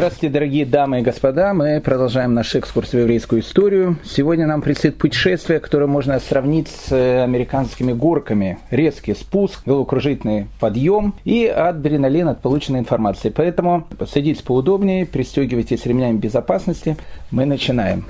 Здравствуйте, 0.00 0.32
дорогие 0.32 0.64
дамы 0.64 1.00
и 1.00 1.02
господа. 1.02 1.52
Мы 1.52 1.78
продолжаем 1.78 2.32
наш 2.32 2.54
экскурс 2.54 2.94
в 2.94 2.96
еврейскую 2.96 3.42
историю. 3.42 3.98
Сегодня 4.02 4.46
нам 4.46 4.62
предстоит 4.62 4.96
путешествие, 4.96 5.60
которое 5.60 5.88
можно 5.88 6.18
сравнить 6.20 6.68
с 6.68 6.90
э, 6.90 7.22
американскими 7.22 7.92
горками. 7.92 8.58
Резкий 8.70 9.12
спуск, 9.12 9.60
головокружительный 9.66 10.46
подъем 10.58 11.12
и 11.26 11.44
адреналин 11.44 12.28
от 12.28 12.40
полученной 12.40 12.78
информации. 12.78 13.28
Поэтому 13.28 13.86
садитесь 14.10 14.40
поудобнее, 14.40 15.04
пристегивайтесь 15.04 15.84
ремнями 15.84 16.16
безопасности. 16.16 16.96
Мы 17.30 17.44
начинаем. 17.44 18.06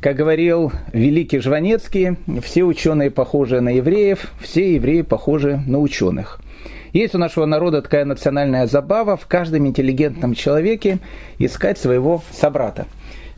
Как 0.00 0.16
говорил 0.16 0.72
великий 0.92 1.38
Жванецкий, 1.38 2.16
все 2.42 2.64
ученые 2.64 3.12
похожи 3.12 3.60
на 3.60 3.68
евреев, 3.68 4.32
все 4.40 4.74
евреи 4.74 5.02
похожи 5.02 5.62
на 5.68 5.78
ученых– 5.78 6.40
есть 6.92 7.14
у 7.14 7.18
нашего 7.18 7.44
народа 7.46 7.82
такая 7.82 8.04
национальная 8.04 8.66
забава 8.66 9.16
в 9.16 9.26
каждом 9.26 9.66
интеллигентном 9.66 10.34
человеке 10.34 10.98
искать 11.38 11.78
своего 11.78 12.22
собрата. 12.32 12.86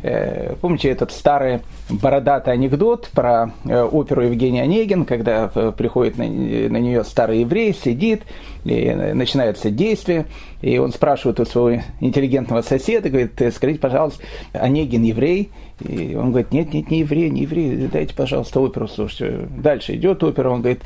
Э, 0.02 0.54
помните 0.60 0.88
этот 0.88 1.12
старый 1.12 1.60
бородатый 1.90 2.54
анекдот 2.54 3.10
про 3.12 3.52
э, 3.66 3.82
оперу 3.82 4.22
Евгения 4.22 4.62
Онегин, 4.62 5.04
когда 5.04 5.50
э, 5.54 5.72
приходит 5.76 6.16
на, 6.16 6.22
нее 6.22 7.04
старый 7.04 7.40
еврей, 7.40 7.74
сидит, 7.74 8.22
и 8.64 8.90
начинается 8.92 9.70
действие, 9.70 10.26
и 10.62 10.78
он 10.78 10.92
спрашивает 10.92 11.40
у 11.40 11.44
своего 11.44 11.82
интеллигентного 12.00 12.62
соседа, 12.62 13.10
говорит, 13.10 13.32
скажите, 13.54 13.78
пожалуйста, 13.78 14.22
Онегин 14.52 15.02
еврей? 15.02 15.50
И 15.80 16.14
он 16.14 16.30
говорит, 16.30 16.52
нет, 16.52 16.72
нет, 16.72 16.90
не 16.90 17.00
еврей, 17.00 17.30
не 17.30 17.42
еврей, 17.42 17.88
дайте, 17.90 18.14
пожалуйста, 18.14 18.60
оперу 18.60 18.88
слушайте. 18.88 19.48
Дальше 19.56 19.94
идет 19.94 20.22
опера, 20.22 20.50
он 20.50 20.62
говорит, 20.62 20.82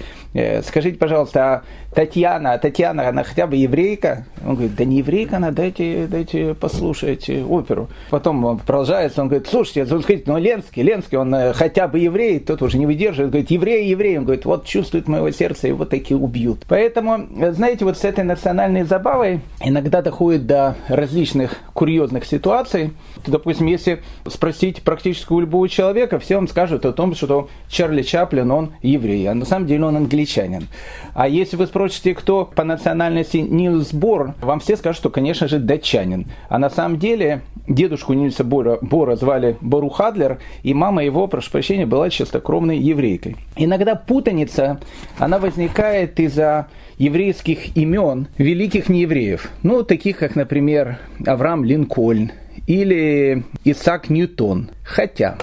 скажите, 0.65 0.99
пожалуйста, 0.99 1.45
а 1.45 1.63
Татьяна, 1.95 2.53
а 2.53 2.59
Татьяна, 2.59 3.09
она 3.09 3.25
хотя 3.25 3.47
бы 3.47 3.57
еврейка? 3.57 4.27
Он 4.45 4.55
говорит, 4.55 4.75
да 4.77 4.85
не 4.85 4.99
еврейка 4.99 5.37
она, 5.37 5.51
дайте, 5.51 6.07
дайте 6.07 6.55
послушать 6.55 7.29
оперу. 7.29 7.89
Потом 8.11 8.45
он 8.45 8.59
продолжается, 8.59 9.23
он 9.23 9.29
говорит, 9.29 9.49
слушайте, 9.49 9.83
он 9.83 10.01
говорит, 10.01 10.27
ну 10.27 10.39
Ленский, 10.39 10.83
Ленский, 10.83 11.19
он 11.19 11.35
э, 11.35 11.53
хотя 11.53 11.89
бы 11.89 11.99
еврей, 11.99 12.39
тот 12.41 12.63
уже 12.63 12.79
не 12.79 12.87
выдерживает, 12.87 13.31
говорит, 13.31 13.51
еврей, 13.51 13.89
еврей, 13.89 14.19
он 14.19 14.25
говорит, 14.25 14.45
вот 14.45 14.67
чувствует 14.67 15.09
моего 15.09 15.31
сердца, 15.31 15.69
его 15.69 15.85
такие 15.85 16.17
убьют. 16.17 16.65
Поэтому, 16.69 17.27
э, 17.37 17.53
знаете, 17.53 17.85
вот 17.85 17.99
с 17.99 18.05
этой 18.05 18.25
национальной 18.25 18.85
забавой 18.85 19.41
иногда 19.61 20.03
доходит 20.03 20.47
до 20.47 20.77
различных 20.89 21.59
курьезных 21.73 22.25
ситуаций. 22.25 22.93
Допустим, 23.27 23.67
если 23.67 24.03
спросить 24.27 24.83
практически 24.85 25.33
у 25.33 25.41
любого 25.41 25.69
человека, 25.69 26.19
все 26.19 26.37
вам 26.37 26.49
скажут 26.49 26.85
о 26.85 26.93
том, 26.93 27.15
что 27.15 27.49
Чарли 27.69 28.03
Чаплин, 28.03 28.51
он 28.51 28.73
еврей, 28.83 29.27
а 29.27 29.35
на 29.35 29.45
самом 29.45 29.67
деле 29.67 29.85
он 29.85 29.97
англичанин. 29.97 30.69
А 31.15 31.29
если 31.29 31.57
вы 31.57 31.67
спросите, 31.67 32.15
кто 32.15 32.45
по 32.45 32.65
национальности 32.65 33.39
Нилс 33.39 33.93
Бор, 33.93 34.35
вам 34.41 34.61
все 34.61 34.77
скажут, 34.77 34.99
что, 34.99 35.11
конечно 35.11 35.49
же, 35.49 35.59
датчанин. 35.59 36.27
А 36.49 36.59
на 36.59 36.71
самом 36.71 36.99
деле 36.99 37.43
дедушку 37.67 38.13
Нильса 38.13 38.45
Бора, 38.45 38.79
Бора 38.81 39.17
звали 39.17 39.57
Бору 39.61 39.89
Хадлер, 39.89 40.39
и 40.63 40.75
мама 40.75 41.05
его, 41.05 41.27
прошу 41.27 41.51
прощения, 41.51 41.87
была 41.87 42.11
чистокровной 42.11 42.79
еврейкой. 42.79 43.37
Иногда 43.57 43.95
путаница, 43.95 44.81
она 45.19 45.39
возникает 45.39 46.21
из-за 46.21 46.67
еврейских 46.99 47.77
имен 47.77 48.29
великих 48.39 48.89
неевреев. 48.89 49.51
Ну, 49.63 49.83
таких 49.83 50.19
как, 50.19 50.37
например, 50.37 50.99
Авраам 51.27 51.65
Линкольн 51.65 52.33
или 52.67 53.45
Исаак 53.65 54.11
Ньютон. 54.11 54.71
Хотя 54.83 55.39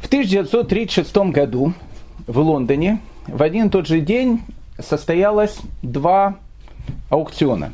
в 0.00 0.06
1936 0.06 1.16
году 1.32 1.72
в 2.26 2.38
Лондоне 2.38 3.00
в 3.26 3.42
один 3.42 3.66
и 3.66 3.70
тот 3.70 3.86
же 3.86 4.00
день 4.00 4.40
состоялось 4.78 5.58
два 5.82 6.36
аукциона. 7.10 7.72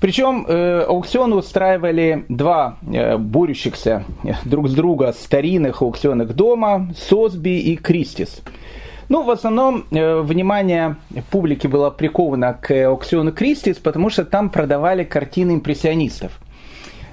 Причем 0.00 0.46
э, 0.48 0.84
аукцион 0.88 1.34
устраивали 1.34 2.24
два 2.28 2.78
э, 2.82 3.18
борющихся 3.18 4.04
э, 4.24 4.32
друг 4.44 4.68
с 4.68 4.74
друга 4.74 5.12
старинных 5.12 5.82
аукционных 5.82 6.34
дома, 6.34 6.92
Сосби 6.96 7.58
и 7.58 7.76
Кристис. 7.76 8.40
Ну, 9.10 9.24
в 9.24 9.30
основном 9.30 9.84
э, 9.90 10.20
внимание 10.20 10.96
публики 11.30 11.66
было 11.66 11.90
приковано 11.90 12.54
к 12.54 12.70
аукциону 12.88 13.32
Кристис, 13.32 13.76
потому 13.76 14.08
что 14.08 14.24
там 14.24 14.48
продавали 14.48 15.04
картины 15.04 15.52
импрессионистов. 15.54 16.40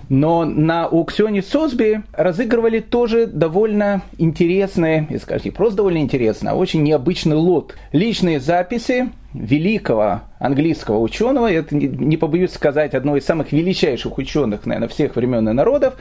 Но 0.10 0.46
на 0.46 0.86
аукционе 0.86 1.42
Сосби 1.42 2.02
разыгрывали 2.14 2.80
тоже 2.80 3.28
довольно 3.28 4.04
интересные, 4.18 5.08
и 5.10 5.18
скажите, 5.18 5.52
просто 5.52 5.78
довольно 5.78 6.00
интересно, 6.00 6.52
а 6.52 6.56
очень 6.56 6.84
необычный 6.84 7.36
лот. 7.36 7.76
Личные 7.92 8.40
записи 8.40 9.10
великого 9.34 10.22
английского 10.40 11.00
ученого, 11.00 11.52
это 11.52 11.76
не 11.76 12.18
побоюсь 12.18 12.54
сказать, 12.54 12.94
одного 12.94 13.18
из 13.18 13.26
самых 13.26 13.52
величайших 13.52 14.18
ученых, 14.18 14.66
наверное, 14.66 14.88
всех 14.88 15.16
времен 15.16 15.48
и 15.50 15.54
народов, 15.54 15.96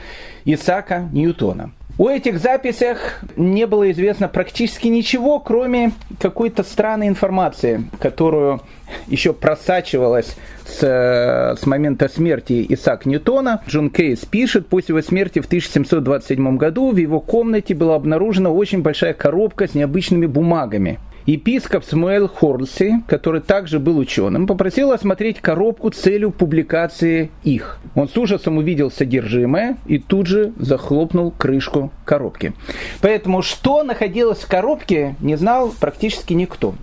Исаака 0.45 1.09
Ньютона. 1.13 1.73
У 1.99 2.09
этих 2.09 2.39
записях 2.39 3.21
не 3.37 3.67
было 3.67 3.91
известно 3.91 4.29
практически 4.29 4.89
ничего, 4.89 5.41
кроме 5.41 5.93
какой-то 6.21 6.63
странной 6.63 7.09
информации, 7.09 7.85
которую 7.99 8.61
еще 9.07 9.33
просачивалась 9.33 10.37
с, 10.67 11.57
с 11.59 11.67
момента 11.67 12.11
смерти 12.11 12.67
Исаак 12.69 13.07
Ньютона. 13.07 13.63
Джон 13.67 13.89
Кейс 13.89 14.27
пишет, 14.27 14.67
после 14.67 14.93
его 14.93 15.03
смерти 15.03 15.41
в 15.41 15.47
1727 15.47 16.59
году 16.59 16.91
в 16.91 16.97
его 16.99 17.19
комнате 17.19 17.75
была 17.75 17.95
обнаружена 17.95 18.51
очень 18.51 18.83
большая 18.83 19.15
коробка 19.15 19.67
с 19.67 19.75
необычными 19.75 20.27
бумагами– 20.27 20.99
епископ 21.27 21.85
Смуэл 21.85 22.29
Хорлси, 22.29 23.03
который 23.07 23.41
также 23.41 23.79
был 23.79 23.99
ученым, 23.99 24.47
попросил 24.47 24.93
осмотреть 24.93 25.41
коробку 25.41 25.91
целью 25.91 26.31
публикации 26.31 27.31
их. 27.43 27.79
Он 27.95 28.09
с 28.09 28.17
ужасом 28.17 28.57
увидел 28.59 28.91
содержимое 28.91 29.77
и 29.87 29.99
тут 29.99 30.27
же 30.27 30.53
захлопнул 30.59 31.33
крышку 31.33 31.91
коробки. 32.05 32.53
Поэтому 33.01 33.43
что 33.43 33.83
находилось 33.83 34.39
в 34.39 34.49
коробке, 34.49 35.17
не 35.21 35.37
знал 35.37 35.75
практически 35.79 36.33
никто. 36.33 36.75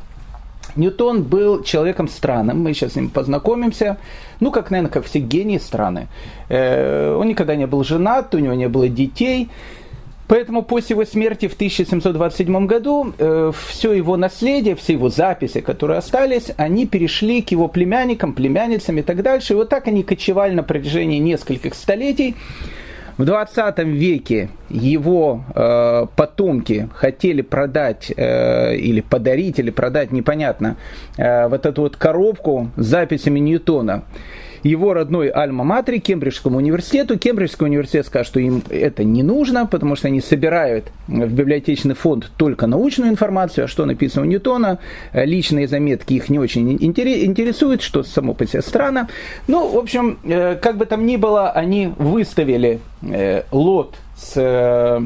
Ньютон 0.76 1.24
был 1.24 1.62
человеком 1.64 2.08
странным, 2.08 2.64
мы 2.64 2.74
сейчас 2.74 2.94
с 2.94 2.96
ним 2.96 3.10
познакомимся. 3.10 3.98
Ну, 4.40 4.52
как, 4.52 4.72
наверное, 4.72 4.92
как 4.92 5.06
все 5.06 5.20
гении 5.20 5.60
страны. 5.60 6.08
Э, 6.50 7.16
он 7.16 7.28
никогда 7.28 7.56
не 7.56 7.68
был 7.68 7.84
женат, 7.84 8.34
у 8.34 8.40
него 8.40 8.56
не 8.56 8.68
было 8.68 8.90
детей. 8.90 9.50
Поэтому 10.34 10.64
после 10.64 10.96
его 10.96 11.06
смерти 11.06 11.48
в 11.48 11.54
1727 11.54 12.66
году 12.66 13.14
э, 13.20 13.52
все 13.68 13.94
его 13.94 14.18
наследие, 14.18 14.76
все 14.76 14.94
его 14.94 15.10
записи, 15.10 15.62
которые 15.62 16.00
остались, 16.00 16.50
они 16.58 16.88
перешли 16.88 17.44
к 17.44 17.52
его 17.52 17.68
племянникам, 17.68 18.34
племянницам 18.34 18.98
и 18.98 19.04
так 19.04 19.22
дальше. 19.22 19.54
И 19.54 19.56
вот 19.56 19.70
так 19.70 19.88
они 19.88 20.02
кочевали 20.02 20.56
на 20.56 20.64
протяжении 20.64 21.20
нескольких 21.20 21.76
столетий. 21.76 22.36
В 23.20 23.26
20 23.26 23.78
веке 23.80 24.50
его 24.72 25.44
э, 25.54 26.08
потомки 26.16 26.90
хотели 26.96 27.44
продать 27.44 28.12
э, 28.18 28.76
или 28.76 29.02
подарить, 29.02 29.60
или 29.60 29.70
продать, 29.70 30.12
непонятно, 30.12 30.78
э, 31.16 31.48
вот 31.48 31.68
эту 31.68 31.84
вот 31.84 31.96
коробку 31.96 32.72
с 32.76 32.88
записями 32.88 33.40
Ньютона 33.40 34.04
его 34.64 34.94
родной 34.94 35.30
Альма-Матре, 35.30 36.00
Кембриджскому 36.00 36.58
университету. 36.58 37.18
Кембриджский 37.18 37.66
университет 37.66 38.06
скажет, 38.06 38.28
что 38.28 38.40
им 38.40 38.64
это 38.70 39.04
не 39.04 39.24
нужно, 39.24 39.66
потому 39.66 39.96
что 39.96 40.08
они 40.08 40.22
собирают 40.22 40.86
в 41.08 41.34
библиотечный 41.34 41.96
фонд 41.96 42.32
только 42.38 42.68
научную 42.68 43.12
информацию, 43.12 43.66
а 43.66 43.68
что 43.68 43.86
написано 43.86 44.26
у 44.26 44.30
Ньютона, 44.30 44.80
личные 45.14 45.68
заметки 45.68 46.14
их 46.14 46.30
не 46.30 46.40
очень 46.40 46.78
интересуют, 46.80 47.82
что 47.82 48.04
само 48.04 48.34
по 48.34 48.46
себе 48.46 48.62
странно. 48.62 49.10
Ну, 49.48 49.68
в 49.70 49.78
общем, 49.78 50.20
э, 50.24 50.56
как 50.56 50.78
бы 50.78 50.86
там 50.86 51.06
ни 51.06 51.18
было, 51.18 51.52
они 51.52 51.92
выставили 51.98 52.80
э, 53.02 53.44
лот 53.52 53.96
с 54.18 54.34
э, 54.36 55.02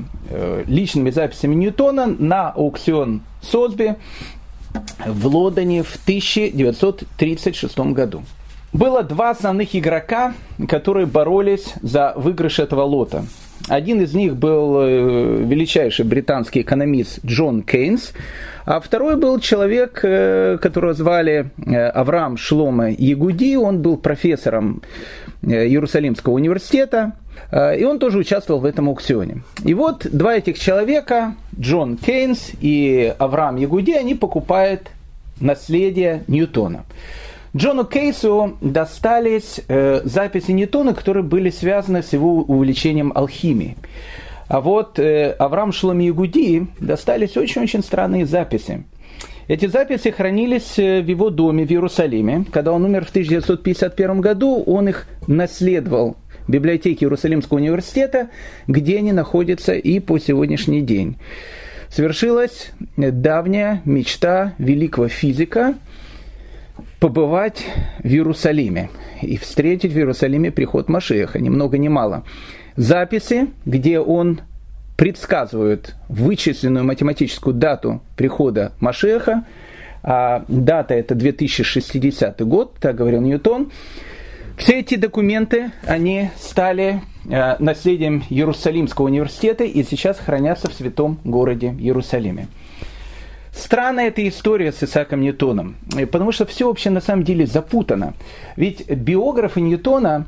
личными 0.67 1.09
записями 1.09 1.55
Ньютона 1.55 2.05
на 2.05 2.51
аукцион 2.51 3.21
Сотби 3.41 3.95
в 5.05 5.27
Лондоне 5.27 5.83
в 5.83 5.95
1936 5.95 7.79
году. 7.79 8.23
Было 8.73 9.03
два 9.03 9.31
основных 9.31 9.75
игрока, 9.75 10.33
которые 10.67 11.05
боролись 11.05 11.73
за 11.81 12.13
выигрыш 12.15 12.59
этого 12.59 12.83
лота. 12.83 13.25
Один 13.67 14.01
из 14.01 14.13
них 14.13 14.37
был 14.37 14.79
э, 14.79 15.43
величайший 15.43 16.05
британский 16.05 16.61
экономист 16.61 17.19
Джон 17.25 17.63
Кейнс, 17.63 18.13
а 18.65 18.79
второй 18.79 19.17
был 19.17 19.39
человек, 19.39 19.99
э, 20.03 20.57
которого 20.61 20.93
звали 20.93 21.49
э, 21.65 21.87
Авраам 21.89 22.37
Шлома 22.37 22.91
Ягуди, 22.91 23.55
он 23.55 23.81
был 23.81 23.97
профессором 23.97 24.81
Иерусалимского 25.41 26.33
университета, 26.33 27.13
и 27.51 27.83
он 27.83 27.99
тоже 27.99 28.17
участвовал 28.17 28.59
в 28.61 28.65
этом 28.65 28.89
аукционе. 28.89 29.43
И 29.63 29.73
вот 29.75 30.07
два 30.11 30.35
этих 30.35 30.57
человека, 30.57 31.35
Джон 31.57 31.97
Кейнс 31.97 32.51
и 32.59 33.13
Авраам 33.19 33.57
Ягуди, 33.57 33.91
они 33.91 34.15
покупают 34.15 34.89
наследие 35.39 36.23
Ньютона. 36.27 36.85
Джону 37.57 37.85
Кейсу 37.85 38.55
достались 38.61 39.61
э, 39.67 40.01
записи 40.03 40.51
Ньютона, 40.51 40.93
которые 40.93 41.23
были 41.23 41.49
связаны 41.49 42.03
с 42.03 42.13
его 42.13 42.41
увлечением 42.41 43.11
алхимией. 43.15 43.77
А 44.47 44.61
вот 44.61 44.99
э, 44.99 45.31
Авраам 45.31 45.71
Шломи 45.71 46.03
Ягуди 46.03 46.67
достались 46.79 47.35
очень-очень 47.35 47.81
странные 47.81 48.27
записи. 48.27 48.83
Эти 49.47 49.65
записи 49.65 50.11
хранились 50.11 50.77
э, 50.77 51.01
в 51.01 51.07
его 51.07 51.31
доме 51.31 51.65
в 51.65 51.71
Иерусалиме. 51.71 52.45
Когда 52.51 52.73
он 52.73 52.85
умер 52.85 53.05
в 53.05 53.09
1951 53.09 54.21
году, 54.21 54.61
он 54.63 54.89
их 54.89 55.07
наследовал 55.25 56.15
библиотеки 56.47 57.05
Иерусалимского 57.05 57.57
университета, 57.57 58.29
где 58.67 58.99
они 58.99 59.13
находятся 59.13 59.73
и 59.73 59.99
по 59.99 60.19
сегодняшний 60.19 60.81
день. 60.81 61.17
Совершилась 61.89 62.71
давняя 62.97 63.81
мечта 63.83 64.53
великого 64.59 65.07
физика 65.07 65.73
побывать 66.99 67.65
в 67.99 68.07
Иерусалиме 68.07 68.89
и 69.21 69.37
встретить 69.37 69.93
в 69.93 69.97
Иерусалиме 69.97 70.51
приход 70.51 70.89
Машеха, 70.89 71.39
ни 71.39 71.49
много 71.49 71.77
ни 71.77 71.87
мало. 71.87 72.23
Записи, 72.75 73.47
где 73.65 73.99
он 73.99 74.41
предсказывает 74.95 75.95
вычисленную 76.09 76.83
математическую 76.83 77.53
дату 77.53 78.01
прихода 78.15 78.73
Машеха, 78.79 79.45
а 80.03 80.43
дата 80.47 80.93
это 80.93 81.15
2060 81.15 82.41
год, 82.41 82.75
так 82.79 82.95
говорил 82.95 83.21
Ньютон. 83.21 83.71
Все 84.57 84.79
эти 84.79 84.95
документы, 84.95 85.71
они 85.85 86.31
стали 86.39 87.01
э, 87.29 87.57
наследием 87.59 88.23
Иерусалимского 88.29 89.05
университета 89.05 89.63
и 89.63 89.83
сейчас 89.83 90.17
хранятся 90.17 90.67
в 90.69 90.73
святом 90.73 91.19
городе 91.23 91.75
Иерусалиме. 91.77 92.47
Странная 93.57 94.09
эта 94.09 94.27
история 94.27 94.71
с 94.71 94.83
Исааком 94.83 95.21
Ньютоном, 95.21 95.75
потому 96.11 96.31
что 96.31 96.45
все 96.45 96.67
вообще 96.67 96.91
на 96.91 97.01
самом 97.01 97.23
деле 97.23 97.47
запутано. 97.47 98.13
Ведь 98.55 98.87
биографы 98.89 99.61
Ньютона 99.61 100.27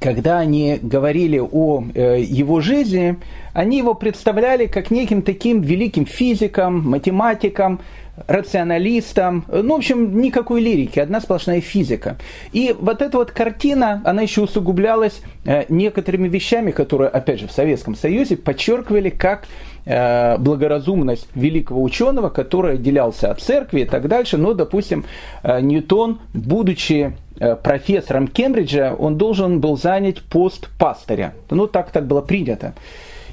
когда 0.00 0.38
они 0.40 0.78
говорили 0.82 1.38
о 1.38 1.84
э, 1.94 2.22
его 2.22 2.60
жизни, 2.60 3.16
они 3.52 3.78
его 3.78 3.94
представляли 3.94 4.66
как 4.66 4.90
неким 4.90 5.22
таким 5.22 5.60
великим 5.60 6.06
физиком, 6.06 6.88
математиком, 6.88 7.80
рационалистом, 8.26 9.44
ну, 9.48 9.74
в 9.74 9.78
общем, 9.78 10.20
никакой 10.20 10.60
лирики, 10.60 10.98
одна 10.98 11.20
сплошная 11.20 11.60
физика. 11.60 12.18
И 12.52 12.74
вот 12.78 13.00
эта 13.00 13.16
вот 13.16 13.30
картина, 13.30 14.02
она 14.04 14.22
еще 14.22 14.42
усугублялась 14.42 15.22
э, 15.44 15.64
некоторыми 15.68 16.28
вещами, 16.28 16.72
которые, 16.72 17.08
опять 17.08 17.40
же, 17.40 17.48
в 17.48 17.52
Советском 17.52 17.94
Союзе 17.94 18.36
подчеркивали 18.36 19.10
как 19.10 19.44
э, 19.44 19.46
благоразумность 19.84 21.28
великого 21.34 21.82
ученого, 21.82 22.28
который 22.28 22.74
отделялся 22.74 23.30
от 23.30 23.40
церкви 23.40 23.80
и 23.80 23.84
так 23.84 24.08
дальше. 24.08 24.36
Но, 24.36 24.54
допустим, 24.54 25.04
э, 25.42 25.60
Ньютон, 25.60 26.20
будучи 26.34 27.16
профессором 27.62 28.28
Кембриджа, 28.28 28.94
он 28.96 29.16
должен 29.16 29.60
был 29.60 29.76
занять 29.76 30.22
пост 30.22 30.68
пастыря. 30.78 31.32
Ну, 31.50 31.66
так 31.66 31.90
так 31.90 32.06
было 32.06 32.20
принято. 32.20 32.74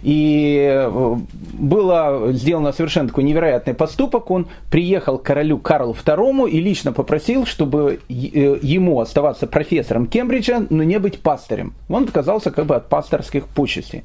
И 0.04 0.68
э, 0.70 1.16
было 1.54 2.32
сделано 2.32 2.72
совершенно 2.72 3.10
такой 3.10 3.24
невероятный 3.24 3.74
поступок. 3.74 4.32
Он 4.32 4.48
приехал 4.70 5.18
к 5.18 5.24
королю 5.24 5.58
Карлу 5.58 5.94
II 5.94 6.50
и 6.50 6.60
лично 6.60 6.94
попросил, 6.94 7.46
чтобы 7.46 8.00
э, 8.08 8.14
ему 8.14 9.00
оставаться 9.02 9.48
профессором 9.48 10.08
Кембриджа, 10.08 10.66
но 10.70 10.84
не 10.84 11.00
быть 11.00 11.20
пастырем. 11.20 11.74
Он 11.90 12.04
отказался 12.04 12.52
как 12.52 12.66
бы 12.66 12.76
от 12.76 12.88
пасторских 12.88 13.48
почестей. 13.48 14.04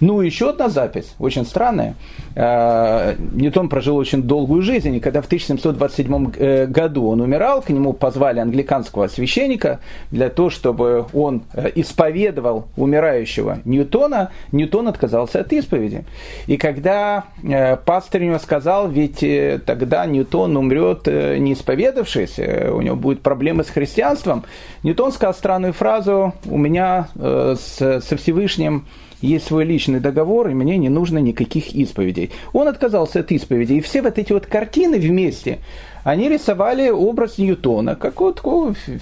Ну, 0.00 0.20
еще 0.20 0.50
одна 0.50 0.68
запись, 0.68 1.14
очень 1.18 1.44
странная. 1.44 1.94
Э, 2.34 3.14
Ньютон 3.32 3.68
прожил 3.68 3.96
очень 3.96 4.22
долгую 4.22 4.62
жизнь, 4.62 4.94
и 4.94 5.00
когда 5.00 5.20
в 5.20 5.26
1727 5.26 6.66
году 6.66 7.08
он 7.08 7.20
умирал, 7.20 7.60
к 7.62 7.68
нему 7.68 7.92
позвали 7.92 8.40
англиканского 8.40 9.08
священника 9.08 9.80
для 10.10 10.30
того, 10.30 10.50
чтобы 10.50 11.06
он 11.12 11.42
исповедовал 11.74 12.66
умирающего 12.76 13.58
Ньютона. 13.64 14.30
Ньютон 14.52 14.88
отказался 14.88 15.25
отказался 15.26 15.40
от 15.40 15.52
исповеди. 15.52 16.04
И 16.46 16.56
когда 16.56 17.24
э, 17.42 17.76
пастор 17.76 18.22
ему 18.22 18.38
сказал, 18.38 18.88
ведь 18.88 19.22
э, 19.22 19.60
тогда 19.64 20.06
Ньютон 20.06 20.56
умрет 20.56 21.06
э, 21.06 21.38
не 21.38 21.52
исповедавшись, 21.52 22.38
у 22.38 22.80
него 22.80 22.96
будут 22.96 23.22
проблемы 23.22 23.64
с 23.64 23.68
христианством, 23.68 24.44
Ньютон 24.82 25.12
сказал 25.12 25.34
странную 25.34 25.72
фразу, 25.72 26.32
у 26.44 26.58
меня 26.58 27.08
со 27.14 28.16
Всевышним 28.16 28.86
есть 29.20 29.46
свой 29.46 29.64
личный 29.64 30.00
договор, 30.00 30.48
и 30.48 30.54
мне 30.54 30.76
не 30.78 30.88
нужно 30.88 31.18
никаких 31.18 31.74
исповедей. 31.74 32.30
Он 32.52 32.68
отказался 32.68 33.20
от 33.20 33.32
исповеди. 33.32 33.74
И 33.74 33.80
все 33.80 34.02
вот 34.02 34.18
эти 34.18 34.32
вот 34.32 34.46
картины 34.46 34.98
вместе, 34.98 35.58
они 36.04 36.28
рисовали 36.28 36.90
образ 36.90 37.38
Ньютона, 37.38 37.96
как 37.96 38.20
вот 38.20 38.42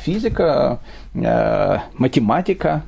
физика, 0.05 0.79
математика, 1.13 2.83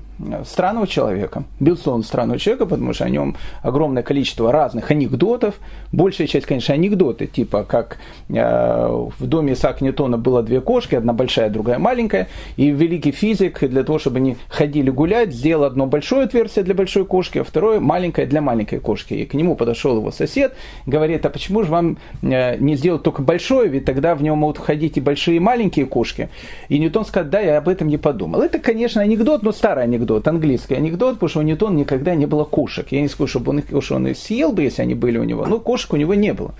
странного 0.45 0.87
человека. 0.87 1.45
Безусловно, 1.61 2.03
странного 2.03 2.39
человека, 2.39 2.67
потому 2.67 2.93
что 2.93 3.05
о 3.05 3.11
нем 3.11 3.37
огромное 3.63 4.03
количество 4.03 4.51
разных 4.51 4.91
анекдотов. 4.91 5.57
Большая 5.93 6.27
часть, 6.27 6.47
конечно, 6.47 6.75
анекдоты, 6.75 7.27
типа 7.27 7.65
как 7.65 7.99
э, 8.29 8.35
в 8.35 9.27
доме 9.27 9.53
Исаака 9.53 9.85
Ньютона 9.85 10.19
было 10.19 10.43
две 10.43 10.61
кошки, 10.61 10.95
одна 10.95 11.13
большая, 11.13 11.51
другая 11.51 11.79
маленькая, 11.79 12.29
и 12.57 12.71
великий 12.71 13.11
физик 13.11 13.61
для 13.69 13.85
того, 13.85 13.99
чтобы 13.99 14.17
они 14.17 14.37
ходили 14.49 14.91
гулять, 14.91 15.33
сделал 15.33 15.65
одно 15.65 15.87
большое 15.87 16.25
отверстие 16.25 16.65
для 16.65 16.75
большой 16.75 17.05
кошки, 17.05 17.39
а 17.39 17.45
второе 17.45 17.81
маленькое 17.81 18.27
для 18.27 18.41
маленькой 18.41 18.81
кошки. 18.81 19.15
И 19.15 19.27
к 19.27 19.35
нему 19.35 19.55
подошел 19.55 19.97
его 19.97 20.11
сосед, 20.11 20.55
говорит, 20.87 21.27
а 21.27 21.31
почему 21.31 21.63
же 21.63 21.71
вам 21.71 21.99
э, 22.23 22.57
не 22.59 22.77
сделать 22.77 23.03
только 23.03 23.23
большое, 23.23 23.69
ведь 23.69 23.85
тогда 23.85 24.15
в 24.15 24.23
него 24.23 24.37
могут 24.37 24.59
ходить 24.59 24.97
и 24.97 25.01
большие, 25.01 25.37
и 25.37 25.41
маленькие 25.41 25.87
кошки. 25.87 26.31
И 26.69 26.79
Ньютон 26.79 27.05
сказал, 27.05 27.31
да, 27.31 27.41
я 27.41 27.59
об 27.59 27.69
этом 27.69 27.89
не 27.89 27.99
подумал. 27.99 28.41
Это, 28.41 28.59
конечно, 28.59 29.03
анекдот, 29.03 29.43
но 29.43 29.53
старый 29.53 29.85
анекдот 29.85 30.06
анекдот, 30.07 30.29
английский 30.29 30.75
анекдот, 30.75 31.15
потому 31.15 31.29
что 31.29 31.41
у 31.41 31.43
Ньютона 31.43 31.77
никогда 31.77 32.15
не 32.15 32.27
было 32.27 32.45
кошек. 32.45 32.87
Я 32.91 33.01
не 33.01 33.09
скажу, 33.09 33.29
чтобы 33.29 33.51
он 33.51 33.59
их, 33.59 33.91
он 33.91 34.07
их 34.07 34.17
съел 34.17 34.53
бы, 34.53 34.63
если 34.63 34.83
они 34.83 34.95
были 34.95 35.19
у 35.19 35.25
него, 35.25 35.47
но 35.47 35.59
кошек 35.59 35.93
у 35.93 35.97
него 35.97 36.15
не 36.15 36.33
было. 36.33 36.55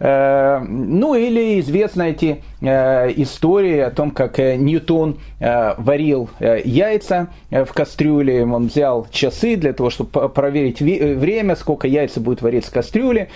Э, 0.00 0.60
ну 0.60 1.16
или 1.16 1.58
известны 1.60 2.10
эти 2.10 2.40
э, 2.60 3.12
истории 3.16 3.80
о 3.80 3.90
том, 3.90 4.12
как 4.12 4.38
э, 4.38 4.56
Ньютон 4.56 5.16
варил 5.40 6.30
яйца 6.40 7.28
в 7.50 7.68
кастрюле, 7.72 8.44
он 8.44 8.66
взял 8.66 9.06
часы 9.10 9.56
для 9.56 9.72
того, 9.72 9.90
чтобы 9.90 10.28
проверить 10.28 10.80
время, 10.80 11.54
сколько 11.54 11.86
яйца 11.86 12.20
будет 12.20 12.42
варить 12.42 12.64
в 12.64 12.72
кастрюле 12.72 13.28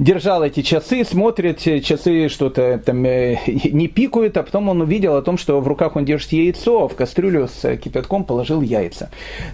держал 0.00 0.42
эти 0.42 0.62
часы, 0.62 1.04
смотрит, 1.04 1.64
э, 1.66 1.80
часы 1.80 2.28
что-то 2.28 2.78
там 2.84 3.04
э, 3.04 3.36
не 3.46 3.86
пикают, 3.86 4.36
а 4.38 4.42
потом 4.42 4.70
он 4.70 4.80
увидел 4.80 5.14
о 5.14 5.22
том, 5.22 5.36
что 5.38 5.60
в 5.60 5.68
руках 5.68 5.94
он 5.94 6.04
держит 6.06 6.32
яйцо, 6.32 6.84
а 6.84 6.88
в 6.88 6.96
кастрюлю 6.96 7.48
с 7.48 7.76
кипятком 7.76 8.24
положил 8.24 8.62
яйца. 8.62 9.10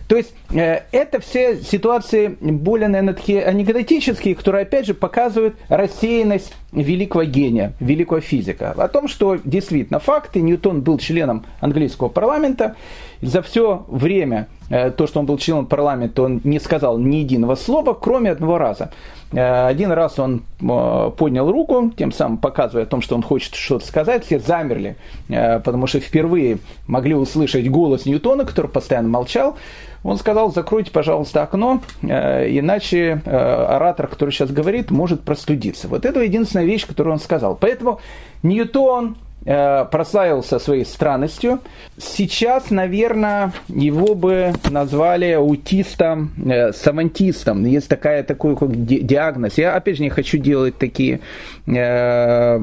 То 0.09 0.17
есть 0.17 0.33
э, 0.51 0.83
это 0.93 1.21
все 1.21 1.57
ситуации 1.57 2.29
более, 2.41 2.89
наверное, 2.89 3.15
такие 3.15 3.45
анекдотические, 3.45 4.37
которые, 4.37 4.63
опять 4.63 4.87
же, 4.87 4.95
показывают 4.95 5.57
рассеянность 5.69 6.53
великого 6.73 7.25
гения, 7.25 7.73
великого 7.81 8.21
физика. 8.21 8.71
О 8.71 8.89
том, 8.89 9.09
что 9.09 9.39
действительно 9.45 9.99
факты, 9.99 10.41
Ньютон 10.41 10.83
был 10.83 10.99
членом 10.99 11.45
английского 11.61 12.09
парламента, 12.09 12.77
за 13.23 13.43
все 13.43 13.85
время, 13.89 14.49
то, 14.69 15.07
что 15.07 15.21
он 15.21 15.27
был 15.27 15.39
членом 15.39 15.67
парламента, 15.67 16.23
он 16.23 16.41
не 16.43 16.59
сказал 16.59 16.99
ни 16.99 17.17
единого 17.17 17.55
слова, 17.55 17.95
кроме 17.95 18.33
одного 18.33 18.59
раза. 18.59 18.91
Э, 19.33 19.67
один 19.67 19.91
раз 19.93 20.19
он 20.19 20.43
э, 20.61 21.11
поднял 21.17 21.51
руку, 21.51 21.93
тем 21.97 22.13
самым 22.13 22.39
показывая 22.39 22.85
о 22.85 22.87
том, 22.87 23.03
что 23.03 23.17
он 23.17 23.23
хочет 23.23 23.55
что-то 23.55 23.87
сказать, 23.87 24.25
все 24.25 24.39
замерли, 24.39 24.97
э, 25.29 25.59
потому 25.61 25.87
что 25.87 26.01
впервые 26.01 26.59
могли 26.87 27.15
услышать 27.15 27.69
голос 27.69 28.07
Ньютона, 28.07 28.45
который 28.45 28.69
постоянно 28.69 29.09
молчал. 29.09 29.57
Он 30.05 30.17
сказал, 30.19 30.53
закройте, 30.53 30.93
пожалуйста, 30.93 31.43
окно, 31.43 31.81
иначе 32.03 33.23
оратор, 33.25 34.07
который 34.07 34.31
сейчас 34.31 34.53
говорит, 34.53 34.93
может 34.93 35.23
простудиться. 35.23 35.89
Вот 35.89 36.05
это 36.05 36.21
единственная 36.21 36.65
вещь, 36.65 36.87
которую 36.87 37.15
он 37.15 37.19
сказал. 37.19 37.57
Поэтому 37.61 37.99
Ньютон, 38.45 39.17
Э, 39.17 39.26
прославился 39.47 40.59
своей 40.59 40.85
странностью. 40.85 41.61
Сейчас, 41.99 42.71
наверное, 42.71 43.53
его 43.69 44.15
бы 44.15 44.53
назвали 44.71 45.31
аутистом, 45.33 46.33
э, 46.45 46.73
самантистом. 46.73 47.65
Есть 47.65 47.89
такая, 47.89 48.23
такой 48.23 48.57
как 48.57 48.85
диагноз. 48.85 49.57
Я, 49.57 49.77
опять 49.77 49.99
же, 49.99 50.03
не 50.03 50.11
хочу 50.11 50.39
делать 50.39 50.77
такие, 50.79 51.21
э, 51.67 52.61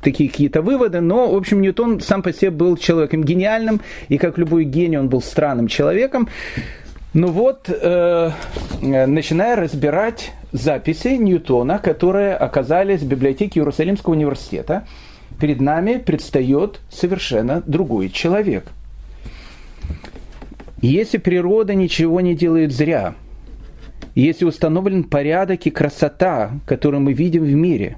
такие 0.00 0.30
какие-то 0.30 0.62
выводы, 0.62 1.00
но, 1.00 1.32
в 1.32 1.36
общем, 1.36 1.60
Ньютон 1.60 2.00
сам 2.00 2.22
по 2.22 2.32
себе 2.32 2.50
был 2.50 2.76
человеком 2.76 3.24
гениальным, 3.24 3.80
и 4.08 4.16
как 4.16 4.38
любой 4.38 4.64
гений, 4.64 4.98
он 4.98 5.08
был 5.08 5.22
странным 5.22 5.66
человеком. 5.66 6.28
Ну 7.14 7.28
вот, 7.28 7.68
э, 7.68 8.30
начиная 8.80 9.56
разбирать 9.56 10.32
записи 10.52 11.08
Ньютона, 11.08 11.78
которые 11.78 12.36
оказались 12.36 13.00
в 13.00 13.08
библиотеке 13.08 13.60
Иерусалимского 13.60 14.14
университета, 14.14 14.86
перед 15.42 15.60
нами 15.60 15.98
предстает 15.98 16.78
совершенно 16.88 17.64
другой 17.66 18.10
человек. 18.10 18.66
Если 20.80 21.18
природа 21.18 21.74
ничего 21.74 22.20
не 22.20 22.36
делает 22.36 22.70
зря, 22.70 23.16
если 24.14 24.44
установлен 24.44 25.02
порядок 25.02 25.66
и 25.66 25.70
красота, 25.70 26.52
которую 26.64 27.00
мы 27.00 27.12
видим 27.12 27.42
в 27.42 27.52
мире, 27.52 27.96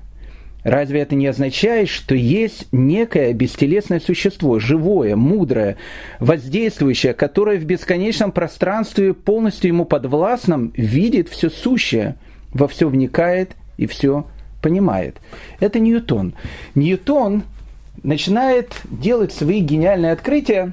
разве 0.63 1.01
это 1.01 1.17
не 1.17 1.27
означает, 1.27 1.91
что 1.91 2.15
есть 2.15 2.67
некое 2.73 3.35
бестелесное 3.35 4.01
существо, 4.01 4.59
живое, 4.59 5.15
мудрое, 5.15 5.77
воздействующее, 6.21 7.13
которое 7.13 7.59
в 7.59 7.67
бесконечном 7.67 8.33
пространстве 8.33 9.13
полностью 9.13 9.69
ему 9.69 9.85
подвластном 9.85 10.73
видит 10.79 11.29
все 11.29 11.51
сущее, 11.51 12.17
во 12.55 12.69
все 12.69 12.89
вникает 12.89 13.51
и 13.77 13.87
все 13.87 14.25
понимает. 14.65 15.19
Это 15.61 15.79
Ньютон. 15.79 16.33
Ньютон 16.75 17.43
начинает 18.03 18.73
делать 18.85 19.31
свои 19.31 19.61
гениальные 19.61 20.13
открытия 20.13 20.73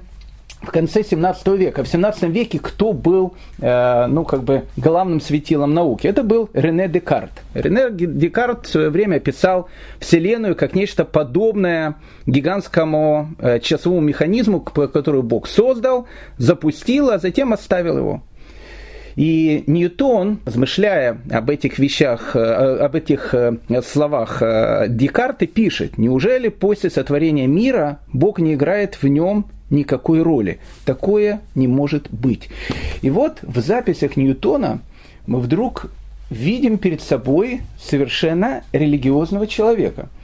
в 0.62 0.72
конце 0.72 1.04
17 1.04 1.48
века. 1.58 1.84
В 1.84 1.90
17 1.90 2.24
веке 2.30 2.58
кто 2.60 2.94
был, 2.94 3.34
э, 3.60 4.06
ну, 4.08 4.24
как 4.24 4.44
бы 4.44 4.64
главным 4.78 5.20
светилом 5.20 5.74
науки? 5.74 6.08
Это 6.08 6.24
был 6.24 6.50
Рене 6.54 6.88
Декарт. 6.88 7.32
Рене 7.54 7.90
Декарт 7.92 8.66
в 8.66 8.70
свое 8.70 8.90
время 8.90 9.18
описал 9.18 9.68
Вселенную 10.00 10.56
как 10.56 10.74
нечто 10.74 11.04
подобное 11.04 11.96
гигантскому 12.28 13.32
э, 13.40 13.60
часовому 13.60 14.00
механизму, 14.00 14.62
который 14.62 15.22
Бог 15.22 15.48
создал, 15.48 16.08
запустил, 16.38 17.10
а 17.10 17.20
затем 17.20 17.52
оставил 17.52 17.98
его. 17.98 18.22
И 19.16 19.64
Ньютон, 19.68 20.40
размышляя 20.46 21.18
об 21.30 21.50
этих 21.50 21.80
вещах, 21.80 22.36
э, 22.36 22.40
об 22.40 22.96
этих 22.96 23.34
э, 23.34 23.58
словах 23.84 24.42
э, 24.42 24.86
Декарта, 24.90 25.48
пишет, 25.48 25.98
неужели 25.98 26.50
после 26.50 26.90
сотворения 26.90 27.48
мира 27.48 28.00
Бог 28.14 28.40
не 28.40 28.54
играет 28.54 29.02
в 29.02 29.08
нем 29.08 29.46
никакой 29.70 30.22
роли? 30.22 30.60
Такое 30.86 31.42
не 31.56 31.68
может 31.68 32.10
быть. 32.12 32.50
И 33.02 33.10
вот 33.10 33.40
в 33.42 33.60
записях 33.60 34.18
Ньютона 34.18 34.80
мы 35.28 35.40
вдруг 35.40 35.92
видим 36.30 36.78
перед 36.78 37.02
собой 37.02 37.62
совершенно 37.80 38.64
религиозного 38.72 39.48
человека– 39.48 40.10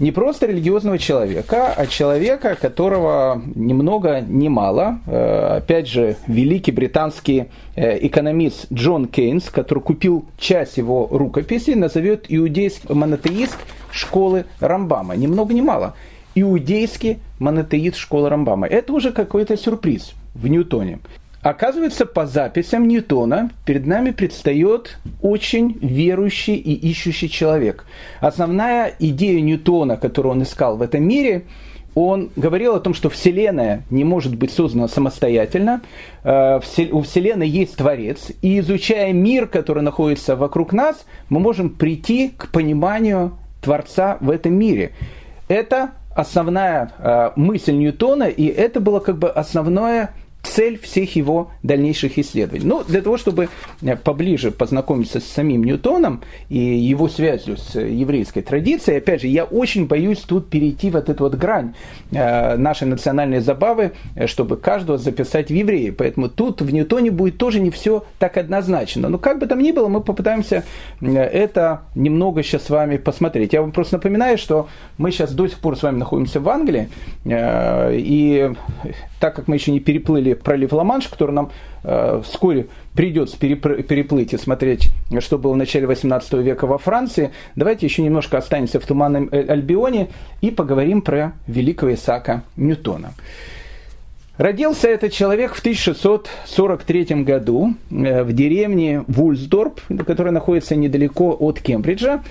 не 0.00 0.10
просто 0.10 0.46
религиозного 0.46 0.98
человека, 0.98 1.72
а 1.76 1.86
человека, 1.86 2.56
которого 2.60 3.40
ни 3.54 3.72
много 3.72 4.20
ни 4.20 4.48
мало. 4.48 5.00
Э, 5.06 5.58
опять 5.58 5.88
же, 5.88 6.16
великий 6.26 6.72
британский 6.72 7.46
э, 7.76 8.06
экономист 8.06 8.66
Джон 8.72 9.06
Кейнс, 9.06 9.50
который 9.50 9.80
купил 9.80 10.24
часть 10.38 10.78
его 10.78 11.08
рукописи, 11.10 11.70
назовет 11.72 12.26
иудейский 12.28 12.94
монотеист 12.94 13.58
школы 13.90 14.46
Рамбама. 14.60 15.14
Ни 15.14 15.26
много 15.26 15.54
ни 15.54 15.60
мало. 15.60 15.94
Иудейский 16.34 17.18
монотеист 17.38 17.96
школы 17.96 18.30
Рамбама. 18.30 18.66
Это 18.66 18.92
уже 18.92 19.12
какой-то 19.12 19.56
сюрприз 19.56 20.12
в 20.34 20.48
Ньютоне. 20.48 21.00
Оказывается, 21.42 22.06
по 22.06 22.24
записям 22.24 22.86
Ньютона 22.86 23.50
перед 23.66 23.84
нами 23.84 24.12
предстает 24.12 24.98
очень 25.20 25.76
верующий 25.80 26.54
и 26.54 26.72
ищущий 26.72 27.28
человек. 27.28 27.84
Основная 28.20 28.94
идея 29.00 29.40
Ньютона, 29.40 29.96
которую 29.96 30.32
он 30.32 30.42
искал 30.44 30.76
в 30.76 30.82
этом 30.82 31.02
мире, 31.02 31.44
он 31.94 32.30
говорил 32.36 32.76
о 32.76 32.80
том, 32.80 32.94
что 32.94 33.10
Вселенная 33.10 33.82
не 33.90 34.04
может 34.04 34.36
быть 34.36 34.52
создана 34.52 34.86
самостоятельно, 34.86 35.82
э, 36.22 36.60
у 36.90 37.02
Вселенной 37.02 37.48
есть 37.48 37.76
Творец, 37.76 38.30
и 38.40 38.60
изучая 38.60 39.12
мир, 39.12 39.46
который 39.46 39.82
находится 39.82 40.36
вокруг 40.36 40.72
нас, 40.72 41.04
мы 41.28 41.40
можем 41.40 41.70
прийти 41.70 42.32
к 42.36 42.48
пониманию 42.48 43.36
Творца 43.60 44.16
в 44.20 44.30
этом 44.30 44.54
мире. 44.54 44.92
Это 45.48 45.90
основная 46.14 46.92
э, 46.98 47.30
мысль 47.36 47.74
Ньютона, 47.74 48.24
и 48.24 48.46
это 48.46 48.80
было 48.80 49.00
как 49.00 49.18
бы 49.18 49.28
основное 49.28 50.14
цель 50.42 50.78
всех 50.78 51.14
его 51.16 51.50
дальнейших 51.62 52.18
исследований. 52.18 52.66
Ну, 52.66 52.82
для 52.84 53.00
того, 53.00 53.16
чтобы 53.16 53.48
э, 53.80 53.96
поближе 53.96 54.50
познакомиться 54.50 55.20
с 55.20 55.24
самим 55.24 55.64
Ньютоном 55.64 56.22
и 56.48 56.58
его 56.58 57.08
связью 57.08 57.56
с 57.56 57.78
еврейской 57.78 58.42
традицией, 58.42 58.98
опять 58.98 59.22
же, 59.22 59.28
я 59.28 59.44
очень 59.44 59.86
боюсь 59.86 60.18
тут 60.20 60.50
перейти 60.50 60.90
вот 60.90 61.08
эту 61.08 61.24
вот 61.24 61.36
грань 61.36 61.74
э, 62.10 62.56
нашей 62.56 62.88
национальной 62.88 63.40
забавы, 63.40 63.92
э, 64.14 64.26
чтобы 64.26 64.56
каждого 64.56 64.98
записать 64.98 65.48
в 65.48 65.54
евреи. 65.54 65.90
Поэтому 65.90 66.28
тут 66.28 66.60
в 66.60 66.72
Ньютоне 66.72 67.10
будет 67.10 67.38
тоже 67.38 67.60
не 67.60 67.70
все 67.70 68.04
так 68.18 68.36
однозначно. 68.36 69.08
Но 69.08 69.18
как 69.18 69.38
бы 69.38 69.46
там 69.46 69.60
ни 69.60 69.72
было, 69.72 69.88
мы 69.88 70.00
попытаемся 70.00 70.64
это 71.00 71.82
немного 71.94 72.42
сейчас 72.42 72.64
с 72.64 72.70
вами 72.70 72.96
посмотреть. 72.96 73.52
Я 73.52 73.62
вам 73.62 73.72
просто 73.72 73.96
напоминаю, 73.96 74.38
что 74.38 74.68
мы 74.98 75.12
сейчас 75.12 75.32
до 75.32 75.46
сих 75.46 75.58
пор 75.58 75.76
с 75.76 75.82
вами 75.82 75.98
находимся 75.98 76.40
в 76.40 76.48
Англии, 76.48 76.88
и 77.24 78.52
так 79.20 79.36
как 79.36 79.48
мы 79.48 79.56
еще 79.56 79.70
не 79.70 79.80
переплыли 79.80 80.31
пролив 80.34 80.72
Ла-Манш, 80.72 81.08
который 81.08 81.32
нам 81.32 81.50
э, 81.84 82.20
вскоре 82.24 82.66
придется 82.94 83.38
переплыть 83.38 84.32
и 84.32 84.38
смотреть, 84.38 84.90
что 85.20 85.38
было 85.38 85.52
в 85.52 85.56
начале 85.56 85.86
18 85.86 86.32
века 86.34 86.66
во 86.66 86.78
Франции, 86.78 87.30
давайте 87.56 87.86
еще 87.86 88.02
немножко 88.02 88.38
останемся 88.38 88.80
в 88.80 88.86
Туманном 88.86 89.28
э, 89.32 89.46
Альбионе 89.48 90.08
и 90.40 90.50
поговорим 90.50 91.02
про 91.02 91.32
великого 91.46 91.94
Исаака 91.94 92.42
Ньютона. 92.56 93.12
Родился 94.38 94.88
этот 94.88 95.12
человек 95.12 95.54
в 95.54 95.60
1643 95.60 97.22
году 97.22 97.74
э, 97.90 98.22
в 98.22 98.32
деревне 98.32 99.04
Вульсдорп, 99.06 99.80
которая 100.06 100.32
находится 100.32 100.74
недалеко 100.74 101.36
от 101.38 101.60
Кембриджа 101.60 102.22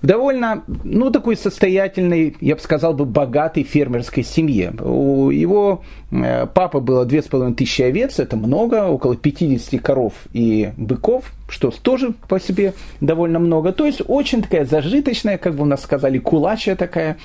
в 0.00 0.06
довольно, 0.06 0.62
ну, 0.84 1.10
такой 1.10 1.36
состоятельной, 1.36 2.36
я 2.40 2.54
бы 2.54 2.60
сказал 2.60 2.94
бы, 2.94 3.04
богатой 3.04 3.64
фермерской 3.64 4.22
семье. 4.22 4.72
У 4.80 5.30
его 5.30 5.82
э, 6.10 6.46
папы 6.46 6.80
было 6.80 7.04
2500 7.04 7.86
овец, 7.86 8.20
это 8.20 8.36
много, 8.36 8.86
около 8.86 9.16
50 9.16 9.80
коров 9.82 10.12
и 10.32 10.70
быков, 10.76 11.32
что 11.48 11.70
тоже 11.70 12.14
по 12.28 12.38
себе 12.38 12.74
довольно 13.00 13.40
много. 13.40 13.72
То 13.72 13.86
есть 13.86 14.00
очень 14.06 14.42
такая 14.42 14.64
зажиточная, 14.64 15.36
как 15.36 15.54
бы 15.54 15.62
у 15.62 15.66
нас 15.66 15.82
сказали, 15.82 16.18
кулачая 16.18 16.76
такая 16.76 17.16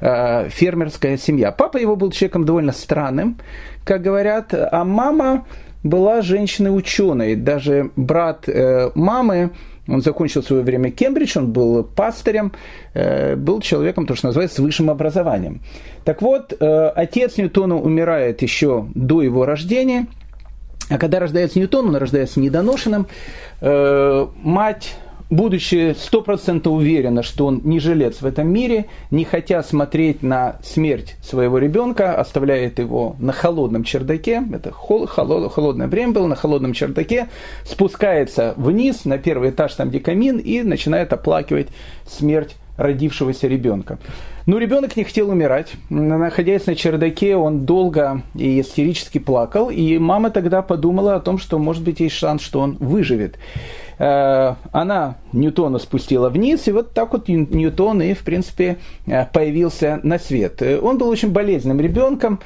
э, 0.00 0.48
фермерская 0.50 1.16
семья. 1.16 1.50
Папа 1.50 1.78
его 1.78 1.96
был 1.96 2.12
человеком 2.12 2.44
довольно 2.44 2.72
странным, 2.72 3.38
как 3.84 4.02
говорят, 4.02 4.54
а 4.54 4.84
мама 4.84 5.46
была 5.82 6.22
женщиной-ученой. 6.22 7.34
Даже 7.36 7.90
брат 7.96 8.48
э, 8.48 8.90
мамы 8.94 9.50
он 9.90 10.02
закончил 10.02 10.42
свое 10.42 10.62
время 10.62 10.90
Кембридж, 10.90 11.38
он 11.38 11.52
был 11.52 11.84
пастырем, 11.84 12.52
э, 12.94 13.36
был 13.36 13.60
человеком, 13.60 14.06
то, 14.06 14.14
что 14.14 14.28
называется, 14.28 14.56
с 14.56 14.58
высшим 14.60 14.90
образованием. 14.90 15.60
Так 16.04 16.22
вот, 16.22 16.52
э, 16.58 16.88
отец 16.88 17.36
Ньютона 17.36 17.76
умирает 17.76 18.42
еще 18.42 18.86
до 18.94 19.22
его 19.22 19.44
рождения, 19.44 20.06
а 20.88 20.98
когда 20.98 21.20
рождается 21.20 21.58
Ньютон, 21.58 21.88
он 21.88 21.96
рождается 21.96 22.40
недоношенным. 22.40 23.06
Э, 23.60 24.26
мать 24.42 24.96
будучи 25.30 25.94
стопроцентно 25.98 26.72
уверена, 26.72 27.22
что 27.22 27.46
он 27.46 27.60
не 27.64 27.78
жилец 27.78 28.20
в 28.20 28.26
этом 28.26 28.48
мире, 28.48 28.86
не 29.10 29.24
хотя 29.24 29.62
смотреть 29.62 30.22
на 30.22 30.56
смерть 30.62 31.16
своего 31.22 31.58
ребенка, 31.58 32.14
оставляет 32.16 32.78
его 32.78 33.16
на 33.18 33.32
холодном 33.32 33.84
чердаке, 33.84 34.42
это 34.52 34.72
хол, 34.72 35.06
холод, 35.06 35.52
холодное 35.52 35.86
время 35.86 36.12
было, 36.12 36.26
на 36.26 36.36
холодном 36.36 36.72
чердаке, 36.72 37.28
спускается 37.64 38.54
вниз 38.56 39.04
на 39.04 39.18
первый 39.18 39.50
этаж, 39.50 39.74
там 39.74 39.88
где 39.88 40.00
камин, 40.00 40.38
и 40.38 40.62
начинает 40.62 41.12
оплакивать 41.12 41.68
смерть 42.06 42.56
родившегося 42.76 43.46
ребенка. 43.46 43.98
Но 44.46 44.58
ребенок 44.58 44.96
не 44.96 45.04
хотел 45.04 45.28
умирать. 45.28 45.72
Находясь 45.90 46.66
на 46.66 46.74
чердаке, 46.74 47.36
он 47.36 47.66
долго 47.66 48.22
и 48.34 48.60
истерически 48.60 49.18
плакал, 49.18 49.70
и 49.70 49.98
мама 49.98 50.30
тогда 50.30 50.62
подумала 50.62 51.14
о 51.14 51.20
том, 51.20 51.38
что, 51.38 51.58
может 51.58 51.84
быть, 51.84 52.00
есть 52.00 52.16
шанс, 52.16 52.42
что 52.42 52.60
он 52.60 52.76
выживет. 52.80 53.38
Э, 54.00 54.54
она 54.72 55.16
Ньютона 55.34 55.78
спустила 55.78 56.30
вниз, 56.30 56.66
и 56.66 56.72
вот 56.72 56.94
так 56.94 57.12
вот 57.12 57.28
Ньютон 57.28 58.00
и, 58.00 58.14
в 58.14 58.20
принципе, 58.20 58.78
э, 59.06 59.26
появился 59.26 60.00
на 60.02 60.18
свет. 60.18 60.62
Э, 60.62 60.80
он 60.80 60.96
был 60.96 61.08
очень 61.08 61.30
болезненным 61.30 61.80
ребенком, 61.80 62.40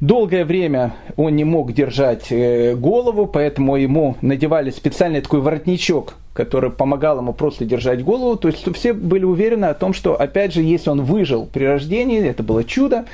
Долгое 0.00 0.44
время 0.44 0.94
он 1.14 1.36
не 1.36 1.44
мог 1.44 1.72
держать 1.72 2.26
голову, 2.28 3.28
поэтому 3.28 3.76
ему 3.76 4.16
надевали 4.20 4.70
специальный 4.70 5.20
такой 5.20 5.40
воротничок, 5.40 6.16
который 6.32 6.70
помогал 6.70 7.18
ему 7.18 7.32
просто 7.32 7.64
держать 7.64 8.02
голову. 8.02 8.36
То 8.36 8.48
есть 8.48 8.66
все 8.76 8.92
были 8.92 9.24
уверены 9.24 9.66
о 9.66 9.74
том, 9.74 9.92
что, 9.92 10.18
опять 10.18 10.54
же, 10.54 10.62
если 10.62 10.90
он 10.90 11.02
выжил 11.02 11.46
при 11.46 11.64
рождении, 11.64 12.24
это 12.24 12.42
было 12.42 12.64
чудо, 12.64 13.04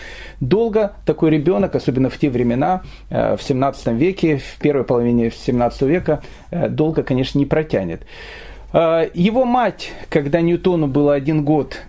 долго 0.40 0.92
такой 1.04 1.30
ребенок, 1.30 1.74
особенно 1.74 2.10
в 2.10 2.18
те 2.18 2.30
времена, 2.30 2.82
э, 3.10 3.36
в 3.36 3.42
17 3.42 3.88
веке, 3.88 4.38
в 4.38 4.60
первой 4.60 4.84
половине 4.84 5.30
17 5.30 5.82
века, 5.82 6.22
э, 6.50 6.68
долго, 6.68 7.02
конечно, 7.02 7.38
не 7.38 7.46
протянет. 7.46 8.02
Э, 8.72 9.08
его 9.14 9.44
мать, 9.44 9.90
когда 10.10 10.40
Ньютону 10.40 10.86
было 10.86 11.14
один 11.14 11.44
год, 11.44 11.80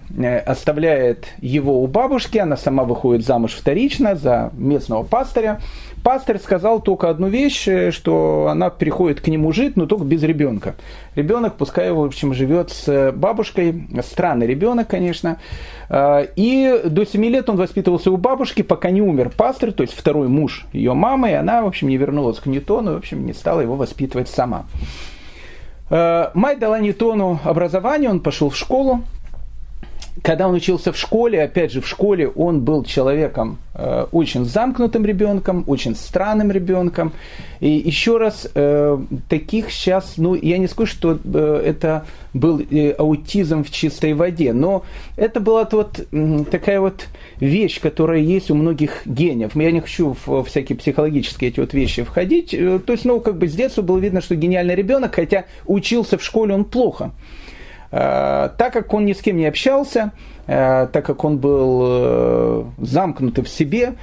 оставляет 0.46 1.28
его 1.40 1.84
у 1.84 1.88
бабушки, 1.88 2.40
она 2.40 2.58
сама 2.58 2.84
выходит 2.84 3.26
замуж 3.26 3.54
вторично 3.54 4.16
за 4.16 4.52
местного 4.54 5.04
пастыря, 5.04 5.60
Пастор 6.04 6.40
сказал 6.40 6.82
только 6.82 7.10
одну 7.10 7.28
вещь, 7.28 7.68
э, 7.68 7.92
что 7.92 8.48
она 8.50 8.70
приходит 8.70 9.22
к 9.22 9.28
нему 9.28 9.52
жить, 9.52 9.76
но 9.76 9.86
только 9.86 10.06
без 10.06 10.24
ребенка. 10.24 10.76
Ребенок, 11.16 11.56
пускай 11.56 11.92
в 11.92 12.02
общем, 12.02 12.34
живет 12.34 12.72
с 12.72 13.12
бабушкой, 13.12 13.88
странный 14.04 14.48
ребенок, 14.48 14.88
конечно. 14.88 15.38
А, 15.90 16.22
и 16.36 16.82
до 16.86 17.06
7 17.06 17.26
лет 17.26 17.50
он 17.50 17.58
воспитывался 17.58 18.12
у 18.12 18.18
бабушки, 18.18 18.62
пока 18.62 18.92
не 18.92 19.02
умер 19.02 19.32
пастор, 19.36 19.72
то 19.72 19.84
есть 19.84 19.94
второй 19.94 20.28
муж 20.28 20.66
ее 20.72 20.94
мамы, 20.94 21.32
и 21.32 21.34
она, 21.34 21.64
в 21.64 21.68
общем, 21.68 21.90
не 21.90 21.98
вернулась 21.98 22.40
к 22.40 22.46
Ньютону, 22.46 22.94
в 22.94 22.98
общем, 22.98 23.26
не 23.26 23.34
стала 23.34 23.62
его 23.62 23.76
воспитывать 23.76 24.30
сама. 24.30 24.66
А, 25.90 26.32
мать 26.34 26.60
дала 26.60 26.80
Ньютону 26.80 27.40
образование, 27.44 28.10
он 28.10 28.20
пошел 28.20 28.50
в 28.50 28.56
школу, 28.56 29.04
когда 30.22 30.48
он 30.48 30.56
учился 30.56 30.92
в 30.92 30.98
школе, 30.98 31.42
опять 31.42 31.72
же, 31.72 31.82
в 31.82 31.88
школе 31.88 32.28
он 32.28 32.62
был 32.62 32.84
человеком 32.84 33.58
э, 33.74 34.06
очень 34.12 34.46
замкнутым 34.46 35.06
ребенком, 35.06 35.64
очень 35.68 35.96
странным 35.96 36.52
ребенком. 36.52 37.14
И 37.60 37.70
еще 37.70 38.18
раз, 38.18 38.50
э, 38.54 38.98
таких 39.28 39.72
сейчас, 39.72 40.16
ну, 40.18 40.36
я 40.36 40.58
не 40.58 40.68
скажу, 40.68 40.92
что 40.92 41.20
э, 41.24 41.64
это 41.66 42.06
был 42.34 42.60
э, 42.60 42.92
аутизм 42.92 43.64
в 43.64 43.72
чистой 43.72 44.14
воде, 44.14 44.54
но 44.54 44.84
это 45.16 45.40
была 45.40 45.68
вот 45.72 46.06
э, 46.12 46.40
такая 46.52 46.82
вот 46.82 47.08
вещь, 47.40 47.80
которая 47.80 48.20
есть 48.20 48.52
у 48.52 48.56
многих 48.56 49.02
гениев. 49.06 49.56
Я 49.56 49.72
не 49.72 49.80
хочу 49.80 50.16
в 50.26 50.44
всякие 50.44 50.78
психологические 50.78 51.52
эти 51.52 51.60
вот 51.60 51.74
вещи 51.74 52.04
входить. 52.04 52.54
Э, 52.54 52.80
то 52.80 52.94
есть, 52.94 53.06
ну, 53.06 53.22
как 53.22 53.38
бы 53.38 53.48
с 53.48 53.54
детства 53.54 53.82
было 53.82 54.00
видно, 54.00 54.22
что 54.22 54.36
гениальный 54.36 54.76
ребенок, 54.76 55.16
хотя 55.16 55.46
учился 55.66 56.18
в 56.18 56.24
школе 56.24 56.54
он 56.54 56.66
плохо. 56.66 57.12
Э, 57.92 58.50
так 58.58 58.74
как 58.74 58.94
он 58.94 59.06
ни 59.06 59.14
с 59.14 59.22
кем 59.22 59.38
не 59.38 59.46
общался, 59.46 60.12
э, 60.48 60.88
так 60.92 61.06
как 61.06 61.24
он 61.24 61.38
был 61.38 61.82
э, 61.84 62.64
замкнут 62.78 63.38
в 63.40 63.48
себе, 63.48 63.94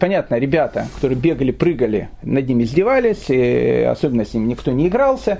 понятно, 0.00 0.36
ребята, 0.36 0.86
которые 0.96 1.18
бегали, 1.18 1.52
прыгали, 1.52 2.08
над 2.22 2.48
ним 2.48 2.62
издевались, 2.62 3.26
и 3.28 3.82
особенно 3.82 4.24
с 4.24 4.34
ним 4.34 4.48
никто 4.48 4.72
не 4.72 4.88
игрался. 4.88 5.38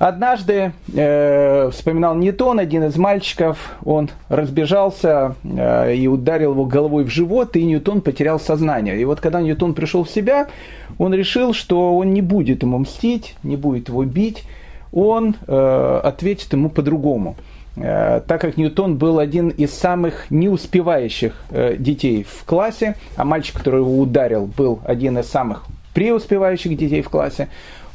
Однажды 0.00 0.72
э, 0.94 1.68
вспоминал 1.72 2.14
Ньютон, 2.14 2.58
один 2.58 2.84
из 2.84 2.96
мальчиков, 2.96 3.76
он 3.84 4.08
разбежался 4.30 5.34
э, 5.44 5.94
и 5.94 6.08
ударил 6.08 6.52
его 6.52 6.64
головой 6.64 7.04
в 7.04 7.10
живот, 7.10 7.54
и 7.54 7.62
Ньютон 7.62 8.00
потерял 8.00 8.40
сознание. 8.40 8.98
И 8.98 9.04
вот 9.04 9.20
когда 9.20 9.42
Ньютон 9.42 9.74
пришел 9.74 10.04
в 10.04 10.10
себя, 10.10 10.48
он 10.96 11.12
решил, 11.12 11.52
что 11.52 11.98
он 11.98 12.14
не 12.14 12.22
будет 12.22 12.62
ему 12.62 12.78
мстить, 12.78 13.36
не 13.42 13.58
будет 13.58 13.90
его 13.90 14.02
бить, 14.04 14.44
он 14.92 15.36
э, 15.46 16.00
ответит 16.02 16.52
ему 16.52 16.70
по-другому. 16.70 17.36
Э, 17.76 18.20
так 18.26 18.40
как 18.40 18.56
Ньютон 18.56 18.96
был 18.96 19.18
один 19.18 19.48
из 19.48 19.72
самых 19.72 20.30
неуспевающих 20.30 21.34
э, 21.50 21.76
детей 21.78 22.26
в 22.28 22.44
классе, 22.44 22.96
а 23.16 23.24
мальчик, 23.24 23.56
который 23.56 23.80
его 23.80 23.98
ударил, 23.98 24.46
был 24.46 24.80
один 24.84 25.18
из 25.18 25.26
самых 25.26 25.64
преуспевающих 25.94 26.76
детей 26.76 27.02
в 27.02 27.08
классе, 27.08 27.48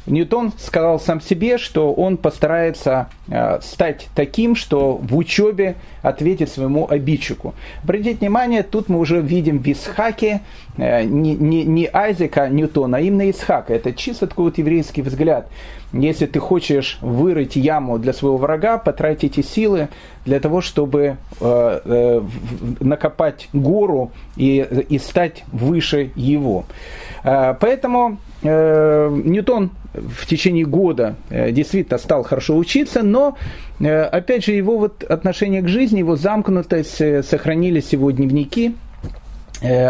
Ньютон 0.06 0.52
сказал 0.58 1.00
сам 1.00 1.20
себе, 1.20 1.58
что 1.58 1.92
он 1.92 2.16
постарается 2.16 3.08
э, 3.28 3.60
стать 3.60 4.08
таким, 4.14 4.54
что 4.54 4.96
в 4.96 5.16
учебе 5.16 5.74
ответит 6.02 6.48
своему 6.48 6.86
обидчику. 6.88 7.54
Обратите 7.82 8.18
внимание, 8.20 8.62
тут 8.62 8.88
мы 8.88 8.98
уже 8.98 9.20
видим 9.20 9.58
в 9.58 9.66
Исхаке 9.66 10.42
э, 10.76 11.02
не, 11.02 11.34
не, 11.34 11.64
не 11.64 11.88
Айзека 11.92 12.48
Ньютона, 12.48 12.98
а 12.98 13.00
именно 13.00 13.28
Исхака. 13.28 13.74
Это 13.74 13.92
чисто 13.92 14.28
такой 14.28 14.46
вот 14.46 14.58
еврейский 14.58 15.02
взгляд. 15.02 15.48
Если 15.92 16.26
ты 16.26 16.38
хочешь 16.38 16.98
вырыть 17.00 17.56
яму 17.56 17.98
для 17.98 18.12
своего 18.12 18.36
врага, 18.36 18.78
потратить 18.78 19.38
эти 19.38 19.46
силы 19.46 19.88
для 20.24 20.38
того, 20.38 20.60
чтобы 20.60 21.16
э, 21.40 22.22
накопать 22.80 23.48
гору 23.52 24.12
и, 24.36 24.84
и 24.88 24.98
стать 24.98 25.44
выше 25.52 26.10
его. 26.14 26.64
Поэтому 27.22 28.18
Ньютон 28.42 29.70
в 30.00 30.26
течение 30.26 30.64
года 30.64 31.16
э, 31.30 31.52
действительно 31.52 31.98
стал 31.98 32.22
хорошо 32.22 32.56
учиться, 32.56 33.02
но, 33.02 33.36
э, 33.80 34.02
опять 34.02 34.44
же, 34.44 34.52
его 34.52 34.78
вот 34.78 35.02
отношение 35.04 35.62
к 35.62 35.68
жизни, 35.68 35.98
его 35.98 36.16
замкнутость, 36.16 37.00
э, 37.00 37.22
сохранились 37.22 37.92
его 37.92 38.10
дневники, 38.10 38.74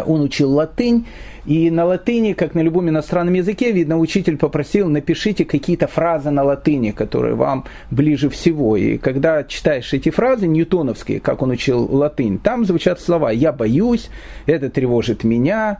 он 0.07 0.21
учил 0.21 0.53
латынь, 0.53 1.07
и 1.45 1.71
на 1.71 1.85
латыни, 1.85 2.35
как 2.35 2.55
на 2.55 2.61
любом 2.61 2.89
иностранном 2.89 3.35
языке, 3.35 3.73
видно, 3.73 3.99
учитель 3.99 4.37
попросил, 4.37 4.89
напишите 4.89 5.45
какие-то 5.45 5.89
фразы 5.89 6.31
на 6.31 6.45
латыни, 6.45 6.93
которые 6.93 7.35
вам 7.35 7.65
ближе 7.91 8.29
всего. 8.31 8.77
И 8.77 8.99
когда 8.99 9.43
читаешь 9.43 9.93
эти 9.93 10.11
фразы, 10.11 10.47
ньютоновские, 10.47 11.19
как 11.19 11.43
он 11.43 11.51
учил 11.51 11.83
латынь, 11.85 12.39
там 12.39 12.65
звучат 12.65 13.01
слова 13.01 13.31
«я 13.31 13.53
боюсь», 13.53 14.09
«это 14.47 14.71
тревожит 14.71 15.25
меня», 15.25 15.79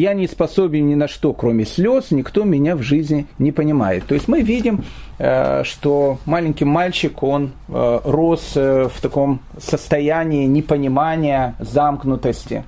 я 0.00 0.14
не 0.14 0.26
способен 0.26 0.86
ни 0.88 0.94
на 0.94 1.08
что, 1.08 1.32
кроме 1.32 1.64
слез, 1.64 2.10
никто 2.10 2.44
меня 2.44 2.76
в 2.76 2.82
жизни 2.82 3.26
не 3.38 3.52
понимает. 3.52 4.04
То 4.06 4.14
есть 4.14 4.28
мы 4.28 4.42
видим, 4.42 4.84
э, 5.18 5.62
что 5.64 6.18
маленький 6.26 6.66
мальчик, 6.66 7.22
он 7.22 7.52
э, 7.68 8.00
рос 8.04 8.52
э, 8.56 8.88
в 8.94 9.00
таком 9.00 9.40
состоянии 9.58 10.46
непонимания, 10.46 11.54
замкнутости 11.58 12.64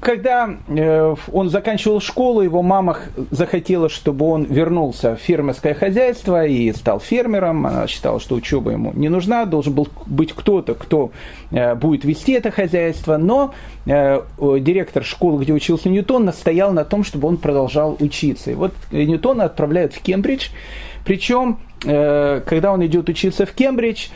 когда 0.00 0.56
э, 0.68 1.14
он 1.32 1.50
заканчивал 1.50 2.00
школу, 2.00 2.42
его 2.42 2.62
мама 2.62 2.98
захотела, 3.30 3.88
чтобы 3.88 4.26
он 4.26 4.44
вернулся 4.44 5.16
в 5.16 5.20
фермерское 5.20 5.74
хозяйство 5.74 6.46
и 6.46 6.72
стал 6.72 7.00
фермером. 7.00 7.66
Она 7.66 7.86
считала, 7.86 8.20
что 8.20 8.34
учеба 8.34 8.70
ему 8.72 8.92
не 8.94 9.08
нужна, 9.08 9.44
должен 9.46 9.74
был 9.74 9.88
быть 10.06 10.32
кто-то, 10.32 10.74
кто 10.74 11.10
э, 11.50 11.74
будет 11.74 12.04
вести 12.04 12.32
это 12.32 12.50
хозяйство. 12.50 13.16
Но 13.16 13.54
э, 13.86 14.20
директор 14.38 15.04
школы, 15.04 15.42
где 15.42 15.52
учился 15.52 15.88
Ньютон, 15.88 16.24
настоял 16.24 16.72
на 16.72 16.84
том, 16.84 17.04
чтобы 17.04 17.28
он 17.28 17.36
продолжал 17.36 17.96
учиться. 18.00 18.50
И 18.50 18.54
вот 18.54 18.72
Ньютона 18.92 19.44
отправляют 19.44 19.94
в 19.94 20.00
Кембридж. 20.00 20.48
Причем, 21.04 21.58
когда 21.80 22.72
он 22.72 22.84
идет 22.84 23.08
учиться 23.08 23.46
в 23.46 23.52
Кембридж, 23.52 24.08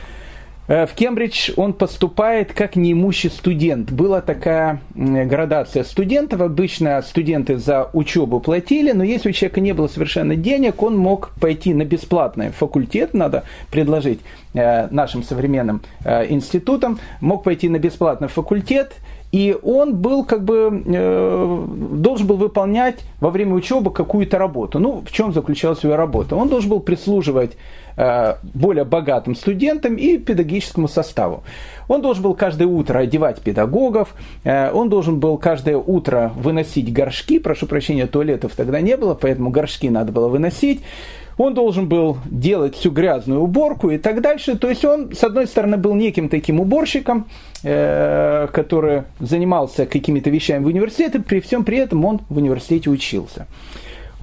в 0.66 0.88
Кембридж 0.94 1.50
он 1.56 1.74
поступает 1.74 2.54
как 2.54 2.74
неимущий 2.76 3.28
студент. 3.28 3.92
Была 3.92 4.22
такая 4.22 4.80
градация 4.94 5.84
студентов. 5.84 6.40
Обычно 6.40 7.02
студенты 7.02 7.58
за 7.58 7.90
учебу 7.92 8.40
платили, 8.40 8.92
но 8.92 9.04
если 9.04 9.28
у 9.28 9.32
человека 9.32 9.60
не 9.60 9.72
было 9.72 9.88
совершенно 9.88 10.36
денег, 10.36 10.82
он 10.82 10.96
мог 10.96 11.32
пойти 11.38 11.74
на 11.74 11.84
бесплатный 11.84 12.50
факультет, 12.50 13.12
надо 13.12 13.44
предложить 13.70 14.20
э, 14.54 14.88
нашим 14.88 15.22
современным 15.22 15.82
э, 16.04 16.30
институтам, 16.30 16.98
мог 17.20 17.44
пойти 17.44 17.68
на 17.68 17.78
бесплатный 17.78 18.28
факультет, 18.28 18.94
и 19.32 19.56
он 19.62 19.96
был 19.96 20.24
как 20.24 20.44
бы 20.44 20.82
э, 20.86 21.66
должен 21.92 22.26
был 22.26 22.36
выполнять 22.36 23.00
во 23.20 23.28
время 23.30 23.54
учебы 23.54 23.90
какую-то 23.90 24.38
работу. 24.38 24.78
Ну, 24.78 25.02
в 25.06 25.12
чем 25.12 25.34
заключалась 25.34 25.84
его 25.84 25.96
работа? 25.96 26.36
Он 26.36 26.48
должен 26.48 26.70
был 26.70 26.80
прислуживать 26.80 27.52
Э, 27.56 27.83
более 27.96 28.84
богатым 28.84 29.34
студентам 29.36 29.96
и 29.96 30.18
педагогическому 30.18 30.88
составу. 30.88 31.44
Он 31.88 32.02
должен 32.02 32.22
был 32.22 32.34
каждое 32.34 32.66
утро 32.66 32.98
одевать 32.98 33.40
педагогов, 33.40 34.14
э, 34.44 34.70
он 34.72 34.88
должен 34.88 35.20
был 35.20 35.36
каждое 35.38 35.76
утро 35.76 36.32
выносить 36.36 36.92
горшки, 36.92 37.38
прошу 37.38 37.66
прощения, 37.66 38.06
туалетов 38.06 38.52
тогда 38.56 38.80
не 38.80 38.96
было, 38.96 39.14
поэтому 39.14 39.50
горшки 39.50 39.88
надо 39.88 40.12
было 40.12 40.28
выносить. 40.28 40.82
Он 41.36 41.52
должен 41.52 41.88
был 41.88 42.18
делать 42.26 42.76
всю 42.76 42.92
грязную 42.92 43.40
уборку 43.40 43.90
и 43.90 43.98
так 43.98 44.20
дальше. 44.20 44.56
То 44.56 44.68
есть 44.68 44.84
он, 44.84 45.12
с 45.12 45.24
одной 45.24 45.48
стороны, 45.48 45.76
был 45.76 45.94
неким 45.94 46.28
таким 46.28 46.60
уборщиком, 46.60 47.26
э, 47.64 48.46
который 48.52 49.02
занимался 49.18 49.86
какими-то 49.86 50.30
вещами 50.30 50.62
в 50.62 50.68
университете, 50.68 51.18
при 51.18 51.40
всем 51.40 51.64
при 51.64 51.78
этом 51.78 52.04
он 52.04 52.20
в 52.28 52.36
университете 52.36 52.88
учился. 52.88 53.48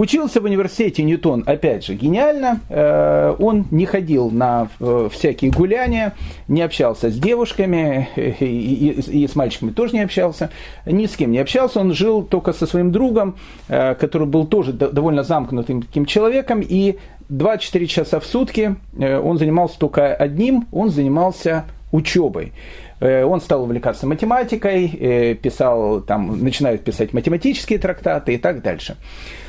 Учился 0.01 0.41
в 0.41 0.45
университете 0.45 1.03
Ньютон, 1.03 1.43
опять 1.45 1.85
же, 1.85 1.93
гениально. 1.93 2.59
Э, 2.69 3.35
он 3.37 3.67
не 3.69 3.85
ходил 3.85 4.31
на 4.31 4.67
э, 4.79 5.09
всякие 5.11 5.51
гуляния, 5.51 6.15
не 6.47 6.63
общался 6.63 7.11
с 7.11 7.15
девушками 7.15 8.09
и, 8.15 9.27
с 9.31 9.35
мальчиками 9.35 9.69
тоже 9.69 9.93
не 9.93 10.01
общался, 10.01 10.49
ни 10.87 11.05
с 11.05 11.15
кем 11.15 11.29
не 11.29 11.37
общался. 11.37 11.81
Он 11.81 11.93
жил 11.93 12.23
только 12.23 12.51
со 12.51 12.65
своим 12.65 12.91
другом, 12.91 13.35
э, 13.67 13.93
который 13.93 14.25
был 14.25 14.47
тоже 14.47 14.73
довольно 14.73 15.21
замкнутым 15.21 15.83
таким 15.83 16.07
человеком, 16.07 16.63
и 16.67 16.97
24 17.29 17.85
часа 17.85 18.19
в 18.19 18.25
сутки 18.25 18.77
он 18.97 19.37
занимался 19.37 19.77
только 19.77 20.15
одним, 20.15 20.65
он 20.71 20.89
занимался 20.89 21.65
учебой. 21.91 22.53
Он 23.01 23.41
стал 23.41 23.63
увлекаться 23.63 24.05
математикой, 24.05 25.37
писал, 25.41 26.01
там, 26.01 26.43
начинает 26.43 26.83
писать 26.83 27.13
математические 27.13 27.79
трактаты 27.79 28.35
и 28.35 28.37
так 28.37 28.61
дальше. 28.61 28.95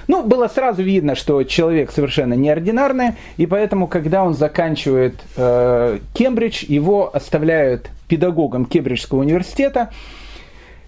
Ну, 0.08 0.22
было 0.24 0.48
сразу 0.48 0.82
видно, 0.82 1.14
что 1.14 1.42
человек 1.44 1.90
совершенно 1.90 2.34
неординарный, 2.34 3.12
и 3.36 3.46
поэтому, 3.46 3.86
когда 3.86 4.24
он 4.24 4.34
заканчивает 4.34 5.14
э, 5.36 5.98
Кембридж, 6.14 6.64
его 6.66 7.14
оставляют 7.14 7.90
педагогом 8.08 8.64
Кембриджского 8.64 9.20
университета, 9.20 9.90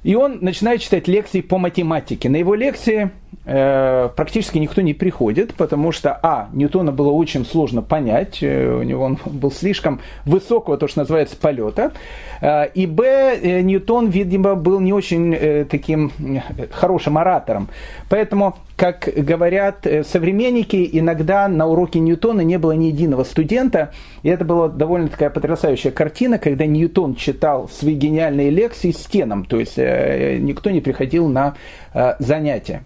и 0.03 0.15
он 0.17 0.39
начинает 0.41 0.83
читать 0.83 1.09
лекции 1.09 1.41
по 1.41 1.59
математике. 1.59 2.29
На 2.29 2.37
его 2.37 2.55
лекции 2.55 3.05
э, 3.05 3.09
практически 3.45 4.59
никто 4.59 4.81
не 4.81 4.95
приходит, 4.95 5.55
потому 5.55 5.93
что, 5.93 6.19
а, 6.23 6.49
Ньютона 6.53 6.93
было 6.93 7.11
очень 7.11 7.45
сложно 7.45 7.83
понять, 7.83 8.39
э, 8.43 8.75
у 8.75 8.83
него 8.83 9.05
он 9.05 9.19
был 9.25 9.51
слишком 9.51 10.01
высокого, 10.25 10.77
то, 10.77 10.89
что 10.89 11.01
называется, 11.01 11.37
полета, 11.37 11.93
э, 12.41 12.69
и, 12.75 12.87
б, 12.87 13.05
э, 13.05 13.61
Ньютон, 13.61 14.09
видимо, 14.09 14.55
был 14.55 14.81
не 14.81 14.93
очень 14.93 15.35
э, 15.35 15.65
таким 15.65 16.13
э, 16.19 16.67
хорошим 16.71 17.19
оратором. 17.19 17.69
Поэтому, 18.09 18.57
как 18.77 19.09
говорят 19.17 19.87
э, 19.87 20.05
современники, 20.05 20.89
иногда 20.93 21.49
на 21.49 21.67
уроке 21.67 22.01
Ньютона 22.01 22.41
не 22.43 22.59
было 22.59 22.73
ни 22.73 22.87
единого 22.87 23.25
студента, 23.25 23.93
и 24.23 24.29
это 24.29 24.45
была 24.45 24.69
довольно 24.69 25.09
такая 25.09 25.31
потрясающая 25.31 25.91
картина, 25.91 26.39
когда 26.39 26.67
Ньютон 26.67 27.15
читал 27.15 27.69
свои 27.69 27.95
гениальные 27.95 28.51
лекции 28.51 28.91
стенам, 28.91 29.45
то 29.45 29.59
есть 29.59 29.79
э, 29.79 30.39
никто 30.41 30.71
не 30.71 30.81
приходил 30.81 31.29
на 31.29 31.55
э, 31.93 32.15
занятия. 32.19 32.83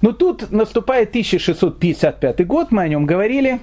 Но 0.00 0.12
тут 0.12 0.50
наступает 0.52 1.08
1655 1.10 2.46
год, 2.46 2.70
мы 2.70 2.82
о 2.82 2.88
нем 2.88 3.06
говорили. 3.06 3.60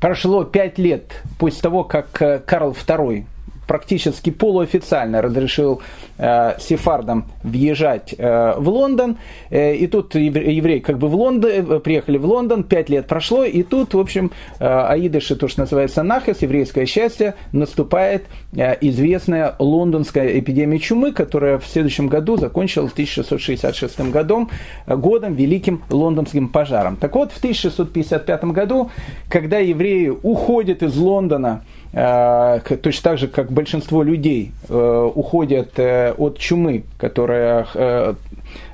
прошло 0.00 0.44
пять 0.44 0.78
лет 0.78 1.22
после 1.38 1.62
того, 1.62 1.84
как 1.84 2.20
э, 2.20 2.40
Карл 2.44 2.72
II 2.72 3.24
практически 3.66 4.30
полуофициально 4.30 5.22
разрешил 5.22 5.80
э, 6.18 6.54
сефардам 6.58 7.26
въезжать 7.42 8.14
э, 8.16 8.54
в 8.58 8.68
Лондон. 8.68 9.16
Э, 9.50 9.74
и 9.74 9.86
тут 9.86 10.14
евреи 10.14 10.80
как 10.80 10.98
бы 10.98 11.08
в 11.08 11.14
Лондон, 11.14 11.50
э, 11.50 11.80
приехали 11.80 12.18
в 12.18 12.26
Лондон, 12.26 12.64
пять 12.64 12.88
лет 12.88 13.06
прошло, 13.06 13.44
и 13.44 13.62
тут, 13.62 13.94
в 13.94 14.00
общем, 14.00 14.30
э, 14.58 14.66
Аидыши, 14.66 15.36
то, 15.36 15.48
что 15.48 15.60
называется 15.60 16.02
Нахас, 16.02 16.42
еврейское 16.42 16.86
счастье, 16.86 17.34
наступает 17.52 18.24
э, 18.52 18.76
известная 18.80 19.54
лондонская 19.58 20.38
эпидемия 20.38 20.78
чумы, 20.78 21.12
которая 21.12 21.58
в 21.58 21.66
следующем 21.66 22.08
году 22.08 22.36
закончилась 22.36 22.90
в 22.90 22.94
1666 22.94 24.10
годом, 24.10 24.50
э, 24.86 24.96
годом 24.96 25.34
великим 25.34 25.82
лондонским 25.88 26.48
пожаром. 26.48 26.96
Так 26.96 27.14
вот, 27.14 27.32
в 27.32 27.38
1655 27.38 28.44
году, 28.52 28.90
когда 29.28 29.58
евреи 29.58 30.08
уходят 30.08 30.82
из 30.82 30.96
Лондона, 30.96 31.62
Э, 31.92 32.60
точно 32.82 33.10
так 33.10 33.18
же, 33.18 33.28
как 33.28 33.52
большинство 33.62 34.02
людей 34.02 34.50
э, 34.68 35.10
уходят 35.14 35.78
э, 35.78 36.12
от 36.18 36.38
чумы, 36.38 36.82
которая 36.98 37.66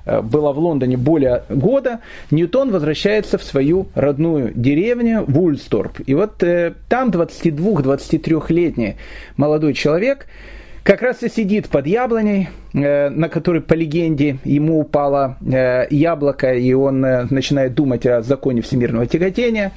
была 0.05 0.53
в 0.55 0.59
Лондоне 0.59 0.97
более 0.97 1.43
года, 1.51 2.01
Ньютон 2.31 2.71
возвращается 2.71 3.37
в 3.37 3.43
свою 3.43 3.89
родную 3.95 4.53
деревню 4.55 5.25
Вульсторп. 5.27 6.01
И 6.07 6.15
вот 6.15 6.43
там 6.89 7.11
22-23-летний 7.11 8.97
молодой 9.37 9.75
человек 9.75 10.27
как 10.83 11.03
раз 11.03 11.23
и 11.23 11.29
сидит 11.29 11.69
под 11.69 11.87
яблоней, 11.87 12.49
на 12.73 13.29
которой, 13.29 13.61
по 13.61 13.75
легенде, 13.75 14.39
ему 14.45 14.81
упало 14.81 15.37
яблоко, 15.91 16.55
и 16.55 16.73
он 16.73 17.01
начинает 17.01 17.75
думать 17.75 18.07
о 18.07 18.23
законе 18.23 18.63
всемирного 18.63 19.07
тяготения 19.07 19.73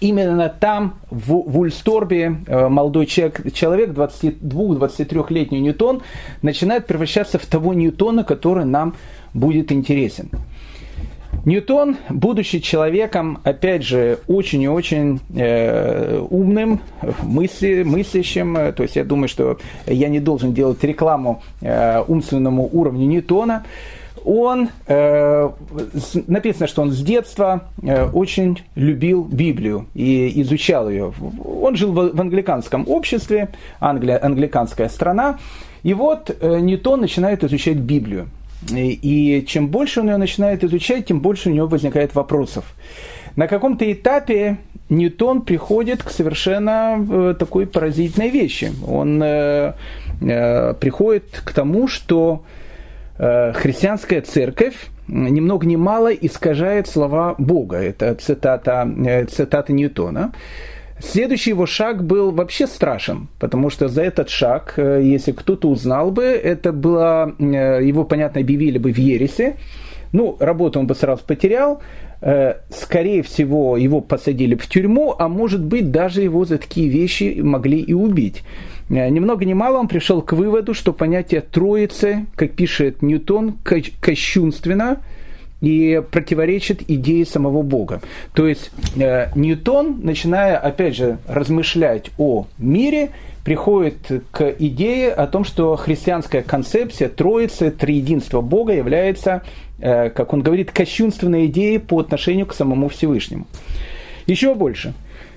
именно 0.00 0.48
там, 0.48 0.94
в, 1.10 1.32
в 1.32 1.58
Ульсторбе, 1.58 2.36
э, 2.46 2.68
молодой 2.68 3.06
человек, 3.06 3.52
человек 3.52 3.90
22-23-летний 3.90 5.60
Ньютон, 5.60 6.02
начинает 6.42 6.86
превращаться 6.86 7.38
в 7.38 7.46
того 7.46 7.74
Ньютона, 7.74 8.24
который 8.24 8.64
нам 8.64 8.94
будет 9.34 9.72
интересен. 9.72 10.30
Ньютон, 11.44 11.96
будучи 12.10 12.58
человеком, 12.58 13.38
опять 13.44 13.82
же, 13.82 14.18
очень 14.26 14.62
и 14.62 14.68
очень 14.68 15.20
э, 15.34 16.18
умным, 16.28 16.80
мысли, 17.22 17.82
мыслящим, 17.82 18.56
э, 18.56 18.72
то 18.72 18.82
есть 18.82 18.96
я 18.96 19.04
думаю, 19.04 19.28
что 19.28 19.58
я 19.86 20.08
не 20.08 20.20
должен 20.20 20.52
делать 20.52 20.84
рекламу 20.84 21.42
э, 21.62 22.02
умственному 22.06 22.68
уровню 22.70 23.06
Ньютона, 23.06 23.64
он, 24.24 24.68
э, 24.86 25.50
написано, 26.26 26.66
что 26.66 26.82
он 26.82 26.90
с 26.90 27.02
детства 27.02 27.68
э, 27.82 28.06
очень 28.06 28.60
любил 28.74 29.24
Библию 29.24 29.86
и 29.94 30.40
изучал 30.42 30.88
ее. 30.90 31.12
Он 31.44 31.76
жил 31.76 31.92
в, 31.92 32.16
в 32.16 32.20
англиканском 32.20 32.84
обществе, 32.88 33.50
Англия, 33.80 34.18
англиканская 34.22 34.88
страна, 34.88 35.38
и 35.82 35.94
вот 35.94 36.30
э, 36.40 36.60
Ньютон 36.60 37.00
начинает 37.00 37.44
изучать 37.44 37.76
Библию. 37.76 38.28
И, 38.70 38.90
и 38.90 39.46
чем 39.46 39.68
больше 39.68 40.00
он 40.00 40.10
ее 40.10 40.16
начинает 40.18 40.64
изучать, 40.64 41.06
тем 41.06 41.20
больше 41.20 41.48
у 41.48 41.52
него 41.52 41.66
возникает 41.66 42.14
вопросов. 42.14 42.64
На 43.36 43.46
каком-то 43.46 43.90
этапе 43.90 44.58
Ньютон 44.90 45.42
приходит 45.42 46.02
к 46.02 46.10
совершенно 46.10 46.96
э, 46.98 47.34
такой 47.38 47.66
поразительной 47.66 48.28
вещи. 48.28 48.72
Он 48.86 49.22
э, 49.22 49.74
э, 50.20 50.74
приходит 50.74 51.42
к 51.44 51.52
тому, 51.52 51.86
что 51.86 52.42
христианская 53.54 54.22
церковь 54.22 54.88
ни 55.10 55.40
много 55.40 55.66
ни 55.66 55.76
мало 55.76 56.12
искажает 56.12 56.86
слова 56.86 57.34
Бога. 57.38 57.76
Это 57.76 58.14
цитата, 58.14 58.88
э, 59.04 59.24
цитата 59.26 59.72
Ньютона. 59.72 60.32
Следующий 60.98 61.50
его 61.50 61.66
шаг 61.66 62.04
был 62.04 62.30
вообще 62.30 62.66
страшен, 62.66 63.28
потому 63.38 63.70
что 63.70 63.88
за 63.88 64.02
этот 64.02 64.28
шаг, 64.28 64.74
э, 64.76 65.00
если 65.02 65.32
кто-то 65.32 65.68
узнал 65.68 66.10
бы, 66.10 66.24
это 66.24 66.72
было, 66.72 67.34
его, 67.38 68.04
понятно, 68.04 68.40
объявили 68.40 68.78
бы 68.78 68.92
в 68.92 68.98
ересе, 68.98 69.56
ну, 70.12 70.36
работу 70.40 70.78
он 70.78 70.86
бы 70.86 70.94
сразу 70.94 71.22
потерял, 71.24 71.80
скорее 72.68 73.22
всего, 73.22 73.78
его 73.78 74.00
посадили 74.02 74.54
в 74.56 74.66
тюрьму, 74.66 75.14
а 75.18 75.28
может 75.28 75.64
быть, 75.64 75.90
даже 75.90 76.20
его 76.20 76.44
за 76.44 76.58
такие 76.58 76.88
вещи 76.88 77.40
могли 77.40 77.78
и 77.78 77.94
убить. 77.94 78.42
Э, 78.90 79.08
ни 79.08 79.20
много 79.20 79.44
ни 79.44 79.54
мало 79.54 79.78
он 79.78 79.88
пришел 79.88 80.20
к 80.20 80.32
выводу, 80.32 80.74
что 80.74 80.92
понятие 80.92 81.40
Троицы, 81.40 82.26
как 82.34 82.52
пишет 82.52 83.02
Ньютон, 83.02 83.56
кощунственно 84.00 85.00
и 85.60 86.02
противоречит 86.10 86.90
идее 86.90 87.24
самого 87.24 87.62
Бога. 87.62 88.00
То 88.34 88.46
есть 88.48 88.70
э, 88.96 89.28
Ньютон, 89.34 90.00
начиная, 90.02 90.56
опять 90.58 90.96
же, 90.96 91.18
размышлять 91.28 92.10
о 92.18 92.46
мире, 92.58 93.10
приходит 93.44 94.24
к 94.30 94.54
идее 94.58 95.12
о 95.12 95.26
том, 95.26 95.44
что 95.44 95.76
христианская 95.76 96.42
концепция 96.42 97.08
Троицы, 97.08 97.70
триединства 97.70 98.40
Бога 98.40 98.74
является, 98.74 99.42
э, 99.78 100.10
как 100.10 100.32
он 100.32 100.42
говорит, 100.42 100.72
кощунственной 100.72 101.46
идеей 101.46 101.78
по 101.78 102.00
отношению 102.00 102.46
к 102.46 102.54
самому 102.54 102.88
Всевышнему. 102.88 103.46
Еще 104.26 104.54
больше. 104.54 104.94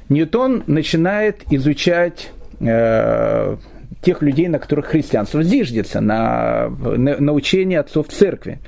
Ньютон 0.09 0.63
начинает 0.67 1.43
изучать 1.49 2.31
Э, 2.65 3.57
тех 4.01 4.21
людей, 4.21 4.49
на 4.49 4.59
которых 4.59 4.87
христианство 4.87 5.43
зиждется, 5.43 6.01
на, 6.01 6.67
на, 6.67 7.17
на 7.17 7.31
учение 7.31 7.79
отцов 7.79 8.07
церкви. 8.09 8.59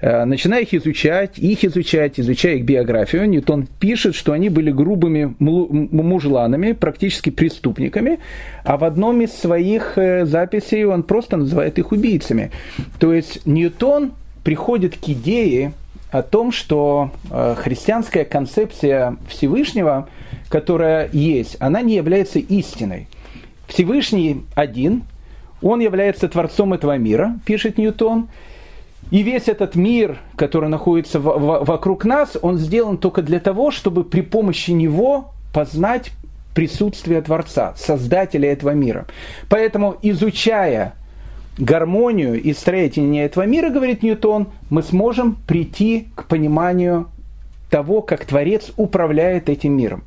Э, 0.00 0.24
начиная 0.24 0.62
их 0.62 0.74
изучать, 0.74 1.38
их 1.38 1.64
изучать, 1.64 2.18
изучая 2.18 2.56
их 2.56 2.64
биографию, 2.64 3.28
Ньютон 3.28 3.68
пишет, 3.78 4.16
что 4.16 4.32
они 4.32 4.48
были 4.48 4.72
грубыми 4.72 5.36
мужланами, 5.38 6.72
практически 6.72 7.30
преступниками, 7.30 8.18
а 8.64 8.76
в 8.76 8.84
одном 8.84 9.20
из 9.20 9.32
своих 9.32 9.96
э, 9.96 10.26
записей 10.26 10.84
он 10.84 11.04
просто 11.04 11.36
называет 11.36 11.78
их 11.78 11.92
убийцами. 11.92 12.50
То 12.98 13.12
есть 13.12 13.46
Ньютон 13.46 14.12
приходит 14.42 14.96
к 14.96 15.08
идее 15.08 15.72
о 16.10 16.22
том, 16.22 16.52
что 16.52 17.10
христианская 17.30 18.24
концепция 18.24 19.16
Всевышнего, 19.28 20.08
которая 20.48 21.08
есть, 21.12 21.56
она 21.58 21.80
не 21.80 21.96
является 21.96 22.38
истиной. 22.38 23.08
Всевышний 23.66 24.44
один, 24.54 25.02
он 25.62 25.80
является 25.80 26.28
творцом 26.28 26.74
этого 26.74 26.98
мира, 26.98 27.38
пишет 27.44 27.78
Ньютон, 27.78 28.28
и 29.10 29.22
весь 29.22 29.48
этот 29.48 29.74
мир, 29.74 30.18
который 30.36 30.68
находится 30.68 31.20
в, 31.20 31.24
в, 31.24 31.64
вокруг 31.64 32.04
нас, 32.04 32.36
он 32.40 32.58
сделан 32.58 32.98
только 32.98 33.22
для 33.22 33.40
того, 33.40 33.70
чтобы 33.70 34.04
при 34.04 34.22
помощи 34.22 34.70
него 34.70 35.32
познать 35.52 36.10
присутствие 36.54 37.20
Творца, 37.20 37.74
Создателя 37.76 38.52
этого 38.52 38.70
мира. 38.70 39.06
Поэтому, 39.48 39.96
изучая 40.02 40.94
гармонию 41.58 42.40
и 42.40 42.52
строение 42.52 43.24
этого 43.24 43.44
мира, 43.44 43.70
говорит 43.70 44.02
Ньютон, 44.02 44.48
мы 44.70 44.82
сможем 44.82 45.36
прийти 45.46 46.08
к 46.14 46.24
пониманию 46.24 47.08
того, 47.70 48.02
как 48.02 48.24
Творец 48.24 48.72
управляет 48.76 49.48
этим 49.48 49.76
миром. 49.76 50.04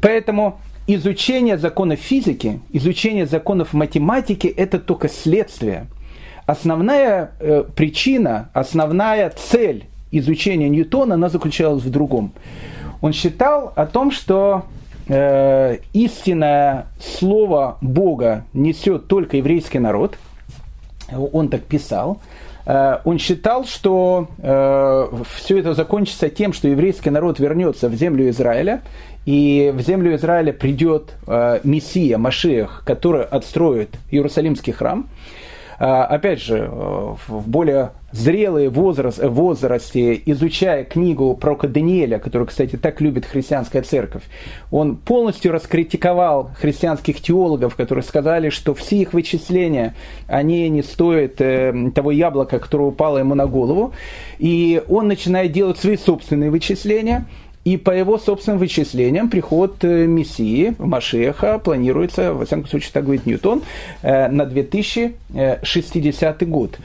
Поэтому 0.00 0.60
изучение 0.94 1.58
законов 1.58 1.98
физики, 1.98 2.60
изучение 2.72 3.26
законов 3.26 3.72
математики– 3.72 4.46
это 4.56 4.78
только 4.78 5.08
следствие. 5.08 5.86
Основная 6.46 7.32
э, 7.38 7.64
причина, 7.76 8.50
основная 8.52 9.30
цель 9.30 9.86
изучения 10.10 10.68
Ньютона, 10.68 11.14
она 11.14 11.28
заключалась 11.28 11.82
в 11.82 11.90
другом. 11.90 12.32
Он 13.00 13.12
считал 13.12 13.72
о 13.76 13.86
том, 13.86 14.10
что 14.10 14.64
э, 15.08 15.78
истинное 15.92 16.86
слово 17.00 17.78
Бога 17.80 18.44
несет 18.52 19.06
только 19.06 19.36
еврейский 19.36 19.78
народ. 19.78 20.18
Он 21.10 21.48
так 21.48 21.62
писал. 21.62 22.20
Э, 22.66 22.98
он 23.04 23.18
считал, 23.18 23.64
что 23.64 24.28
э, 24.38 25.08
все 25.34 25.58
это 25.58 25.74
закончится 25.74 26.28
тем, 26.28 26.52
что 26.52 26.68
еврейский 26.68 27.10
народ 27.10 27.38
вернется 27.38 27.88
в 27.88 27.94
землю 27.94 28.28
Израиля, 28.30 28.82
и 29.30 29.70
в 29.72 29.80
землю 29.80 30.16
Израиля 30.16 30.52
придет 30.52 31.14
э, 31.28 31.60
Мессия, 31.62 32.18
Машех, 32.18 32.82
который 32.84 33.22
отстроит 33.22 33.90
Иерусалимский 34.10 34.72
храм. 34.72 35.08
Э, 35.78 35.84
опять 36.02 36.42
же, 36.42 36.68
э, 36.68 37.14
в 37.28 37.48
более 37.48 37.92
зрелые 38.10 38.70
возраст, 38.70 39.22
возрасте, 39.22 40.20
изучая 40.26 40.82
книгу 40.82 41.36
про 41.36 41.54
Даниэля, 41.54 42.18
которую, 42.18 42.48
кстати, 42.48 42.74
так 42.74 43.00
любит 43.00 43.24
христианская 43.24 43.82
церковь, 43.82 44.24
он 44.72 44.96
полностью 44.96 45.52
раскритиковал 45.52 46.50
христианских 46.58 47.20
теологов, 47.20 47.76
которые 47.76 48.02
сказали, 48.02 48.50
что 48.50 48.74
все 48.74 48.96
их 48.96 49.12
вычисления, 49.12 49.94
они 50.26 50.68
не 50.70 50.82
стоят 50.82 51.40
э, 51.40 51.92
того 51.94 52.10
яблока, 52.10 52.58
которое 52.58 52.86
упало 52.86 53.18
ему 53.18 53.36
на 53.36 53.46
голову. 53.46 53.92
И 54.40 54.82
он 54.88 55.06
начинает 55.06 55.52
делать 55.52 55.78
свои 55.78 55.96
собственные 55.96 56.50
вычисления– 56.50 57.26
и 57.64 57.76
по 57.76 57.90
его 57.90 58.18
собственным 58.18 58.58
вычислениям 58.58 59.28
приход 59.28 59.84
э, 59.84 60.06
Мессии, 60.06 60.74
Машеха, 60.78 61.58
планируется, 61.58 62.32
во 62.32 62.46
всяком 62.46 62.66
случае, 62.66 62.90
так 62.92 63.04
говорит 63.04 63.26
Ньютон, 63.26 63.62
э, 64.02 64.28
на 64.28 64.46
2060 64.46 66.48
год. 66.48 66.78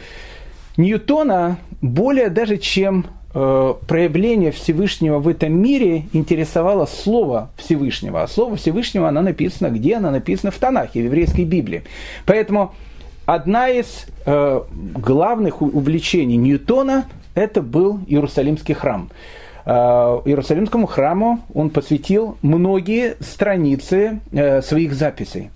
Ньютона 0.77 1.57
более 1.81 2.29
даже 2.29 2.57
чем 2.57 3.05
э, 3.33 3.73
проявление 3.87 4.51
Всевышнего 4.51 5.19
в 5.19 5.29
этом 5.29 5.53
мире 5.53 6.03
интересовало 6.11 6.85
Слово 6.85 7.49
Всевышнего. 7.55 8.23
А 8.23 8.27
Слово 8.27 8.57
Всевышнего, 8.57 9.07
оно 9.07 9.21
написано 9.21 9.69
где? 9.69 9.95
Оно 9.95 10.11
написано 10.11 10.51
в 10.51 10.57
Танахе, 10.57 11.01
в 11.01 11.05
еврейской 11.05 11.45
Библии. 11.45 11.83
Поэтому 12.25 12.73
одна 13.25 13.69
из 13.69 14.07
э, 14.25 14.61
главных 14.95 15.61
увлечений 15.61 16.35
Ньютона– 16.35 17.05
это 17.35 17.61
был 17.61 17.99
Иерусалимский 18.07 18.73
храм. 18.73 19.09
Э, 19.65 20.21
Иерусалимскому 20.25 20.85
храму 20.85 21.41
он 21.53 21.69
посвятил 21.69 22.37
многие 22.41 23.17
страницы 23.19 24.19
э, 24.31 24.61
своих 24.61 24.93
записей. 24.93 25.49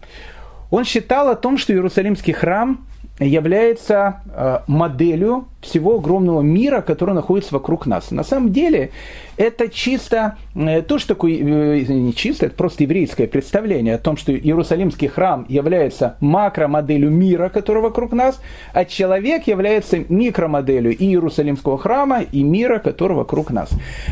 Он 0.71 0.83
считал 0.83 1.29
о 1.29 1.35
том, 1.35 1.57
что 1.57 1.73
Иерусалимский 1.73 2.33
храм 2.33 2.85
является 3.19 4.21
э, 4.33 4.59
моделью 4.67 5.47
всего 5.61 5.95
огромного 5.95 6.41
мира, 6.41 6.81
который 6.81 7.13
находится 7.13 7.53
вокруг 7.53 7.85
нас. 7.85 8.11
На 8.11 8.23
самом 8.23 8.53
деле, 8.53 8.91
это 9.35 9.67
чисто, 9.67 10.37
э, 10.55 10.81
то, 10.81 10.99
что 10.99 11.09
такое, 11.09 11.33
э, 11.33 11.81
не 11.81 12.13
чисто, 12.15 12.45
это 12.45 12.55
просто 12.55 12.83
еврейское 12.83 13.27
представление 13.27 13.95
о 13.95 13.97
том, 13.97 14.15
что 14.15 14.33
Иерусалимский 14.33 15.09
храм 15.09 15.45
является 15.49 16.15
макромоделью 16.21 17.09
мира, 17.09 17.49
который 17.49 17.81
вокруг 17.81 18.13
нас, 18.13 18.39
а 18.73 18.85
человек 18.85 19.47
является 19.47 19.97
микромоделью 20.07 20.95
и 20.95 21.05
Иерусалимского 21.05 21.77
храма, 21.77 22.21
и 22.21 22.41
мира, 22.41 22.79
который 22.79 23.17
вокруг 23.17 23.51
нас. 23.51 23.69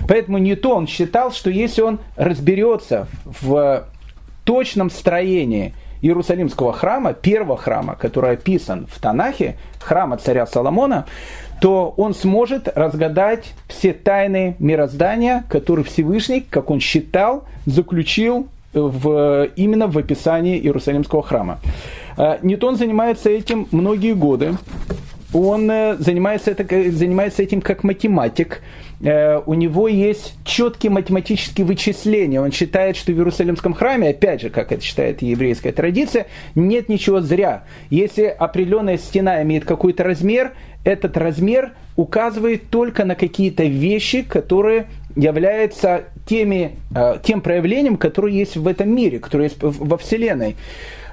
Поэтому 0.08 0.38
Ньютон 0.38 0.86
считал, 0.86 1.32
что 1.32 1.50
если 1.50 1.82
он 1.82 2.00
разберется 2.18 3.08
в 3.24 3.86
точном 4.44 4.90
строении– 4.90 5.74
Иерусалимского 6.02 6.74
храма, 6.74 7.14
первого 7.14 7.58
храма, 7.58 7.96
который 7.96 8.32
описан 8.32 8.88
в 8.92 9.00
Танахе, 9.00 9.58
храма 9.80 10.18
царя 10.18 10.46
Соломона, 10.46 11.06
то 11.62 11.94
он 11.98 12.14
сможет 12.14 12.68
разгадать 12.76 13.54
все 13.68 13.94
тайны 13.94 14.56
мироздания, 14.60 15.44
которые 15.50 15.86
Всевышний, 15.86 16.42
как 16.42 16.70
он 16.70 16.80
считал, 16.80 17.46
заключил 17.66 18.48
в, 18.74 19.48
именно 19.56 19.88
в 19.88 19.98
описании 19.98 20.60
Иерусалимского 20.60 21.24
храма. 21.24 21.60
А, 22.18 22.40
Ньютон 22.42 22.76
занимается 22.76 23.30
этим 23.30 23.68
многие 23.72 24.14
годы. 24.14 24.56
Он 25.34 25.70
э, 25.70 25.98
занимается, 26.00 26.52
это, 26.52 26.64
занимается 26.92 27.44
этим 27.44 27.62
как 27.62 27.84
математик. 27.84 28.62
Э, 29.02 29.42
у 29.46 29.54
него 29.54 29.88
есть 29.88 30.36
четкие 30.46 30.92
математические 30.92 31.66
вычисления. 31.66 32.42
Он 32.42 32.52
считает, 32.52 32.96
что 32.96 33.12
в 33.12 33.16
Иерусалимском 33.16 33.74
храме, 33.74 34.10
опять 34.10 34.42
же, 34.42 34.50
как 34.50 34.72
это 34.72 34.84
считает 34.84 35.22
еврейская 35.22 35.72
традиция, 35.72 36.28
нет 36.56 36.88
ничего 36.88 37.20
зря. 37.20 37.64
Если 37.90 38.24
определенная 38.24 38.98
стена 38.98 39.42
имеет 39.44 39.66
какой-то 39.66 40.04
размер, 40.04 40.54
этот 40.84 41.18
размер 41.18 41.74
указывает 41.98 42.70
только 42.70 43.04
на 43.04 43.16
какие-то 43.16 43.64
вещи, 43.64 44.22
которые 44.22 44.88
являются 45.16 46.06
теми, 46.26 46.78
э, 46.96 47.18
тем 47.24 47.42
проявлением, 47.42 47.98
которое 47.98 48.32
есть 48.32 48.56
в 48.56 48.68
этом 48.68 48.96
мире, 48.96 49.20
которое 49.20 49.46
есть 49.46 49.58
во 49.60 49.98
Вселенной. 49.98 50.56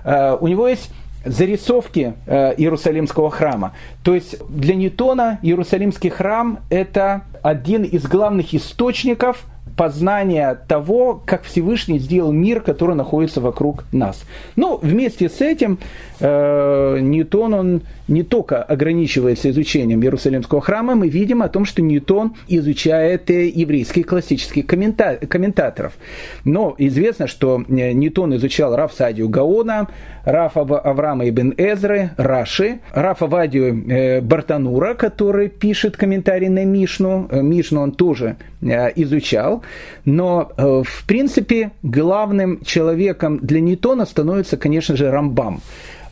Э, 0.05 0.37
у 0.41 0.47
него 0.47 0.69
есть 0.69 0.91
зарисовки 1.25 2.15
э, 2.27 2.55
Иерусалимского 2.57 3.31
храма. 3.31 3.73
То 4.03 4.15
есть 4.15 4.37
для 4.49 4.75
Ньютона 4.75 5.39
Иерусалимский 5.43 6.11
храм– 6.11 6.61
это 6.71 7.23
один 7.43 7.85
из 7.85 8.05
главных 8.05 8.55
источников 8.55 9.45
познания 9.77 10.59
того, 10.69 11.21
как 11.25 11.43
Всевышний 11.43 11.99
сделал 11.99 12.33
мир, 12.33 12.61
который 12.61 12.95
находится 12.95 13.41
вокруг 13.41 13.85
нас. 13.93 14.25
Ну, 14.57 14.79
вместе 14.81 15.29
с 15.29 15.41
этим 15.41 15.79
э, 16.21 16.99
Ньютон, 17.01 17.55
он 17.55 17.83
не 18.09 18.23
только 18.23 18.63
ограничивается 18.63 19.51
изучением 19.51 20.03
Иерусалимского 20.03 20.61
храма, 20.61 20.95
мы 20.95 21.09
видим 21.09 21.43
о 21.43 21.49
том, 21.49 21.65
что 21.65 21.83
Ньютон 21.83 22.35
изучает 22.49 23.31
э, 23.31 23.49
еврейских 23.49 24.07
классических 24.07 24.67
коммента 24.67 25.17
комментаторов. 25.29 25.95
Но 26.45 26.75
известно, 26.79 27.27
что 27.27 27.65
э, 27.67 27.93
Ньютон 27.93 28.37
изучал 28.37 28.77
Раф 28.77 28.93
Садию 28.93 29.29
Гаона, 29.29 29.89
Рафа 30.25 30.61
Авраама 30.61 31.29
ибн 31.29 31.55
Эзры, 31.57 32.11
Раши, 32.17 32.81
Рафа 32.93 33.27
Вадию 33.27 33.91
э, 33.91 34.21
Бартанура, 34.21 34.95
который 34.95 35.49
пишет 35.49 35.97
комментарий 35.97 36.49
на 36.49 36.65
Мишну. 36.65 37.29
Мишну 37.31 37.81
он 37.83 37.93
тоже 37.93 38.37
изучал. 38.61 39.63
Но, 40.07 40.51
в 40.57 41.07
принципе, 41.07 41.73
главным 41.83 42.65
человеком 42.65 43.39
для 43.43 43.61
Ньютона 43.61 44.07
становится, 44.07 44.57
конечно 44.57 44.97
же, 44.97 45.11
Рамбам. 45.11 45.61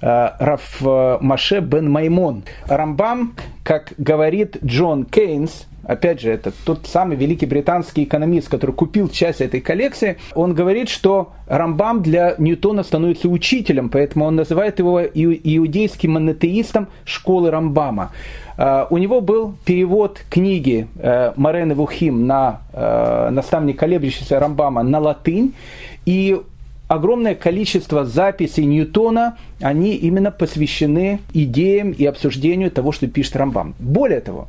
Э, 0.02 0.30
Раф 0.40 0.82
э, 0.84 1.18
Маше 1.20 1.60
бен 1.60 1.88
Маймон. 1.88 2.42
Рамбам, 2.66 3.34
как 3.62 3.92
говорит 3.98 4.56
Джон 4.64 5.04
Кейнс, 5.04 5.68
опять 5.84 6.20
же, 6.20 6.32
это 6.32 6.52
тот 6.64 6.88
самый 6.88 7.16
великий 7.16 7.46
британский 7.46 8.02
экономист, 8.02 8.48
который 8.48 8.72
купил 8.72 9.08
часть 9.08 9.40
этой 9.40 9.60
коллекции, 9.60 10.18
он 10.34 10.54
говорит, 10.54 10.88
что 10.88 11.32
Рамбам 11.46 12.02
для 12.02 12.34
Ньютона 12.38 12.82
становится 12.82 13.28
учителем, 13.28 13.90
поэтому 13.90 14.24
он 14.24 14.34
называет 14.34 14.80
его 14.80 15.00
иудейским 15.04 16.12
монотеистом 16.12 16.88
школы 17.04 17.52
Рамбама. 17.52 18.10
Э, 18.58 18.86
у 18.90 18.98
него 18.98 19.20
был 19.20 19.54
перевод 19.64 20.20
книги 20.28 20.88
Марены 21.36 21.76
Вухим 21.76 22.26
на 22.26 22.62
наставник 23.30 23.78
колеблющийся 23.78 24.40
Рамбама 24.40 24.82
на 24.82 24.98
латынь, 24.98 25.54
и 26.04 26.40
огромное 26.92 27.34
количество 27.34 28.04
записей 28.04 28.64
Ньютона, 28.64 29.38
они 29.60 29.94
именно 29.94 30.30
посвящены 30.30 31.20
идеям 31.32 31.92
и 31.92 32.04
обсуждению 32.04 32.70
того, 32.70 32.92
что 32.92 33.06
пишет 33.06 33.36
Рамбам. 33.36 33.74
Более 33.78 34.20
того, 34.20 34.48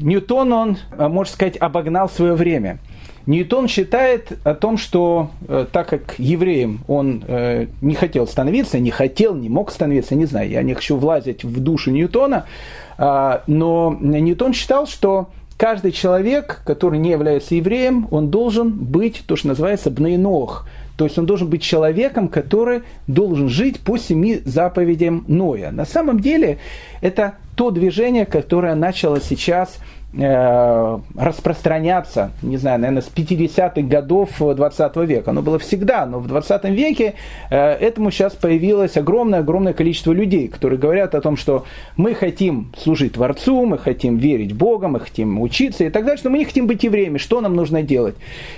Ньютон, 0.00 0.52
он, 0.52 0.78
э, 0.96 1.08
можно 1.08 1.32
сказать, 1.32 1.58
обогнал 1.58 2.08
свое 2.08 2.34
время. 2.34 2.78
Ньютон 3.26 3.68
считает 3.68 4.32
о 4.44 4.54
том, 4.54 4.78
что 4.78 5.30
э, 5.46 5.66
так 5.70 5.88
как 5.88 6.14
евреем 6.18 6.80
он 6.88 7.22
э, 7.28 7.66
не 7.82 7.94
хотел 7.94 8.26
становиться, 8.26 8.78
не 8.78 8.90
хотел, 8.90 9.34
не 9.34 9.50
мог 9.50 9.70
становиться, 9.70 10.14
не 10.14 10.24
знаю, 10.24 10.48
я 10.48 10.62
не 10.62 10.72
хочу 10.72 10.96
влазить 10.96 11.44
в 11.44 11.60
душу 11.60 11.90
Ньютона, 11.90 12.46
э, 12.96 13.38
но 13.46 13.96
Ньютон 14.00 14.54
считал, 14.54 14.86
что 14.86 15.28
каждый 15.58 15.92
человек, 15.92 16.62
который 16.64 16.98
не 16.98 17.10
является 17.10 17.54
евреем, 17.54 18.08
он 18.10 18.30
должен 18.30 18.70
быть 18.72 19.22
то, 19.26 19.36
что 19.36 19.48
называется 19.48 19.90
бнейнох, 19.90 20.66
то 20.96 21.04
есть 21.04 21.18
он 21.18 21.26
должен 21.26 21.48
быть 21.48 21.62
человеком, 21.62 22.28
который 22.28 22.82
должен 23.06 23.48
жить 23.48 23.80
по 23.80 23.96
семи 23.96 24.40
заповедям 24.44 25.24
Ноя. 25.28 25.70
На 25.70 25.84
самом 25.84 26.20
деле 26.20 26.58
это 27.00 27.34
то 27.56 27.70
движение, 27.70 28.26
которое 28.26 28.74
начало 28.74 29.20
сейчас 29.20 29.78
распространяться, 30.14 32.32
не 32.42 32.58
знаю, 32.58 32.80
наверное, 32.80 33.02
с 33.02 33.08
50-х 33.08 33.80
годов 33.82 34.28
20 34.38 34.96
века. 34.96 35.30
Оно 35.30 35.40
было 35.40 35.58
всегда, 35.58 36.04
но 36.04 36.18
в 36.18 36.26
20 36.26 36.64
веке 36.64 37.14
э, 37.50 37.56
этому 37.56 38.10
сейчас 38.10 38.34
появилось 38.34 38.98
огромное-огромное 38.98 39.72
количество 39.72 40.12
людей, 40.12 40.48
которые 40.48 40.78
говорят 40.78 41.14
о 41.14 41.22
том, 41.22 41.38
что 41.38 41.64
мы 41.96 42.14
хотим 42.14 42.72
служить 42.76 43.14
Творцу, 43.14 43.64
мы 43.64 43.78
хотим 43.78 44.18
верить 44.18 44.52
в 44.52 44.62
мы 44.62 45.00
хотим 45.00 45.40
учиться 45.40 45.84
и 45.84 45.88
так 45.88 46.04
далее, 46.04 46.18
что 46.18 46.28
мы 46.28 46.38
не 46.38 46.44
хотим 46.44 46.66
быть 46.66 46.84
евреями, 46.84 47.18
что 47.18 47.40
нам 47.40 47.56
нужно 47.56 47.82
делать. 47.82 48.14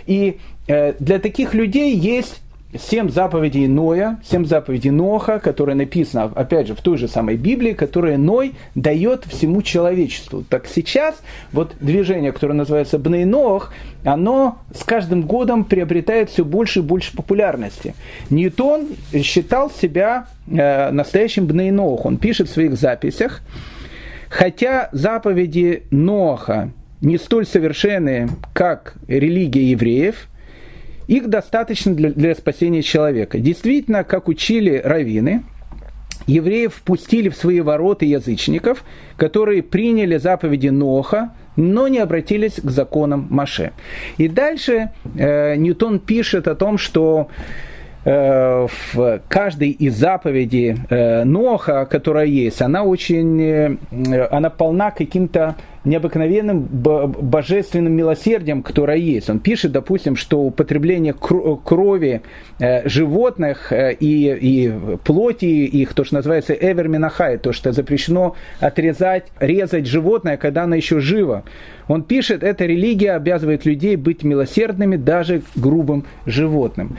И 0.06 0.38
Э, 0.66 0.94
для 0.98 1.18
таких 1.18 1.54
людей 1.54 1.94
есть 1.94 2.40
семь 2.78 3.08
заповедей 3.10 3.66
Ноя, 3.66 4.18
семь 4.24 4.44
заповедей 4.44 4.90
Ноха, 4.90 5.38
которые 5.38 5.76
написаны, 5.76 6.30
опять 6.34 6.66
же, 6.66 6.74
в 6.74 6.80
той 6.80 6.98
же 6.98 7.08
самой 7.08 7.36
Библии, 7.36 7.72
которые 7.72 8.18
Ной 8.18 8.54
дает 8.74 9.24
всему 9.24 9.62
человечеству. 9.62 10.44
Так 10.48 10.66
сейчас 10.66 11.16
вот 11.52 11.74
движение, 11.80 12.32
которое 12.32 12.54
называется 12.54 12.98
Бней 12.98 13.24
Нох, 13.24 13.72
оно 14.04 14.58
с 14.74 14.84
каждым 14.84 15.22
годом 15.22 15.64
приобретает 15.64 16.30
все 16.30 16.44
больше 16.44 16.80
и 16.80 16.82
больше 16.82 17.16
популярности. 17.16 17.94
Ньютон 18.30 18.88
считал 19.22 19.70
себя 19.70 20.26
э, 20.46 20.90
настоящим 20.90 21.46
Бней 21.46 21.70
Нох. 21.70 22.04
Он 22.04 22.16
пишет 22.16 22.48
в 22.48 22.52
своих 22.52 22.76
записях, 22.76 23.40
хотя 24.28 24.88
заповеди 24.92 25.84
Ноха 25.90 26.70
не 27.00 27.18
столь 27.18 27.46
совершенные, 27.46 28.28
как 28.52 28.94
религия 29.06 29.70
евреев– 29.70 30.28
их 31.06 31.28
достаточно 31.28 31.94
для, 31.94 32.10
для 32.10 32.34
спасения 32.34 32.82
человека. 32.82 33.38
Действительно, 33.38 34.04
как 34.04 34.28
учили 34.28 34.80
раввины, 34.84 35.42
евреев 36.26 36.74
впустили 36.74 37.28
в 37.28 37.36
свои 37.36 37.60
ворота 37.60 38.04
язычников, 38.04 38.84
которые 39.16 39.62
приняли 39.62 40.16
заповеди 40.16 40.68
Ноха, 40.68 41.32
но 41.56 41.88
не 41.88 41.98
обратились 41.98 42.54
к 42.54 42.70
законам 42.70 43.26
Маше. 43.30 43.72
И 44.16 44.28
дальше 44.28 44.90
э, 45.16 45.56
Ньютон 45.56 46.00
пишет 46.00 46.48
о 46.48 46.54
том, 46.54 46.78
что 46.78 47.28
э, 48.04 48.66
в 48.92 49.20
каждой 49.28 49.70
из 49.70 49.94
заповедей 49.96 50.76
э, 50.88 51.24
Ноха, 51.24 51.86
которая 51.86 52.26
есть, 52.26 52.60
она 52.60 52.82
очень, 52.82 53.40
э, 53.40 53.76
она 54.30 54.50
полна 54.50 54.90
каким-то 54.90 55.56
необыкновенным 55.84 56.60
божественным 56.62 57.92
милосердием, 57.92 58.62
которое 58.62 58.96
есть. 58.96 59.28
Он 59.28 59.38
пишет, 59.38 59.72
допустим, 59.72 60.16
что 60.16 60.40
употребление 60.40 61.14
крови 61.14 62.22
э, 62.58 62.88
животных 62.88 63.72
э, 63.72 63.92
и, 63.92 64.32
и 64.32 64.96
плоти 65.04 65.44
их, 65.44 65.94
то, 65.94 66.04
что 66.04 66.16
называется 66.16 66.54
эверминахай, 66.54 67.38
то, 67.38 67.52
что 67.52 67.72
запрещено 67.72 68.34
отрезать, 68.60 69.26
резать 69.40 69.86
животное, 69.86 70.36
когда 70.36 70.64
оно 70.64 70.74
еще 70.74 71.00
живо. 71.00 71.44
Он 71.88 72.02
пишет, 72.02 72.42
эта 72.42 72.64
религия 72.64 73.12
обязывает 73.12 73.66
людей 73.66 73.96
быть 73.96 74.22
милосердными 74.22 74.96
даже 74.96 75.42
грубым 75.54 76.06
животным. 76.24 76.96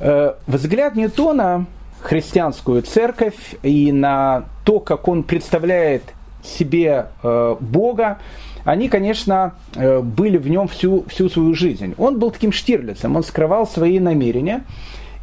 Э, 0.00 0.34
взгляд 0.46 0.96
Ньютона 0.96 1.66
христианскую 2.00 2.82
церковь 2.82 3.56
и 3.62 3.90
на 3.90 4.44
то, 4.64 4.78
как 4.78 5.08
он 5.08 5.22
представляет 5.22 6.02
себе 6.44 7.06
э, 7.22 7.56
Бога, 7.60 8.18
они, 8.64 8.88
конечно, 8.88 9.54
э, 9.74 10.00
были 10.00 10.38
в 10.38 10.48
нем 10.48 10.68
всю, 10.68 11.04
всю 11.08 11.28
свою 11.28 11.54
жизнь. 11.54 11.94
Он 11.98 12.18
был 12.18 12.30
таким 12.30 12.52
Штирлицем, 12.52 13.16
он 13.16 13.22
скрывал 13.22 13.66
свои 13.66 14.00
намерения. 14.00 14.64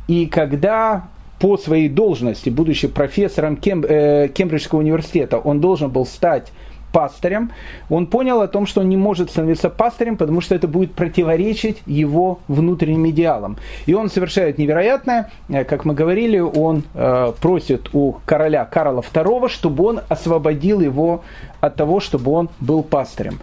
И 0.07 0.27
когда 0.27 1.07
по 1.39 1.57
своей 1.57 1.89
должности, 1.89 2.49
будучи 2.49 2.87
профессором 2.87 3.57
Кем, 3.57 3.83
э, 3.83 4.27
Кембриджского 4.27 4.79
университета, 4.79 5.39
он 5.39 5.59
должен 5.59 5.89
был 5.89 6.05
стать 6.05 6.51
пастырем, 6.91 7.51
он 7.89 8.07
понял 8.07 8.41
о 8.41 8.47
том, 8.47 8.65
что 8.65 8.81
он 8.81 8.89
не 8.89 8.97
может 8.97 9.31
становиться 9.31 9.69
пастырем, 9.69 10.17
потому 10.17 10.41
что 10.41 10.55
это 10.55 10.67
будет 10.67 10.93
противоречить 10.93 11.81
его 11.85 12.39
внутренним 12.47 13.09
идеалам. 13.09 13.57
И 13.85 13.93
он 13.93 14.09
совершает 14.09 14.57
невероятное, 14.57 15.31
э, 15.49 15.63
как 15.63 15.85
мы 15.85 15.93
говорили, 15.93 16.39
он 16.39 16.83
э, 16.93 17.33
просит 17.41 17.89
у 17.93 18.17
короля 18.25 18.65
Карла 18.65 19.01
II, 19.01 19.49
чтобы 19.49 19.85
он 19.85 20.01
освободил 20.09 20.81
его 20.81 21.23
от 21.59 21.75
того, 21.75 21.99
чтобы 21.99 22.31
он 22.31 22.49
был 22.59 22.83
пастырем. 22.83 23.39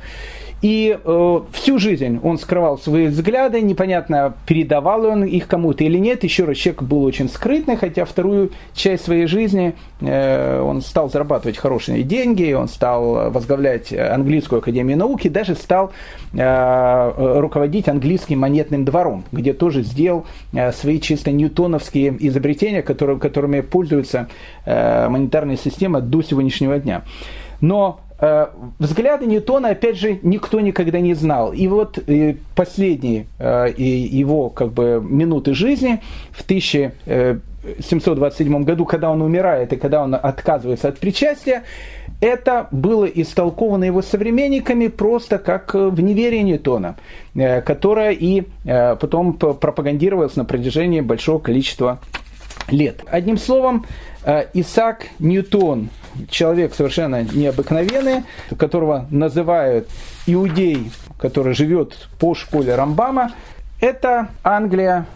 И 0.61 0.99
э, 1.03 1.41
всю 1.53 1.79
жизнь 1.79 2.19
он 2.23 2.39
скрывал 2.39 2.79
свои 2.79 3.07
взгляды, 3.07 3.61
непонятно, 3.61 4.35
передавал 4.47 5.05
он 5.05 5.25
их 5.25 5.47
кому-то 5.47 5.85
или 5.85 5.99
нет. 5.99 6.25
Еще 6.25 6.45
раз, 6.45 6.57
человек 6.57 6.83
был 6.83 7.05
очень 7.05 7.29
скрытный, 7.29 7.77
хотя 7.77 8.05
вторую 8.05 8.51
часть 8.75 9.05
своей 9.05 9.27
жизни 9.27 9.75
э, 10.01 10.61
он 10.61 10.81
стал 10.81 11.11
зарабатывать 11.11 11.59
хорошие 11.59 12.03
деньги, 12.03 12.53
он 12.53 12.69
стал 12.69 13.31
возглавлять 13.31 13.93
английскую 13.93 14.59
академию 14.59 14.99
науки, 14.99 15.29
даже 15.29 15.55
стал 15.55 15.93
э, 16.33 17.39
руководить 17.41 17.89
английским 17.89 18.41
монетным 18.41 18.85
двором, 18.85 19.25
где 19.31 19.53
тоже 19.53 19.83
сделал 19.83 20.27
э, 20.53 20.73
свои 20.73 21.01
чисто 21.01 21.31
ньютоновские 21.31 22.17
изобретения, 22.27 22.83
которые, 22.83 23.19
которыми 23.19 23.61
пользуется 23.61 24.29
э, 24.65 25.09
монетарная 25.09 25.57
система 25.57 26.01
до 26.01 26.23
сегодняшнего 26.23 26.79
дня. 26.79 27.03
Но 27.61 28.01
взгляды 28.21 29.27
Ньютона, 29.27 29.71
опять 29.71 29.97
же, 29.97 30.21
никто 30.23 30.61
никогда 30.61 31.01
не 31.01 31.15
знал. 31.15 31.53
И 31.53 31.67
вот 31.69 31.99
э, 31.99 32.35
последние 32.57 33.29
э, 33.39 33.73
его 33.77 34.51
как 34.51 34.73
бы, 34.73 35.01
минуты 35.01 35.55
жизни 35.55 36.03
в 36.33 36.43
1727 36.43 38.65
году, 38.65 38.85
когда 38.87 39.11
он 39.11 39.23
умирает 39.23 39.73
и 39.73 39.77
когда 39.77 40.03
он 40.03 40.17
отказывается 40.17 40.89
от 40.89 40.99
причастия, 40.99 41.63
это 42.21 42.67
было 42.73 43.05
истолковано 43.05 43.85
его 43.85 44.03
современниками 44.03 44.89
просто 44.89 45.39
как 45.39 45.75
в 45.75 46.01
неверие 46.01 46.43
Ньютона, 46.43 46.97
которое 47.35 48.11
и 48.11 48.43
потом 48.65 49.35
пропагандировалось 49.35 50.35
на 50.35 50.45
протяжении 50.45 51.01
большого 51.01 51.39
количества 51.39 52.01
лет. 52.69 53.05
Одним 53.07 53.39
словом, 53.39 53.87
Исаак 54.53 55.07
Ньютон 55.21 55.91
человек 56.31 56.75
совершенно 56.75 57.23
необыкновенный, 57.23 58.25
которого 58.59 59.07
называют 59.11 59.89
иудей, 60.27 60.91
который 61.19 61.55
живет 61.55 62.09
по 62.19 62.35
школе 62.35 62.75
Рамбама, 62.75 63.33
это 63.81 64.29
Англия 64.43 65.07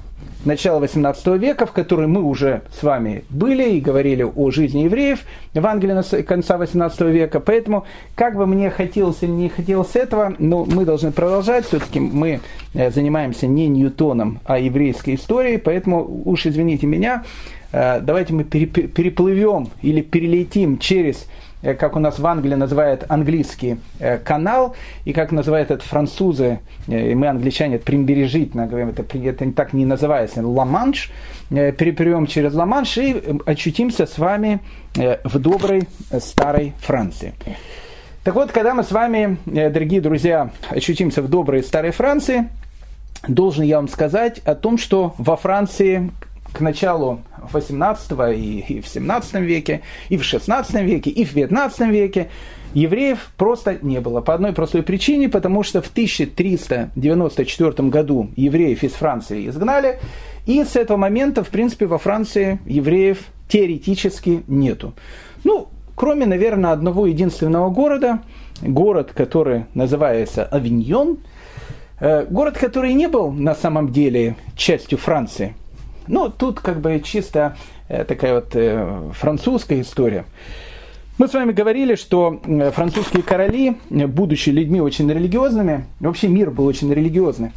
начала 0.44 0.80
18 0.80 1.26
века, 1.38 1.66
в 1.66 1.72
которой 1.72 2.06
мы 2.06 2.22
уже 2.22 2.62
с 2.78 2.82
вами 2.82 3.24
были 3.30 3.76
и 3.76 3.80
говорили 3.80 4.22
о 4.22 4.50
жизни 4.50 4.80
евреев 4.80 5.20
в 5.54 5.66
Англии 5.66 6.22
конца 6.22 6.58
18 6.58 7.00
века. 7.02 7.40
Поэтому, 7.40 7.85
как 8.14 8.37
бы 8.37 8.46
мне 8.46 8.70
хотелось 8.70 9.22
или 9.22 9.30
не 9.30 9.48
хотелось 9.48 9.94
этого, 9.94 10.35
но 10.38 10.64
мы 10.64 10.85
должны 10.85 11.12
продолжать. 11.12 11.66
Все-таки 11.66 12.00
мы 12.00 12.40
э, 12.74 12.90
занимаемся 12.90 13.46
не 13.46 13.68
Ньютоном, 13.68 14.40
а 14.44 14.58
еврейской 14.58 15.14
историей. 15.14 15.58
Поэтому 15.58 16.22
уж 16.24 16.46
извините 16.46 16.87
меня, 16.87 17.24
Э, 17.72 18.00
давайте 18.00 18.35
мы 18.35 18.44
переплывем 18.44 19.68
или 19.80 20.02
перелетим 20.02 20.78
через 20.78 21.26
как 21.62 21.96
у 21.96 21.98
нас 21.98 22.18
в 22.18 22.27
Англии 22.27 22.55
называют 22.55 23.05
английский 23.09 23.79
э, 23.98 24.18
канал, 24.18 24.75
и 25.05 25.12
как 25.12 25.33
называют 25.33 25.70
это 25.70 25.85
французы, 25.85 26.61
и 26.88 27.14
мы, 27.14 27.29
англичане, 27.29 27.77
это 27.77 27.85
пренебрежительно 27.85 28.66
говорим, 28.66 28.90
это, 28.90 29.05
это 29.18 29.53
так 29.53 29.72
не 29.72 29.87
называется, 29.87 30.46
Ла-Манш, 30.46 31.11
переплывем 31.51 32.27
через 32.27 32.55
Ла-Манш 32.55 32.98
и 32.98 33.22
очутимся 33.46 34.07
с 34.07 34.18
вами 34.18 34.61
в 34.94 35.38
доброй 35.38 35.88
старой 36.18 36.72
Франции. 36.81 37.35
Так 38.25 38.35
вот, 38.35 38.53
когда 38.53 38.75
мы 38.75 38.85
с 38.85 38.92
вами, 38.92 39.37
дорогие 39.46 40.01
друзья, 40.01 40.51
очутимся 40.70 41.22
в 41.22 41.29
доброй 41.29 41.62
старой 41.62 41.90
Франции, 41.90 42.48
должен 43.27 43.64
я 43.64 43.77
вам 43.77 43.88
сказать 43.88 44.38
о 44.40 44.55
том, 44.55 44.79
что 44.79 45.14
во 45.18 45.37
Франции 45.37 46.11
к 46.52 46.60
началу 46.60 47.20
18 47.52 48.12
и, 48.36 48.60
и 48.60 48.80
в 48.80 48.88
17 48.88 49.34
веке, 49.34 49.82
и 50.08 50.16
в 50.16 50.24
16 50.24 50.74
веке, 50.82 51.10
и 51.10 51.24
в 51.24 51.34
19 51.34 51.80
веке 51.88 52.28
евреев 52.74 53.30
просто 53.36 53.78
не 53.82 54.00
было. 54.00 54.20
По 54.20 54.34
одной 54.34 54.52
простой 54.52 54.82
причине, 54.82 55.28
потому 55.28 55.62
что 55.62 55.82
в 55.82 55.88
1394 55.88 57.88
году 57.88 58.30
евреев 58.36 58.82
из 58.82 58.92
Франции 58.92 59.48
изгнали, 59.48 60.00
и 60.46 60.64
с 60.64 60.76
этого 60.76 60.96
момента, 60.96 61.44
в 61.44 61.48
принципе, 61.48 61.86
во 61.86 61.98
Франции 61.98 62.60
евреев 62.66 63.18
теоретически 63.48 64.42
нету. 64.46 64.94
Ну, 65.44 65.68
кроме, 65.94 66.26
наверное, 66.26 66.72
одного 66.72 67.06
единственного 67.06 67.70
города, 67.70 68.20
город, 68.60 69.12
который 69.14 69.66
называется 69.74 70.44
Авиньон, 70.44 71.18
э, 72.00 72.26
город, 72.26 72.58
который 72.58 72.92
не 72.94 73.08
был 73.08 73.30
на 73.30 73.54
самом 73.54 73.92
деле 73.92 74.36
частью 74.56 74.98
Франции– 74.98 75.54
ну, 76.06 76.30
тут 76.30 76.60
как 76.60 76.80
бы 76.80 77.00
чисто 77.04 77.56
э, 77.88 78.04
такая 78.04 78.34
вот 78.34 78.54
э, 78.54 79.10
французская 79.12 79.80
история. 79.80 80.24
Мы 81.18 81.28
с 81.28 81.34
вами 81.34 81.52
говорили, 81.52 81.94
что 81.94 82.40
э, 82.44 82.70
французские 82.70 83.22
короли, 83.22 83.76
будучи 83.90 84.50
людьми 84.50 84.80
очень 84.80 85.10
религиозными, 85.10 85.86
вообще 86.00 86.28
мир 86.28 86.50
был 86.50 86.66
очень 86.66 86.92
религиозный, 86.92 87.52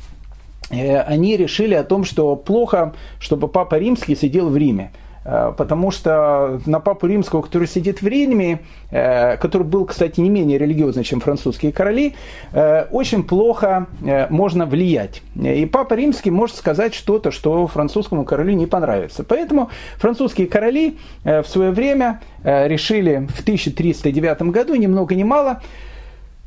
они 0.69 1.37
решили 1.37 1.75
о 1.75 1.83
том, 1.83 2.03
что 2.05 2.35
плохо, 2.35 2.95
чтобы 3.19 3.47
папа 3.47 3.75
римский 3.75 4.15
сидел 4.15 4.49
в 4.49 4.57
Риме. 4.57 4.91
Э, 5.25 5.53
потому 5.57 5.91
что 5.91 6.61
на 6.65 6.79
папу 6.79 7.07
римского, 7.07 7.41
который 7.41 7.67
сидит 7.67 8.01
в 8.01 8.07
Риме, 8.07 8.59
э, 8.91 9.37
который 9.37 9.63
был, 9.63 9.85
кстати, 9.85 10.19
не 10.19 10.29
менее 10.29 10.59
религиозный, 10.59 11.03
чем 11.03 11.19
французские 11.19 11.71
короли, 11.71 12.13
э, 12.53 12.85
очень 12.91 13.23
плохо 13.23 13.87
можно 14.29 14.65
влиять. 14.65 15.23
И 15.35 15.65
папа 15.65 15.95
римский 15.95 16.29
может 16.29 16.55
сказать 16.55 16.93
что-то, 16.93 17.31
что 17.31 17.65
французскому 17.67 18.23
королю 18.23 18.53
не 18.53 18.67
понравится. 18.67 19.23
Поэтому 19.23 19.69
французские 19.97 20.47
короли 20.47 20.97
в 21.23 21.43
свое 21.45 21.71
время 21.71 22.21
решили 22.43 23.27
в 23.33 23.41
1309 23.41 24.51
году, 24.51 24.75
ни 24.75 24.85
много 24.87 25.15
ни 25.15 25.23
мало, 25.23 25.61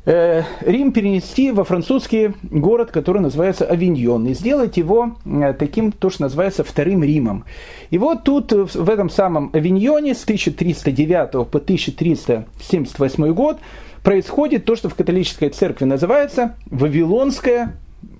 Рим 0.09 0.91
перенести 0.91 1.51
во 1.51 1.63
французский 1.63 2.31
город, 2.41 2.89
который 2.89 3.21
называется 3.21 3.65
Авиньон, 3.65 4.25
и 4.25 4.33
сделать 4.33 4.75
его 4.77 5.17
э, 5.23 5.53
таким, 5.53 5.91
то, 5.91 6.09
что 6.09 6.23
называется 6.23 6.63
вторым 6.63 7.03
Римом. 7.03 7.45
И 7.91 7.99
вот 7.99 8.23
тут, 8.23 8.51
э, 8.51 8.63
в 8.63 8.89
этом 8.89 9.11
самом 9.11 9.51
Авиньоне, 9.53 10.15
с 10.15 10.23
1309 10.23 11.47
по 11.47 11.59
1378 11.59 13.33
год, 13.33 13.59
происходит 14.03 14.65
то, 14.65 14.75
что 14.75 14.89
в 14.89 14.95
католической 14.95 15.49
церкви 15.49 15.85
называется 15.85 16.55
Вавилонское 16.71 17.75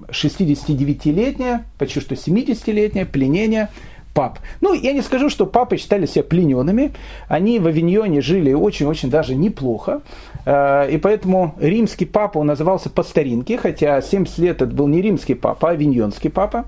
69-летнее, 0.09 1.65
почти 1.79 2.01
что 2.01 2.13
70-летнее 2.13 3.07
пленение 3.07 3.69
пап. 4.13 4.39
Ну, 4.61 4.73
я 4.73 4.93
не 4.93 5.01
скажу, 5.01 5.29
что 5.29 5.45
папы 5.45 5.77
считали 5.77 6.05
себя 6.05 6.23
плененными. 6.23 6.91
Они 7.27 7.59
в 7.59 7.67
Авиньоне 7.67 8.21
жили 8.21 8.53
очень-очень 8.53 9.09
даже 9.09 9.35
неплохо. 9.35 10.01
Э, 10.49 10.89
и 10.89 10.97
поэтому 10.97 11.53
римский 11.59 12.05
папа, 12.05 12.39
он 12.39 12.47
назывался 12.47 12.89
по 12.89 13.03
старинке, 13.03 13.59
хотя 13.59 14.01
70 14.01 14.37
лет 14.39 14.61
это 14.63 14.73
был 14.73 14.87
не 14.87 14.99
римский 14.99 15.35
папа, 15.35 15.69
а 15.69 15.71
авиньонский 15.73 16.31
папа. 16.31 16.65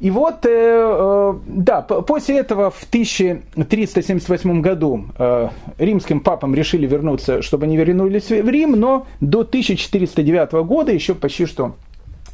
И 0.00 0.10
вот, 0.10 0.46
э, 0.46 0.48
э, 0.48 1.34
да, 1.46 1.82
после 1.82 2.38
этого 2.38 2.70
в 2.70 2.84
1378 2.84 4.62
году 4.62 5.04
римским 5.76 6.20
папам 6.20 6.54
решили 6.54 6.86
вернуться, 6.86 7.42
чтобы 7.42 7.66
они 7.66 7.76
вернулись 7.76 8.30
в 8.30 8.48
Рим, 8.48 8.72
но 8.72 9.06
до 9.20 9.40
1409 9.40 10.64
года, 10.64 10.90
еще 10.90 11.14
почти 11.14 11.44
что 11.44 11.74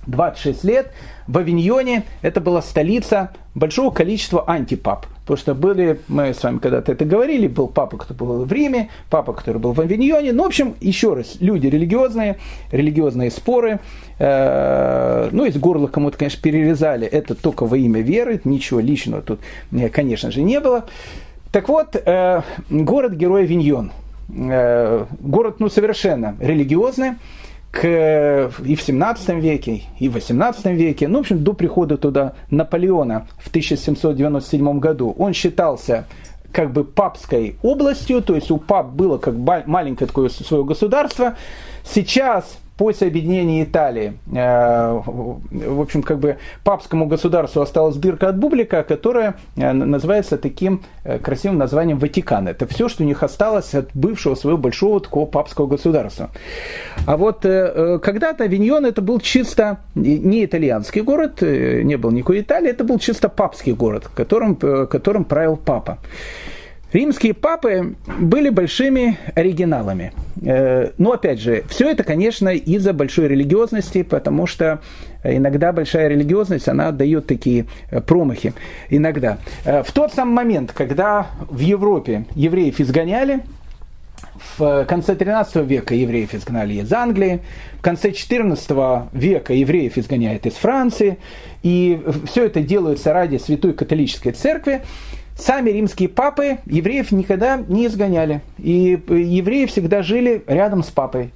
26 0.07 0.62
лет, 0.62 0.93
в 1.27 1.37
Авиньоне 1.37 2.05
это 2.23 2.40
была 2.40 2.62
столица 2.62 3.33
большого 3.57 3.90
количества 3.90 4.45
антипап. 4.47 5.07
Потому 5.25 5.39
что 5.39 5.55
были, 5.55 6.01
мы 6.09 6.35
с 6.35 6.43
вами 6.43 6.59
когда-то 6.59 6.93
это 6.93 7.05
говорили, 7.05 7.49
был 7.49 7.69
папа, 7.69 7.96
который 7.96 8.19
был 8.19 8.44
в 8.44 8.53
Риме, 8.53 8.90
папа, 9.09 9.33
который 9.33 9.59
был 9.59 9.73
в 9.73 9.81
Авиньоне. 9.81 10.33
Ну, 10.33 10.42
в 10.42 10.46
общем, 10.46 10.75
еще 10.81 11.15
раз, 11.15 11.37
люди 11.40 11.67
религиозные, 11.67 12.37
религиозные 12.71 13.31
споры. 13.31 13.81
Э, 14.19 15.31
ну, 15.33 15.46
из 15.46 15.57
горла 15.57 15.87
кому-то, 15.87 16.19
конечно, 16.19 16.42
перерезали. 16.42 17.07
Это 17.07 17.35
только 17.35 17.65
во 17.65 17.77
имя 17.79 18.03
веры, 18.03 18.40
ничего 18.44 18.81
личного 18.81 19.23
тут, 19.23 19.40
э, 19.73 19.88
конечно 19.88 20.31
же, 20.31 20.42
не 20.42 20.61
было. 20.61 20.85
Так 21.53 21.69
вот, 21.69 21.96
э, 21.96 22.42
город-герой 22.69 23.42
Авиньон. 23.42 23.92
Город, 24.27 25.57
ну, 25.59 25.69
совершенно 25.69 26.35
религиозный 26.40 27.13
к, 27.75 28.52
и 28.64 28.77
в 28.77 28.83
17 28.83 29.31
веке, 29.40 29.83
и 29.98 30.08
в 30.08 30.12
18 30.12 30.66
веке, 30.66 31.08
ну, 31.08 31.18
в 31.18 31.20
общем, 31.22 31.42
до 31.42 31.54
прихода 31.54 31.96
туда 31.96 32.35
Наполеона 32.50 33.27
в 33.38 33.48
1797 33.48 34.79
году, 34.79 35.14
он 35.18 35.33
считался 35.33 36.06
как 36.52 36.72
бы 36.72 36.85
папской 36.85 37.56
областью, 37.62 38.22
то 38.22 38.37
есть 38.37 38.52
у 38.52 38.58
пап 38.58 38.90
было 38.92 39.18
как 39.18 39.35
маленькое 39.66 40.06
такое 40.06 40.29
свое 40.29 40.64
государство. 40.64 41.35
Сейчас 41.85 42.58
после 42.77 43.08
объединения 43.08 43.62
Италии, 43.62 44.14
э, 44.33 45.00
в 45.04 45.81
общем, 45.81 46.02
как 46.02 46.18
бы 46.18 46.38
папскому 46.64 47.06
государству 47.06 47.62
осталась 47.62 47.96
дырка 47.96 48.29
от 48.29 48.38
бублика, 48.38 48.83
которая 48.83 49.35
э, 49.56 49.72
называется 49.72 50.38
таким 50.38 50.83
э, 51.04 51.18
красивым 51.18 51.58
названием 51.58 51.98
Ватикан. 51.98 52.48
Это 52.48 52.66
все, 52.66 52.88
что 52.88 53.04
у 53.04 53.06
них 53.06 53.22
осталось 53.22 53.75
от 53.75 53.90
бывшего 53.94 54.35
своего 54.35 54.58
большого 54.58 55.00
такого 55.00 55.27
папского 55.27 55.66
государства. 55.66 56.31
А 57.06 57.16
вот 57.16 57.42
когда-то 57.42 58.44
Авиньон 58.44 58.87
это 58.87 59.02
был 59.02 59.20
чисто 59.20 59.79
не 59.94 60.44
итальянский 60.44 61.02
город, 61.02 61.42
не 61.42 61.96
был 61.96 62.10
никакой 62.10 62.40
Италии, 62.40 62.70
это 62.70 62.85
был 62.85 62.98
чисто 62.98 63.29
папский 63.29 63.72
город, 63.72 64.08
которым, 64.14 64.56
которым 64.56 65.25
правил 65.25 65.56
папа. 65.56 65.98
Римские 66.95 67.35
папы 67.35 67.97
были 68.07 68.51
большими 68.51 69.19
оригиналами. 69.35 70.13
Э, 70.40 70.92
но 70.97 71.11
опять 71.11 71.40
же, 71.40 71.65
все 71.69 71.90
это, 71.90 72.05
конечно, 72.05 72.51
из-за 72.51 72.92
большой 72.92 73.27
религиозности, 73.27 74.05
потому 74.05 74.47
что 74.47 74.81
иногда 75.25 75.73
большая 75.73 76.07
религиозность, 76.07 76.69
она 76.69 76.92
дает 76.92 77.27
такие 77.27 77.67
э, 77.90 78.01
промахи. 78.01 78.55
Иногда. 78.90 79.38
Э, 79.65 79.83
в 79.83 79.90
тот 79.90 80.15
самый 80.15 80.35
момент, 80.35 80.71
когда 80.73 81.27
в 81.51 81.59
Европе 81.59 82.27
евреев 82.37 82.79
изгоняли, 82.79 83.40
в 84.57 84.85
конце 84.85 85.17
13 85.17 85.67
века 85.67 85.97
евреев 85.97 86.33
изгнали 86.33 86.75
из 86.75 86.92
Англии, 86.92 87.40
в 87.77 87.83
конце 87.83 88.13
14 88.13 88.71
века 89.13 89.53
евреев 89.53 89.99
изгоняют 89.99 90.47
из 90.47 90.53
Франции, 90.53 91.19
и 91.65 92.01
все 92.27 92.45
это 92.45 92.61
делается 92.61 93.13
ради 93.13 93.38
Святой 93.38 93.73
Католической 93.73 94.31
Церкви, 94.31 94.83
Сами 95.37 95.71
римские 95.71 96.09
папы 96.09 96.59
евреев 96.67 97.11
никогда 97.13 97.57
не 97.57 97.87
изгоняли. 97.87 98.43
И 98.59 98.99
евреи 99.09 99.67
всегда 99.67 100.03
жили 100.03 100.45
рядом 100.47 100.83
с 100.83 100.91
папой. 100.91 101.31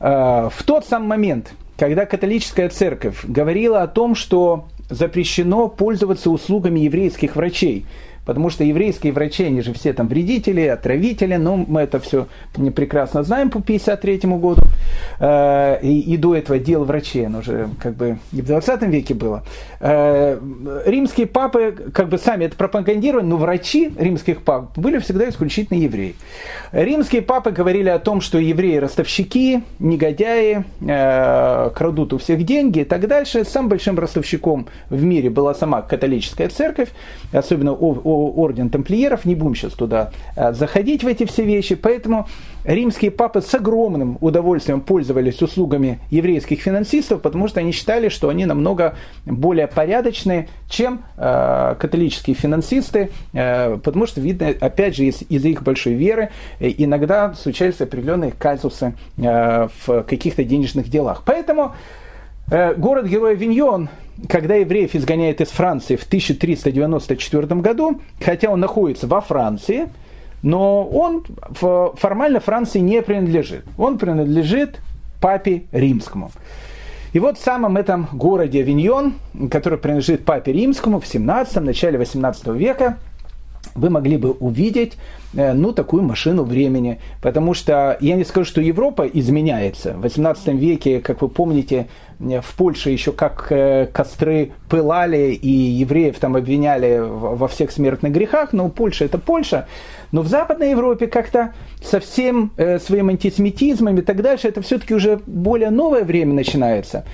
А, 0.00 0.48
в 0.48 0.62
тот 0.62 0.86
самый 0.86 1.08
момент, 1.08 1.52
когда 1.78 2.06
католическая 2.06 2.68
церковь 2.68 3.24
говорила 3.24 3.82
о 3.82 3.88
том, 3.88 4.14
что 4.14 4.66
запрещено 4.88 5.68
пользоваться 5.68 6.30
услугами 6.30 6.80
еврейских 6.80 7.36
врачей, 7.36 7.84
Потому 8.26 8.50
что 8.50 8.64
еврейские 8.64 9.12
врачи, 9.12 9.44
они 9.44 9.60
же 9.62 9.72
все 9.72 9.92
там 9.92 10.08
вредители, 10.08 10.62
отравители, 10.62 11.36
но 11.36 11.56
мы 11.56 11.82
это 11.82 12.00
все 12.00 12.26
прекрасно 12.74 13.22
знаем 13.22 13.50
по 13.50 13.62
53 13.62 14.18
году. 14.30 14.62
Э, 15.20 15.78
и, 15.80 16.00
и 16.00 16.16
до 16.16 16.34
этого 16.34 16.58
дело 16.58 16.84
врачей, 16.84 17.26
оно 17.26 17.38
уже 17.38 17.68
как 17.80 17.94
бы 17.94 18.18
и 18.32 18.42
в 18.42 18.46
20 18.46 18.82
веке 18.82 19.14
было. 19.14 19.44
Э, 19.80 20.38
римские 20.86 21.26
папы 21.26 21.90
как 21.92 22.08
бы 22.08 22.18
сами 22.18 22.44
это 22.44 22.56
пропагандировали, 22.56 23.24
но 23.24 23.36
врачи 23.36 23.92
римских 23.98 24.42
пап 24.42 24.76
были 24.76 24.98
всегда 24.98 25.28
исключительно 25.28 25.78
евреи. 25.78 26.14
Римские 26.72 27.22
папы 27.22 27.50
говорили 27.50 27.88
о 27.88 27.98
том, 27.98 28.20
что 28.20 28.38
евреи 28.38 28.76
ростовщики, 28.76 29.62
негодяи, 29.78 30.64
э, 30.80 31.70
крадут 31.74 32.12
у 32.12 32.18
всех 32.18 32.44
деньги 32.44 32.80
и 32.80 32.84
так 32.84 33.06
дальше. 33.06 33.44
Самым 33.44 33.70
большим 33.70 33.98
ростовщиком 33.98 34.66
в 34.90 35.02
мире 35.02 35.30
была 35.30 35.54
сама 35.54 35.82
католическая 35.82 36.48
церковь, 36.48 36.88
особенно 37.32 37.72
орден 37.72 38.70
тамплиеров, 38.70 39.24
не 39.24 39.34
будем 39.34 39.54
сейчас 39.54 39.72
туда 39.72 40.10
э, 40.36 40.52
заходить 40.52 41.04
в 41.04 41.06
эти 41.06 41.26
все 41.26 41.44
вещи, 41.44 41.74
поэтому 41.74 42.26
римские 42.66 43.10
папы 43.10 43.40
с 43.40 43.54
огромным 43.54 44.18
удовольствием 44.20 44.80
пользовались 44.80 45.40
услугами 45.40 46.00
еврейских 46.10 46.60
финансистов, 46.60 47.22
потому 47.22 47.48
что 47.48 47.60
они 47.60 47.72
считали, 47.72 48.08
что 48.08 48.28
они 48.28 48.44
намного 48.44 48.96
более 49.24 49.68
порядочные, 49.68 50.48
чем 50.68 51.02
э, 51.16 51.76
католические 51.78 52.34
финансисты, 52.34 53.10
э, 53.32 53.78
потому 53.82 54.06
что 54.06 54.20
видно, 54.20 54.48
опять 54.60 54.96
же, 54.96 55.04
из, 55.04 55.22
из 55.28 55.44
их 55.44 55.62
большой 55.62 55.94
веры 55.94 56.30
э, 56.58 56.72
иногда 56.76 57.34
случались 57.34 57.80
определенные 57.80 58.32
казусы 58.32 58.94
э, 59.16 59.68
в 59.86 60.02
каких-то 60.02 60.42
денежных 60.42 60.88
делах. 60.88 61.22
Поэтому 61.24 61.74
э, 62.50 62.74
город-герой 62.74 63.36
Виньон 63.36 63.88
когда 64.30 64.54
евреев 64.54 64.94
изгоняют 64.94 65.42
из 65.42 65.48
Франции 65.48 65.96
в 65.96 66.04
1394 66.04 67.46
году, 67.60 68.00
хотя 68.18 68.48
он 68.48 68.60
находится 68.60 69.06
во 69.06 69.20
Франции, 69.20 69.90
но 70.46 70.84
он 70.84 71.24
формально 71.96 72.38
Франции 72.38 72.78
не 72.78 73.02
принадлежит. 73.02 73.64
Он 73.76 73.98
принадлежит 73.98 74.78
папе 75.20 75.64
римскому. 75.72 76.30
И 77.12 77.18
вот 77.18 77.36
в 77.36 77.42
самом 77.42 77.76
этом 77.76 78.08
городе 78.12 78.60
Авиньон, 78.60 79.14
который 79.50 79.76
принадлежит 79.76 80.24
папе 80.24 80.52
римскому 80.52 81.00
в 81.00 81.06
17 81.06 81.62
начале 81.62 81.98
18 81.98 82.46
века, 82.48 82.96
вы 83.74 83.90
могли 83.90 84.16
бы 84.18 84.30
увидеть 84.30 84.96
э, 85.34 85.52
ну, 85.52 85.72
такую 85.72 86.04
машину 86.04 86.44
времени. 86.44 87.00
Потому 87.20 87.52
что 87.52 87.96
я 88.00 88.14
не 88.14 88.24
скажу, 88.24 88.46
что 88.46 88.60
Европа 88.60 89.02
изменяется. 89.02 89.94
В 89.94 90.02
18 90.02 90.48
веке, 90.54 91.00
как 91.00 91.22
вы 91.22 91.28
помните, 91.28 91.88
в 92.18 92.56
Польше 92.56 92.90
еще 92.90 93.12
как 93.12 93.48
э, 93.50 93.86
костры 93.92 94.52
пылали, 94.68 95.32
и 95.32 95.50
евреев 95.50 96.18
там 96.18 96.36
обвиняли 96.36 97.00
во 97.00 97.48
всех 97.48 97.70
смертных 97.70 98.12
грехах, 98.12 98.52
но 98.52 98.68
Польша 98.68 99.04
это 99.04 99.18
Польша. 99.18 99.66
Но 100.12 100.22
в 100.22 100.28
Западной 100.28 100.70
Европе 100.70 101.06
как-то 101.06 101.54
со 101.82 102.00
всем 102.00 102.52
э, 102.56 102.78
своим 102.78 103.08
антисемитизмом 103.08 103.98
и 103.98 104.02
так 104.02 104.22
дальше, 104.22 104.48
это 104.48 104.62
все-таки 104.62 104.94
уже 104.94 105.20
более 105.26 105.70
новое 105.70 106.04
время 106.04 106.34
начинается. 106.34 107.04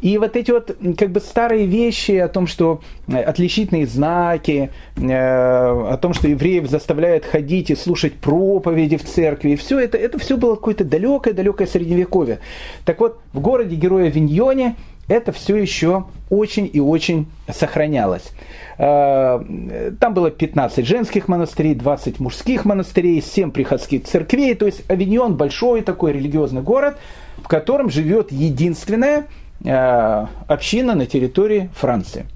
И 0.00 0.16
вот 0.16 0.36
эти 0.36 0.52
вот 0.52 0.76
как 0.96 1.10
бы 1.10 1.18
старые 1.18 1.66
вещи 1.66 2.12
о 2.12 2.28
том, 2.28 2.46
что 2.46 2.80
э, 3.08 3.20
отличительные 3.20 3.86
знаки, 3.86 4.70
э, 4.96 5.02
о 5.10 5.98
том, 6.00 6.14
что 6.14 6.28
евреев 6.28 6.70
заставляют 6.70 7.24
ходить 7.24 7.70
и 7.70 7.74
слушать 7.74 8.14
проповеди 8.14 8.96
в 8.96 9.04
церкви, 9.04 9.56
все 9.56 9.80
это, 9.80 9.98
это 9.98 10.18
все 10.18 10.36
было 10.36 10.54
какое-то 10.54 10.84
далекое-далекое 10.84 11.66
средневековье. 11.66 12.38
Так 12.84 13.00
вот, 13.00 13.18
в 13.32 13.40
городе 13.40 13.74
Героя 13.74 14.08
Виньоне 14.08 14.76
это 15.08 15.32
все 15.32 15.56
еще 15.56 16.04
очень 16.30 16.70
и 16.72 16.80
очень 16.80 17.26
сохранялось. 17.52 18.30
Э, 18.78 19.92
там 20.00 20.14
было 20.14 20.30
15 20.30 20.86
женских 20.86 21.28
монастырей, 21.28 21.74
20 21.74 22.20
мужских 22.20 22.64
монастырей, 22.64 23.20
7 23.20 23.50
приходских 23.50 24.04
церквей. 24.04 24.54
То 24.54 24.66
есть 24.66 24.88
Авиньон 24.88 25.36
большой 25.36 25.82
такой 25.82 26.12
религиозный 26.12 26.62
город, 26.62 26.96
в 27.38 27.48
котором 27.48 27.90
живет 27.90 28.32
единственная 28.32 29.26
Э, 29.64 30.26
община 30.46 30.94
на 30.94 31.06
территории 31.06 31.68
Франции. 31.74 32.26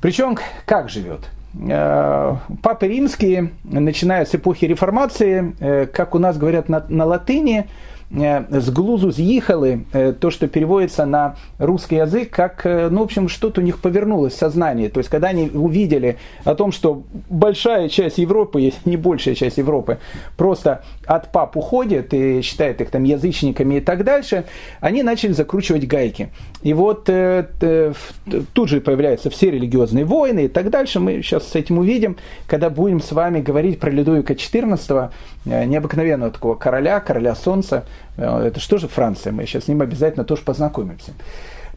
Причем 0.00 0.36
как 0.66 0.88
живет? 0.88 1.20
Э, 1.54 2.36
папы 2.60 2.88
римские, 2.88 3.52
начиная 3.62 4.24
с 4.24 4.34
эпохи 4.34 4.64
реформации, 4.64 5.86
как 5.86 6.14
у 6.16 6.18
нас 6.18 6.36
говорят 6.36 6.68
на, 6.68 6.84
на 6.88 7.04
латыни, 7.04 7.68
с 8.10 8.70
глузу 8.70 9.12
съехали, 9.12 9.84
э, 9.92 10.14
то, 10.18 10.30
что 10.30 10.48
переводится 10.48 11.04
на 11.04 11.36
русский 11.58 11.96
язык, 11.96 12.30
как, 12.30 12.64
э, 12.64 12.88
ну, 12.88 13.00
в 13.00 13.04
общем, 13.04 13.28
что-то 13.28 13.60
у 13.60 13.64
них 13.64 13.80
повернулось 13.80 14.32
в 14.32 14.38
сознании. 14.38 14.88
То 14.88 14.98
есть, 14.98 15.10
когда 15.10 15.28
они 15.28 15.50
увидели 15.52 16.16
о 16.44 16.54
том, 16.54 16.72
что 16.72 17.02
большая 17.28 17.90
часть 17.90 18.16
Европы, 18.16 18.60
если 18.60 18.88
не 18.88 18.96
большая 18.96 19.34
часть 19.34 19.58
Европы, 19.58 19.98
просто 20.38 20.84
от 21.04 21.32
пап 21.32 21.56
уходит 21.58 22.14
и 22.14 22.40
считает 22.40 22.80
их 22.80 22.90
там 22.90 23.04
язычниками 23.04 23.74
и 23.74 23.80
так 23.80 24.04
дальше, 24.04 24.44
они 24.80 25.02
начали 25.02 25.32
закручивать 25.32 25.86
гайки. 25.86 26.30
И 26.62 26.72
вот 26.72 27.04
тут 27.04 28.68
же 28.68 28.80
появляются 28.80 29.30
все 29.30 29.50
религиозные 29.50 30.04
войны 30.04 30.46
и 30.46 30.48
так 30.48 30.70
дальше. 30.70 30.98
Мы 30.98 31.22
сейчас 31.22 31.46
с 31.48 31.54
этим 31.54 31.78
увидим, 31.78 32.16
когда 32.46 32.70
будем 32.70 33.00
с 33.00 33.12
вами 33.12 33.40
говорить 33.40 33.78
про 33.78 33.90
Людовика 33.90 34.34
XIV, 34.34 35.10
необыкновенного 35.44 36.32
такого 36.32 36.54
короля, 36.56 37.00
короля 37.00 37.34
солнца, 37.34 37.84
Э, 37.88 37.97
это 38.18 38.60
что 38.60 38.78
же 38.78 38.88
Франция? 38.88 39.32
Мы 39.32 39.46
сейчас 39.46 39.64
с 39.64 39.68
ним 39.68 39.80
обязательно 39.80 40.24
тоже 40.24 40.42
познакомимся. 40.42 41.12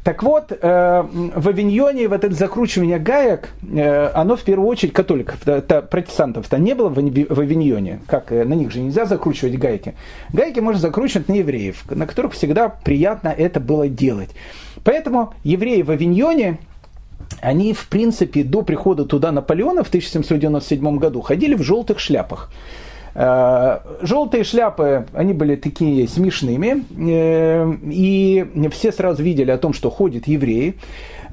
Так 0.04 0.24
вот, 0.24 0.52
э, 0.52 1.04
в 1.36 1.48
Авиньоне 1.48 2.08
вот 2.08 2.24
это 2.24 2.34
закручивание 2.34 2.98
гаек, 2.98 3.50
э, 3.62 4.08
оно 4.16 4.36
в 4.36 4.42
первую 4.42 4.68
очередь 4.68 4.94
католиков, 4.94 5.40
протестантов-то 5.42 6.58
не 6.58 6.74
было 6.74 6.90
в 6.90 7.40
Авиньоне, 7.40 8.02
как 8.08 8.32
на 8.32 8.54
них 8.56 8.72
же 8.72 8.80
нельзя 8.80 9.06
закручивать 9.06 9.60
гайки. 9.60 9.94
Гайки 10.34 10.60
можно 10.60 10.82
закручивать 10.82 11.30
на 11.30 11.34
евреев, 11.34 11.84
на 11.92 12.08
которых 12.08 12.34
всегда 12.34 12.70
приятно 12.70 13.28
это 13.28 13.60
было 13.60 13.88
делать. 13.88 14.32
Поэтому 14.84 15.36
евреи 15.44 15.84
в 15.84 15.92
Авиньоне 15.92 16.58
они, 17.40 17.74
в 17.74 17.88
принципе, 17.88 18.44
до 18.44 18.64
прихода 18.64 19.06
туда 19.06 19.32
Наполеона 19.32 19.84
в 19.84 19.90
1797 19.90 20.98
году 20.98 21.22
ходили 21.22 21.54
в 21.54 21.62
желтых 21.62 22.00
шляпах. 22.00 22.52
Э, 23.14 23.80
желтые 24.02 24.44
шляпы, 24.44 25.06
они 25.14 25.34
были 25.34 25.56
такие 25.56 26.08
смешными, 26.08 26.86
э, 26.98 27.74
и 27.84 28.46
все 28.72 28.92
сразу 28.92 29.22
видели 29.22 29.52
о 29.52 29.58
том, 29.58 29.74
что 29.74 29.90
ходят 29.90 30.28
евреи. 30.28 30.76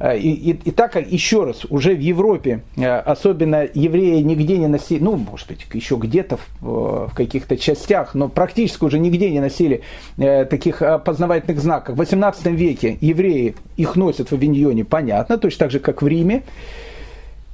Э, 0.01 0.19
и, 0.19 0.33
и, 0.33 0.51
и 0.51 0.71
так 0.73 0.97
еще 0.97 1.45
раз, 1.45 1.65
уже 1.67 1.95
в 1.95 2.01
Европе, 2.01 2.63
особенно 2.77 3.67
евреи 3.73 4.21
нигде 4.23 4.59
не 4.59 4.67
носили, 4.67 5.03
ну, 5.03 5.17
может 5.17 5.49
быть, 5.49 5.67
еще 5.73 5.97
где-то 5.97 6.39
в, 6.61 7.09
в 7.09 7.15
каких-то 7.15 7.57
частях, 7.57 8.15
но 8.15 8.29
практически 8.29 8.85
уже 8.85 8.99
нигде 8.99 9.31
не 9.31 9.41
носили 9.41 9.83
таких 10.17 10.83
опознавательных 10.83 11.61
знаков. 11.61 11.95
В 11.95 11.99
18 11.99 12.47
веке 12.47 12.99
евреи 13.01 13.55
их 13.77 13.95
носят 13.97 14.31
в 14.31 14.35
Авиньоне, 14.35 14.85
понятно, 14.85 15.39
точно 15.39 15.59
так 15.67 15.71
же, 15.71 15.79
как 15.79 16.03
в 16.03 16.09
Риме. 16.09 16.43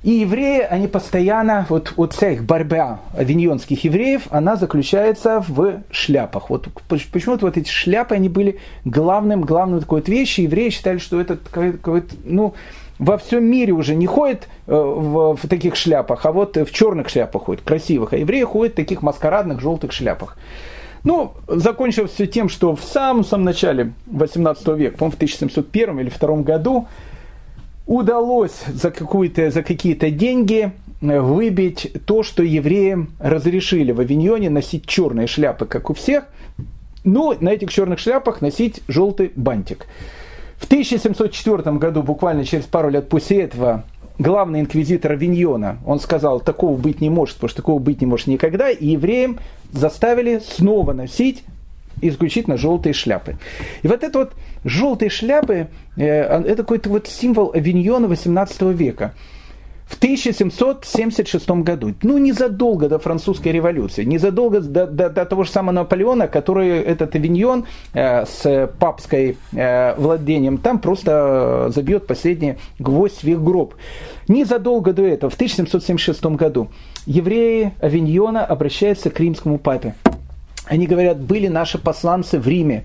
И 0.05 0.11
евреи, 0.11 0.61
они 0.61 0.87
постоянно, 0.87 1.65
вот, 1.71 1.95
вот 1.97 2.13
вся 2.13 2.33
их 2.33 2.45
борьба 2.45 3.01
авиньонских 3.17 3.85
евреев, 3.85 4.25
она 4.29 4.57
заключается 4.57 5.43
в 5.49 5.81
шляпах. 5.91 6.51
Вот 6.51 6.69
почему-то 7.11 7.47
вот 7.47 7.57
эти 7.57 7.71
шляпы, 7.71 8.15
они 8.15 8.29
были 8.29 8.61
главным, 8.85 9.41
главным 9.41 9.81
такой 9.81 10.01
вот 10.01 10.09
вещью. 10.11 10.45
Евреи 10.45 10.69
считали, 10.69 10.99
что 10.99 11.19
это 11.19 11.39
какой-то, 11.39 12.15
ну, 12.23 12.53
во 12.99 13.17
всем 13.17 13.45
мире 13.45 13.73
уже 13.73 13.95
не 13.95 14.07
ходит 14.07 14.47
э, 14.67 14.75
в, 14.75 15.37
в 15.37 15.49
таких 15.49 15.75
шляпах, 15.75 16.27
а 16.27 16.33
вот 16.33 16.59
в 16.59 16.71
черных 16.71 17.09
шляпах 17.09 17.45
ходит, 17.45 17.63
красивых. 17.63 18.13
А 18.13 18.19
евреи 18.19 18.43
ходят 18.43 18.75
в 18.75 18.77
таких 18.77 19.01
маскарадных 19.01 19.59
желтых 19.63 19.93
шляпах. 19.93 20.37
Ну, 21.03 21.33
закончилось 21.49 22.11
все 22.13 22.27
тем, 22.27 22.51
что 22.51 22.77
в 22.77 22.85
самом-самом 22.85 23.45
начале 23.45 23.95
18 24.09 24.69
века, 24.69 24.99
по-моему, 24.99 25.13
в 25.13 25.17
1701 25.17 26.01
или 26.01 26.11
2 26.11 26.37
году, 26.43 26.89
удалось 27.87 28.63
за, 28.67 28.93
за 28.93 29.63
какие-то 29.63 30.11
деньги 30.11 30.73
э, 31.01 31.21
выбить 31.21 31.93
то, 32.07 32.23
что 32.23 32.43
евреям 32.43 33.11
разрешили 33.19 33.93
в 33.93 34.01
Авиньоне 34.01 34.51
носить 34.51 34.87
черные 34.87 35.27
шляпы, 35.27 35.67
как 35.67 35.91
у 35.91 35.95
всех, 35.95 36.25
но 37.05 37.35
на 37.39 37.51
этих 37.51 37.71
черных 37.71 37.99
шляпах 37.99 38.41
носить 38.41 38.81
желтый 38.89 39.33
бантик. 39.37 39.87
В 40.57 40.67
1704 40.67 41.77
году, 41.77 42.03
буквально 42.03 42.45
через 42.45 42.65
пару 42.65 42.89
лет 42.89 43.09
после 43.09 43.43
этого, 43.43 43.85
главный 44.19 44.61
инквизитор 44.61 45.13
Авиньона, 45.13 45.79
он 45.85 46.01
сказал, 46.01 46.41
такого 46.41 46.77
быть 46.77 47.01
не 47.01 47.11
может, 47.11 47.37
потому 47.37 47.49
что 47.49 47.57
такого 47.57 47.79
быть 47.79 48.01
не 48.01 48.07
может 48.07 48.29
никогда, 48.29 48.71
и 48.71 48.87
евреям 48.87 49.39
заставили 49.73 50.39
снова 50.39 50.93
носить 50.93 51.45
исключительно 52.09 52.57
желтые 52.57 52.93
шляпы. 52.93 53.37
И 53.83 53.89
вот 53.89 54.03
это 54.03 54.19
вот 54.19 54.33
желтые 54.65 55.11
шляпы, 55.11 55.69
э, 55.97 56.05
это 56.05 56.57
какой-то 56.57 56.91
вот 56.91 57.07
символ 57.09 57.53
авиньона 57.55 58.09
18 58.09 58.63
века. 58.73 59.15
В 59.87 59.97
1776 59.99 61.63
году, 61.63 61.95
ну 62.03 62.17
незадолго 62.17 62.89
до 62.89 62.99
французской 62.99 63.53
революции, 63.53 64.03
незадолго 64.03 64.61
до, 64.61 64.87
до, 64.87 65.11
до 65.11 65.27
того 65.27 65.45
же 65.45 65.51
самого 65.51 65.73
Наполеона, 65.73 66.27
который 66.27 66.81
этот 66.81 67.15
авиньон 67.15 67.67
э, 67.93 68.25
с 68.25 68.71
папской 68.79 69.37
э, 69.53 69.95
владением 69.99 70.57
там 70.57 70.79
просто 70.79 71.67
забьет 71.69 72.07
последний 72.07 72.57
гвоздь 72.79 73.23
в 73.23 73.29
их 73.29 73.43
гроб. 73.43 73.75
Незадолго 74.27 74.95
до 74.95 75.03
этого, 75.03 75.31
в 75.31 75.35
1776 75.35 76.25
году, 76.27 76.69
евреи 77.05 77.75
авиньона 77.79 78.45
обращаются 78.45 79.11
к 79.11 79.21
римскому 79.21 79.59
папе. 79.59 79.95
Они 80.67 80.87
говорят, 80.87 81.21
были 81.21 81.49
наши 81.49 81.79
посланцы 81.79 82.39
в 82.39 82.49
Риме, 82.49 82.85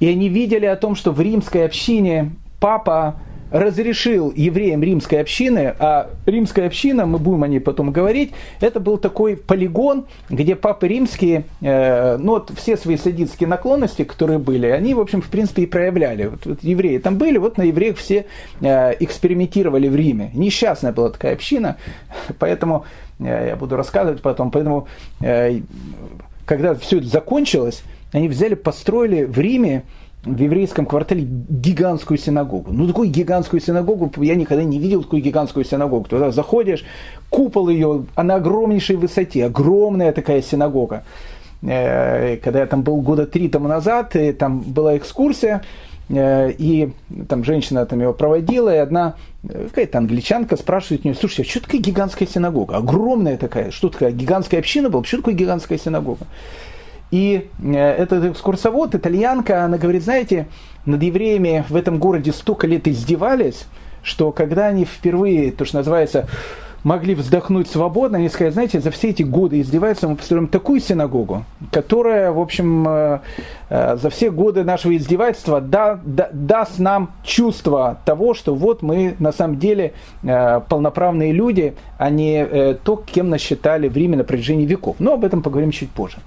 и 0.00 0.08
они 0.08 0.28
видели 0.28 0.66
о 0.66 0.76
том, 0.76 0.96
что 0.96 1.12
в 1.12 1.20
римской 1.20 1.64
общине 1.64 2.32
папа 2.60 3.16
разрешил 3.52 4.32
евреям 4.34 4.82
римской 4.82 5.20
общины, 5.20 5.74
а 5.78 6.10
римская 6.24 6.66
община, 6.66 7.04
мы 7.04 7.18
будем 7.18 7.42
о 7.42 7.48
ней 7.48 7.60
потом 7.60 7.92
говорить, 7.92 8.32
это 8.60 8.80
был 8.80 8.96
такой 8.96 9.36
полигон, 9.36 10.06
где 10.30 10.56
папы 10.56 10.88
римские, 10.88 11.44
э, 11.60 12.16
ну 12.16 12.32
вот 12.32 12.50
все 12.56 12.76
свои 12.76 12.96
садистские 12.96 13.48
наклонности, 13.48 14.04
которые 14.04 14.38
были, 14.38 14.66
они, 14.66 14.94
в 14.94 15.00
общем, 15.00 15.20
в 15.20 15.28
принципе 15.28 15.62
и 15.62 15.66
проявляли. 15.66 16.28
Вот, 16.28 16.46
вот 16.46 16.62
евреи 16.62 16.96
там 16.98 17.18
были, 17.18 17.36
вот 17.36 17.58
на 17.58 17.62
евреях 17.62 17.98
все 17.98 18.24
э, 18.62 18.94
экспериментировали 19.00 19.88
в 19.88 19.94
Риме. 19.94 20.30
Несчастная 20.32 20.92
была 20.92 21.10
такая 21.10 21.34
община, 21.34 21.76
поэтому 22.38 22.86
э, 23.20 23.48
я 23.48 23.56
буду 23.56 23.76
рассказывать 23.76 24.22
потом, 24.22 24.50
поэтому 24.50 24.88
э, 25.20 25.60
когда 26.44 26.74
все 26.74 26.98
это 26.98 27.06
закончилось, 27.06 27.82
они 28.12 28.28
взяли, 28.28 28.54
построили 28.54 29.24
в 29.24 29.38
Риме, 29.38 29.84
в 30.24 30.38
еврейском 30.38 30.86
квартале 30.86 31.24
гигантскую 31.24 32.16
синагогу. 32.16 32.70
Ну, 32.72 32.86
такую 32.86 33.10
гигантскую 33.10 33.60
синагогу 33.60 34.12
я 34.22 34.36
никогда 34.36 34.62
не 34.62 34.78
видел, 34.78 35.02
такую 35.02 35.20
гигантскую 35.20 35.64
синагогу. 35.64 36.08
Туда 36.08 36.30
заходишь, 36.30 36.84
купол 37.28 37.68
ее, 37.68 38.06
она 38.14 38.36
огромнейшей 38.36 38.96
высоте, 38.96 39.46
огромная 39.46 40.12
такая 40.12 40.40
синагога. 40.40 41.04
Э, 41.62 42.36
когда 42.36 42.60
я 42.60 42.66
там 42.66 42.82
был 42.82 43.00
года 43.00 43.26
три 43.26 43.48
тому 43.48 43.66
назад, 43.66 44.14
там 44.38 44.60
была 44.60 44.96
экскурсия, 44.96 45.62
и 46.12 46.92
там 47.28 47.44
женщина 47.44 47.86
там 47.86 48.00
его 48.00 48.12
проводила, 48.12 48.74
и 48.74 48.78
одна 48.78 49.14
э, 49.44 49.68
какая-то 49.68 49.98
англичанка 49.98 50.56
спрашивает 50.56 51.04
у 51.04 51.08
нее, 51.08 51.16
слушай, 51.18 51.42
а 51.42 51.48
что 51.48 51.60
такое 51.60 51.80
гигантская 51.80 52.28
синагога? 52.28 52.76
Огромная 52.76 53.36
такая, 53.38 53.70
что 53.70 53.88
такое 53.88 54.10
гигантская 54.10 54.60
община 54.60 54.90
была, 54.90 55.04
что 55.04 55.18
такое 55.18 55.34
гигантская 55.34 55.78
синагога? 55.78 56.26
И 57.10 57.48
э, 57.62 57.74
этот 57.74 58.24
экскурсовод, 58.32 58.94
итальянка, 58.94 59.64
она 59.64 59.78
говорит, 59.78 60.02
знаете, 60.02 60.48
над 60.84 61.02
евреями 61.02 61.64
в 61.68 61.76
этом 61.76 61.98
городе 61.98 62.32
столько 62.32 62.66
лет 62.66 62.86
издевались, 62.88 63.66
что 64.02 64.32
когда 64.32 64.66
они 64.66 64.84
впервые, 64.84 65.52
то, 65.52 65.64
что 65.64 65.78
называется, 65.78 66.28
могли 66.84 67.14
вздохнуть 67.14 67.68
свободно, 67.68 68.18
они 68.18 68.28
сказали, 68.28 68.52
знаете, 68.52 68.80
за 68.80 68.90
все 68.90 69.10
эти 69.10 69.22
годы 69.22 69.60
издеваются, 69.60 70.08
мы 70.08 70.16
построим 70.16 70.48
такую 70.48 70.80
синагогу, 70.80 71.44
которая, 71.70 72.32
в 72.32 72.40
общем, 72.40 72.86
э, 72.88 73.20
э, 73.68 73.96
за 73.96 74.10
все 74.10 74.30
годы 74.30 74.64
нашего 74.64 74.96
издевательства 74.96 75.60
да, 75.60 76.00
да, 76.04 76.28
даст 76.32 76.78
нам 76.78 77.12
чувство 77.24 77.98
того, 78.04 78.34
что 78.34 78.54
вот 78.54 78.82
мы 78.82 79.16
на 79.18 79.32
самом 79.32 79.58
деле 79.58 79.92
полноправные 80.22 81.32
люди, 81.32 81.74
а 81.98 82.10
не 82.10 82.74
то, 82.84 82.96
кем 82.96 83.30
нас 83.30 83.40
считали 83.40 83.88
в 83.88 83.96
Риме 83.96 84.16
на 84.16 84.24
протяжении 84.24 84.66
веков. 84.66 84.96
Но 84.98 85.14
об 85.14 85.24
этом 85.24 85.42
поговорим 85.42 85.70
чуть 85.70 85.90
позже. 85.90 86.18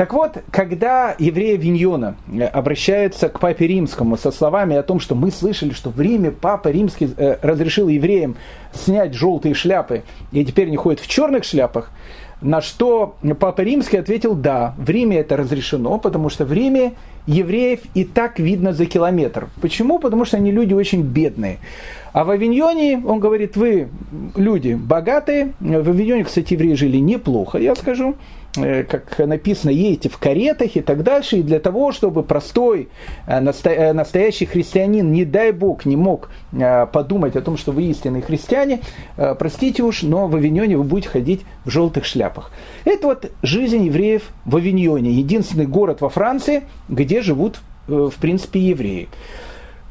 Так 0.00 0.14
вот, 0.14 0.38
когда 0.50 1.14
евреи 1.18 1.58
Виньона 1.58 2.14
э, 2.32 2.44
обращаются 2.44 3.28
к 3.28 3.38
папе 3.38 3.66
римскому 3.66 4.16
со 4.16 4.30
словами 4.30 4.74
о 4.74 4.82
том, 4.82 4.98
что 4.98 5.14
мы 5.14 5.30
слышали, 5.30 5.74
что 5.74 5.90
в 5.90 6.00
Риме 6.00 6.30
папа 6.30 6.68
римский 6.68 7.10
э, 7.14 7.36
разрешил 7.42 7.88
евреям 7.88 8.36
снять 8.72 9.12
желтые 9.12 9.52
шляпы, 9.52 10.04
и 10.32 10.42
теперь 10.42 10.68
они 10.68 10.78
ходят 10.78 11.00
в 11.00 11.06
черных 11.06 11.44
шляпах, 11.44 11.90
на 12.40 12.62
что 12.62 13.16
папа 13.38 13.60
римский 13.60 13.98
ответил, 13.98 14.34
да, 14.34 14.74
в 14.78 14.88
Риме 14.88 15.18
это 15.18 15.36
разрешено, 15.36 15.98
потому 15.98 16.30
что 16.30 16.46
в 16.46 16.52
Риме 16.54 16.92
евреев 17.26 17.80
и 17.92 18.04
так 18.04 18.38
видно 18.38 18.72
за 18.72 18.86
километр. 18.86 19.50
Почему? 19.60 19.98
Потому 19.98 20.24
что 20.24 20.38
они 20.38 20.50
люди 20.50 20.72
очень 20.72 21.02
бедные. 21.02 21.58
А 22.14 22.24
в 22.24 22.30
Авиньоне, 22.30 23.02
он 23.04 23.20
говорит, 23.20 23.54
вы 23.54 23.90
люди 24.34 24.72
богатые. 24.72 25.52
В 25.60 25.90
Авиньоне, 25.90 26.24
кстати, 26.24 26.54
евреи 26.54 26.72
жили 26.72 26.96
неплохо, 26.96 27.58
я 27.58 27.76
скажу. 27.76 28.16
Э, 28.56 28.82
как 28.82 29.18
написано, 29.18 29.70
едете 29.70 30.08
в 30.08 30.18
каретах 30.18 30.74
и 30.74 30.80
так 30.80 31.04
дальше, 31.04 31.38
и 31.38 31.42
для 31.42 31.60
того, 31.60 31.92
чтобы 31.92 32.24
простой 32.24 32.88
э, 33.28 33.38
э, 33.38 33.92
настоящий 33.92 34.46
христианин, 34.46 35.12
не 35.12 35.24
дай 35.24 35.52
бог, 35.52 35.84
не 35.84 35.96
мог 35.96 36.30
подумать 36.92 37.36
о 37.36 37.42
том, 37.42 37.56
что 37.56 37.70
вы 37.70 37.84
истинные 37.84 38.22
христиане, 38.22 38.80
простите 39.38 39.84
уж, 39.84 40.02
но 40.02 40.26
в 40.26 40.34
Авиньоне 40.34 40.76
вы 40.76 40.82
будете 40.82 41.08
ходить 41.08 41.42
в 41.64 41.70
желтых 41.70 42.04
шляпах. 42.04 42.50
Это 42.84 43.06
вот 43.06 43.30
жизнь 43.42 43.84
евреев 43.84 44.30
в 44.44 44.56
Авиньоне, 44.56 45.12
единственный 45.12 45.66
город 45.66 46.00
во 46.00 46.08
Франции, 46.08 46.64
где 46.88 47.22
живут, 47.22 47.60
в 47.86 48.14
принципе, 48.20 48.58
евреи. 48.58 49.08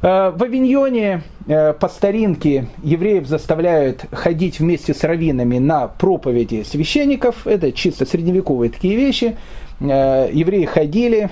Э, 0.02 0.30
в 0.34 0.42
Авиньоне 0.42 1.22
э, 1.46 1.74
по 1.74 1.88
старинке 1.88 2.66
евреев 2.82 3.26
заставляют 3.26 4.04
ходить 4.12 4.58
вместе 4.58 4.94
с 4.94 5.04
раввинами 5.04 5.58
на 5.58 5.88
проповеди 5.88 6.62
священников. 6.62 7.46
Это 7.46 7.70
чисто 7.72 8.06
средневековые 8.06 8.70
такие 8.70 8.96
вещи. 8.96 9.36
Э, 9.80 10.30
евреи 10.32 10.64
ходили, 10.64 11.28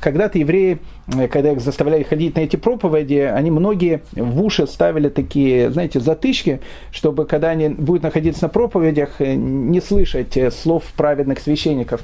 когда-то 0.00 0.38
евреи, 0.38 0.78
э, 1.08 1.28
когда 1.28 1.52
их 1.52 1.60
заставляли 1.60 2.02
ходить 2.02 2.36
на 2.36 2.40
эти 2.40 2.56
проповеди, 2.56 3.18
они 3.34 3.50
многие 3.50 4.02
в 4.12 4.42
уши 4.42 4.66
ставили 4.66 5.08
такие, 5.08 5.70
знаете, 5.70 6.00
затычки, 6.00 6.60
чтобы 6.90 7.26
когда 7.26 7.50
они 7.50 7.68
будут 7.68 8.02
находиться 8.02 8.44
на 8.44 8.48
проповедях, 8.48 9.20
не 9.20 9.80
слышать 9.80 10.38
слов 10.54 10.84
праведных 10.96 11.40
священников, 11.40 12.00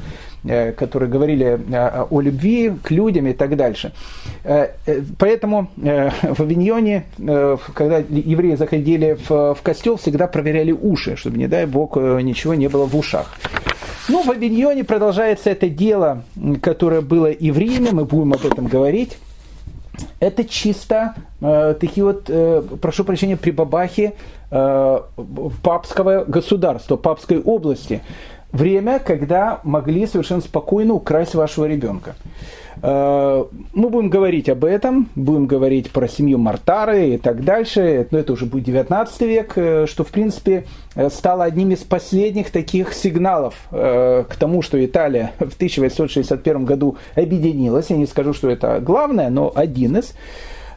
которые 0.77 1.11
говорили 1.11 1.61
о 1.73 2.21
любви 2.21 2.73
к 2.83 2.91
людям 2.91 3.27
и 3.27 3.33
так 3.33 3.57
дальше. 3.57 3.93
Поэтому 5.19 5.69
в 5.77 6.41
Авиньоне, 6.41 7.05
когда 7.75 7.99
евреи 7.99 8.55
заходили 8.55 9.17
в 9.29 9.59
костел, 9.63 9.97
всегда 9.97 10.27
проверяли 10.27 10.73
уши, 10.73 11.17
чтобы, 11.17 11.39
не 11.39 11.49
дай 11.49 11.67
бог, 11.67 11.97
ничего 11.97 12.55
не 12.55 12.69
было 12.69 12.87
в 12.87 12.97
ушах. 12.97 13.37
Ну, 14.09 14.23
в 14.23 14.31
Авиньоне 14.31 14.85
продолжается 14.85 15.51
это 15.51 15.69
дело, 15.69 16.23
которое 16.63 17.03
было 17.03 17.28
и 17.31 17.51
в 17.51 17.59
Риме, 17.59 17.93
мы 17.93 18.05
будем 18.05 18.33
об 18.33 18.45
этом 18.45 18.67
говорить. 18.67 19.19
это 20.21 20.45
чисто 20.45 21.15
э, 21.41 21.75
такие 21.79 22.05
вот, 22.05 22.25
э, 22.29 22.63
прошу 22.81 23.05
прощения, 23.05 23.37
прибабахи 23.37 24.15
э, 24.51 25.01
папского 25.63 26.25
государства, 26.25 26.97
папской 26.97 27.41
области. 27.41 28.03
Время, 28.53 28.99
когда 28.99 29.61
могли 29.63 30.07
совершенно 30.07 30.41
спокойно 30.41 30.95
украсть 30.95 31.35
вашего 31.35 31.67
ребенка. 31.67 32.17
Э, 32.83 33.45
мы 33.73 33.89
будем 33.89 34.11
говорить 34.11 34.49
об 34.49 34.65
этом, 34.65 35.09
будем 35.15 35.47
говорить 35.47 35.91
про 35.91 36.09
семью 36.09 36.39
Мартары 36.39 37.11
и 37.11 37.19
так 37.19 37.45
дальше. 37.45 38.07
Но 38.11 38.19
это 38.19 38.33
уже 38.33 38.47
будет 38.47 38.65
19 38.65 39.21
век, 39.23 39.53
э, 39.57 39.87
что, 39.87 40.05
в 40.05 40.09
принципе, 40.09 40.65
э, 40.95 41.11
стало 41.11 41.45
одним 41.45 41.71
из 41.71 41.81
последних 41.81 42.51
таких 42.51 42.93
сигналов 42.93 43.55
к 43.71 44.37
тому, 44.39 44.63
что 44.63 44.85
Италия 44.85 45.33
в 45.39 45.55
1861 45.55 46.65
году 46.65 46.97
объединилась. 47.15 47.91
Я 47.91 47.97
не 47.97 48.07
скажу, 48.07 48.33
что 48.33 48.49
это 48.49 48.81
главное, 48.81 49.31
но 49.31 49.53
один 49.55 49.97
из. 49.99 50.15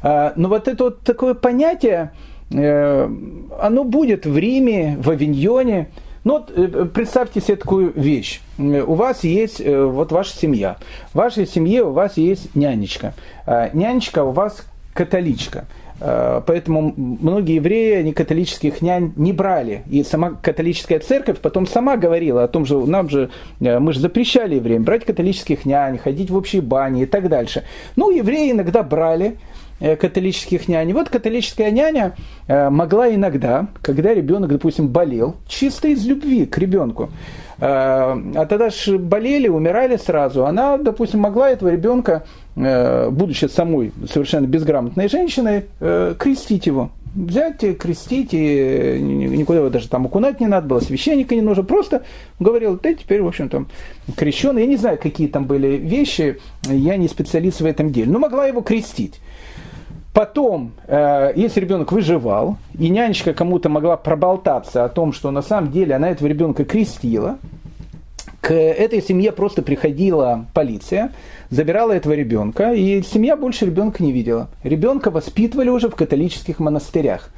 Но 0.03 0.49
вот 0.49 0.67
это 0.67 0.85
вот 0.85 1.01
такое 1.01 1.35
понятие, 1.35 2.11
оно 2.49 3.83
будет 3.83 4.25
в 4.25 4.37
Риме, 4.37 4.97
в 4.99 5.09
Авиньоне– 5.09 5.89
ну 6.23 6.33
вот 6.33 6.51
э, 6.55 6.85
представьте 6.85 7.41
себе 7.41 7.55
такую 7.55 7.91
вещь. 7.95 8.41
У 8.57 8.93
вас 8.93 9.23
есть 9.23 9.59
э, 9.59 9.83
вот 9.83 10.11
ваша 10.11 10.35
семья. 10.35 10.77
В 11.13 11.17
вашей 11.17 11.47
семье 11.47 11.83
у 11.83 11.91
вас 11.91 12.17
есть 12.17 12.55
нянечка. 12.55 13.13
А 13.45 13.69
нянечка 13.73 14.23
у 14.23 14.31
вас 14.31 14.65
католичка. 14.93 15.65
А, 16.03 16.41
поэтому 16.41 16.93
многие 16.97 17.55
евреи, 17.55 17.93
они 17.97 18.11
католических 18.11 18.81
нянь 18.81 19.13
не 19.15 19.33
брали. 19.33 19.83
И 19.89 20.03
сама 20.03 20.31
католическая 20.31 20.99
церковь 20.99 21.37
потом 21.39 21.67
сама 21.67 21.95
говорила 21.95 22.43
о 22.43 22.47
том, 22.47 22.65
что 22.65 22.83
нам 22.85 23.07
же, 23.09 23.29
э, 23.59 23.79
мы 23.79 23.93
же 23.93 23.99
запрещали 23.99 24.55
евреям 24.55 24.83
брать 24.83 25.05
католических 25.05 25.65
нянь, 25.65 25.99
ходить 25.99 26.31
в 26.31 26.35
общие 26.35 26.63
бани 26.63 27.03
и 27.03 27.05
так 27.05 27.29
дальше. 27.29 27.63
Ну, 27.95 28.09
евреи 28.09 28.51
иногда 28.51 28.81
брали, 28.81 29.37
католических 29.81 30.67
нянь. 30.67 30.93
вот 30.93 31.09
католическая 31.09 31.71
няня 31.71 32.15
э, 32.47 32.69
могла 32.69 33.13
иногда, 33.13 33.67
когда 33.81 34.13
ребенок, 34.13 34.51
допустим, 34.51 34.87
болел, 34.87 35.35
чисто 35.47 35.87
из 35.87 36.05
любви 36.05 36.45
к 36.45 36.57
ребенку, 36.57 37.09
э, 37.57 37.63
а 37.63 38.45
тогда 38.47 38.69
же 38.69 38.99
болели, 38.99 39.47
умирали 39.47 39.97
сразу, 39.97 40.45
она, 40.45 40.77
допустим, 40.77 41.19
могла 41.19 41.49
этого 41.49 41.69
ребенка, 41.69 42.25
будучи 42.53 43.45
самой 43.45 43.93
совершенно 44.11 44.45
безграмотной 44.45 45.07
женщиной, 45.07 45.67
крестить 45.79 46.67
его 46.67 46.91
взять, 47.13 47.77
крестить, 47.77 48.33
и 48.33 48.99
никуда 49.01 49.59
его 49.59 49.69
даже 49.69 49.89
там 49.89 50.05
окунать 50.05 50.39
не 50.39 50.47
надо 50.47 50.67
было, 50.67 50.79
священника 50.79 51.35
не 51.35 51.41
нужно, 51.41 51.63
просто 51.63 52.03
говорил, 52.39 52.77
ты 52.77 52.95
теперь, 52.95 53.21
в 53.21 53.27
общем, 53.27 53.49
там, 53.49 53.67
крещеный. 54.15 54.61
Я 54.61 54.67
не 54.67 54.77
знаю, 54.77 54.97
какие 55.01 55.27
там 55.27 55.45
были 55.45 55.77
вещи, 55.77 56.39
я 56.63 56.97
не 56.97 57.07
специалист 57.07 57.61
в 57.61 57.65
этом 57.65 57.91
деле, 57.91 58.11
но 58.11 58.19
могла 58.19 58.47
его 58.47 58.61
крестить. 58.61 59.19
Потом, 60.13 60.73
э, 60.87 61.31
если 61.35 61.61
ребенок 61.61 61.91
выживал, 61.91 62.57
и 62.77 62.89
нянечка 62.89 63.33
кому-то 63.33 63.69
могла 63.69 63.95
проболтаться 63.95 64.83
о 64.83 64.89
том, 64.89 65.13
что 65.13 65.31
на 65.31 65.41
самом 65.41 65.71
деле 65.71 65.95
она 65.95 66.09
этого 66.09 66.27
ребенка 66.27 66.65
крестила, 66.65 67.37
к 68.41 68.53
этой 68.53 69.01
семье 69.01 69.31
просто 69.31 69.61
приходила 69.61 70.47
полиция, 70.53 71.13
забирала 71.49 71.93
этого 71.93 72.13
ребенка, 72.13 72.73
и 72.73 73.01
семья 73.03 73.37
больше 73.37 73.67
ребенка 73.67 74.03
не 74.03 74.11
видела. 74.11 74.49
Ребенка 74.63 75.11
воспитывали 75.11 75.69
уже 75.69 75.89
в 75.89 75.95
католических 75.95 76.59
монастырях. 76.59 77.29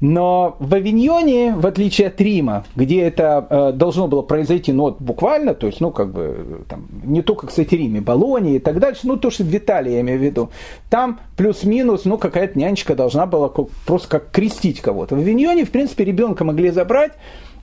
Но 0.00 0.56
в 0.58 0.74
Авиньоне, 0.74 1.54
в 1.56 1.66
отличие 1.66 2.08
от 2.08 2.20
Рима, 2.20 2.64
где 2.76 3.02
это 3.02 3.46
э, 3.48 3.72
должно 3.72 4.08
было 4.08 4.20
произойти, 4.20 4.72
ну 4.72 4.84
вот 4.84 5.00
буквально, 5.00 5.54
то 5.54 5.66
есть, 5.66 5.80
ну 5.80 5.90
как 5.90 6.12
бы, 6.12 6.64
там, 6.68 6.86
не 7.02 7.22
только, 7.22 7.46
кстати, 7.46 7.74
Риме, 7.74 8.02
Болонии 8.02 8.56
и 8.56 8.58
так 8.58 8.78
дальше, 8.78 9.02
ну 9.04 9.16
то, 9.16 9.30
что 9.30 9.44
в 9.44 9.56
Италии, 9.56 9.92
я 9.92 10.00
имею 10.00 10.18
в 10.18 10.22
виду, 10.22 10.50
там 10.90 11.20
плюс-минус, 11.36 12.04
ну 12.04 12.18
какая-то 12.18 12.58
нянечка 12.58 12.94
должна 12.94 13.24
была 13.24 13.50
просто 13.86 14.08
как 14.08 14.30
крестить 14.30 14.82
кого-то. 14.82 15.14
В 15.14 15.18
Авиньоне, 15.18 15.64
в 15.64 15.70
принципе, 15.70 16.04
ребенка 16.04 16.44
могли 16.44 16.70
забрать, 16.70 17.12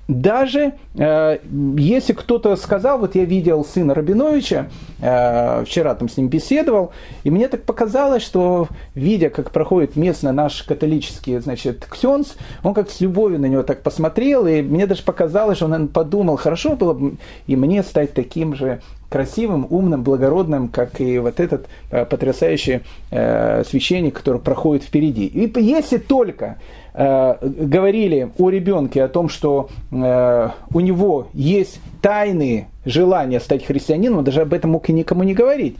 даже 0.07 0.73
э, 0.95 1.37
если 1.77 2.13
кто-то 2.13 2.55
сказал, 2.57 2.99
вот 2.99 3.15
я 3.15 3.23
видел 3.23 3.63
сына 3.63 3.93
Рабиновича, 3.93 4.67
э, 4.99 5.63
вчера 5.65 5.95
там 5.95 6.09
с 6.09 6.17
ним 6.17 6.27
беседовал, 6.27 6.91
и 7.23 7.31
мне 7.31 7.47
так 7.47 7.63
показалось, 7.63 8.21
что 8.21 8.67
видя, 8.95 9.29
как 9.29 9.51
проходит 9.51 9.95
местно 9.95 10.33
наш 10.33 10.63
католический, 10.63 11.37
значит, 11.39 11.85
ксенс, 11.89 12.35
он 12.63 12.73
как 12.73 12.89
с 12.89 12.99
любовью 12.99 13.39
на 13.39 13.45
него 13.45 13.63
так 13.63 13.81
посмотрел, 13.81 14.45
и 14.45 14.61
мне 14.61 14.87
даже 14.87 15.03
показалось, 15.03 15.57
что 15.57 15.67
он 15.67 15.87
подумал, 15.87 16.35
хорошо 16.35 16.75
было 16.75 16.93
бы 16.93 17.15
и 17.47 17.55
мне 17.55 17.81
стать 17.81 18.13
таким 18.13 18.55
же 18.55 18.81
красивым, 19.13 19.67
умным, 19.69 20.03
благородным, 20.03 20.67
как 20.67 20.99
и 20.99 21.19
вот 21.19 21.39
этот 21.39 21.67
э, 21.91 22.03
потрясающий 22.03 22.81
э, 23.11 23.63
священник, 23.63 24.15
который 24.15 24.41
проходит 24.41 24.83
впереди. 24.83 25.27
И 25.27 25.51
если 25.61 25.97
только 25.97 26.57
Э, 26.95 27.37
говорили 27.41 28.29
о 28.37 28.49
ребенке, 28.51 29.03
о 29.03 29.07
том, 29.07 29.27
что 29.27 29.69
э, 29.91 30.49
у 30.71 30.79
него 30.79 31.27
есть 31.33 31.79
тайные 32.03 32.67
желания 32.85 33.39
стать 33.39 33.65
христианином, 33.65 34.19
он 34.19 34.23
даже 34.23 34.41
об 34.41 34.53
этом 34.53 34.71
мог 34.71 34.87
и 34.89 34.93
никому 34.93 35.23
не 35.23 35.33
говорить. 35.33 35.77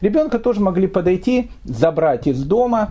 Ребенка 0.00 0.40
тоже 0.40 0.60
могли 0.60 0.88
подойти, 0.88 1.50
забрать 1.64 2.26
из 2.26 2.42
дома. 2.42 2.90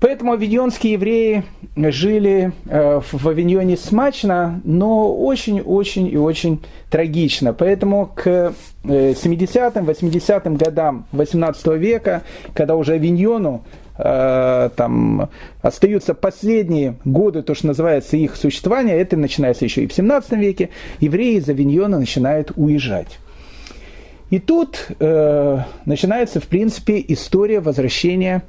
Поэтому 0.00 0.32
авиньонские 0.32 0.94
евреи 0.94 1.44
жили 1.76 2.52
э, 2.66 3.00
в 3.00 3.28
Авиньоне 3.28 3.76
смачно, 3.76 4.60
но 4.64 5.14
очень-очень 5.14 6.08
и 6.08 6.16
очень 6.16 6.62
трагично. 6.90 7.52
Поэтому 7.52 8.10
к 8.14 8.54
70-м, 8.82 9.84
80-м 9.84 10.56
годам 10.56 11.06
18 11.12 11.66
века, 11.66 12.22
когда 12.54 12.76
уже 12.76 12.94
Авиньону 12.94 13.62
Э, 13.62 13.83
там 13.96 15.30
остаются 15.62 16.14
последние 16.14 16.96
годы, 17.04 17.42
то, 17.42 17.54
что 17.54 17.68
называется 17.68 18.16
их 18.16 18.34
существования, 18.34 18.94
это 18.94 19.16
начинается 19.16 19.64
еще 19.64 19.84
и 19.84 19.86
в 19.86 19.92
17 19.92 20.32
веке, 20.32 20.70
евреи 20.98 21.36
из 21.36 21.48
Авиньона 21.48 21.98
начинают 21.98 22.52
уезжать. 22.56 23.18
И 24.30 24.40
тут 24.40 24.88
э, 24.98 25.58
начинается, 25.84 26.40
в 26.40 26.48
принципе, 26.48 27.04
история 27.06 27.60
возвращения 27.60 28.42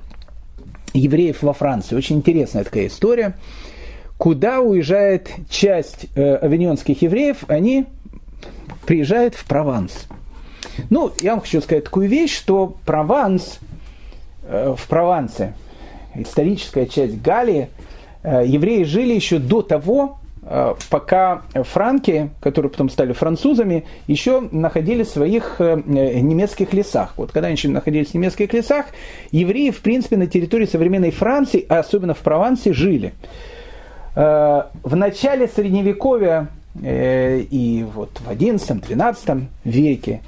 евреев 0.94 1.44
во 1.44 1.54
Францию. 1.54 2.00
Очень 2.00 2.18
интересная 2.18 2.64
такая 2.64 2.88
история. 2.88 3.36
Куда 4.18 4.62
уезжает 4.62 5.30
часть 5.48 6.08
э, 6.16 6.38
авиньонских 6.38 7.04
евреев? 7.04 7.44
Они 7.50 7.86
приезжают 8.88 9.36
в 9.36 9.46
Прованс. 9.46 10.08
Ну, 10.90 11.12
я 11.22 11.32
вам 11.32 11.42
хочу 11.42 11.62
сказать 11.62 11.84
такую 11.84 12.10
вещь, 12.10 12.36
что 12.36 12.78
Прованс 12.86 13.60
Э, 13.60 13.75
в 14.48 14.88
Провансе, 14.88 15.54
историческая 16.16 16.86
часть 16.86 17.22
Галлии, 17.22 17.70
э, 18.24 18.44
евреи 18.46 18.84
жили 18.84 19.14
еще 19.14 19.40
до 19.40 19.62
того, 19.62 20.18
э, 20.44 20.76
пока 20.90 21.42
франки, 21.54 22.30
которые 22.40 22.72
потом 22.72 22.90
стали 22.90 23.14
французами, 23.14 23.86
еще 24.08 24.42
находились 24.52 25.08
в 25.08 25.14
своих 25.14 25.60
немецких 25.60 26.74
лесах. 26.74 27.14
Вот 27.18 27.32
когда 27.32 27.48
они 27.48 27.56
еще 27.56 27.70
находились 27.70 28.10
в 28.10 28.14
немецких 28.14 28.54
лесах, 28.54 28.86
евреи, 29.32 29.72
в 29.72 29.82
принципе, 29.82 30.18
на 30.18 30.28
территории 30.28 30.66
современной 30.66 31.12
Франции, 31.12 31.66
а 31.68 31.80
особенно 31.80 32.14
в 32.14 32.20
Провансе, 32.20 32.74
жили. 32.74 33.14
В 34.16 34.96
начале 34.96 35.50
Средневековья 35.50 36.48
и 36.82 37.86
вот 37.94 38.12
в 38.26 38.32
XI-XII 38.32 39.48
веке 39.66 40.22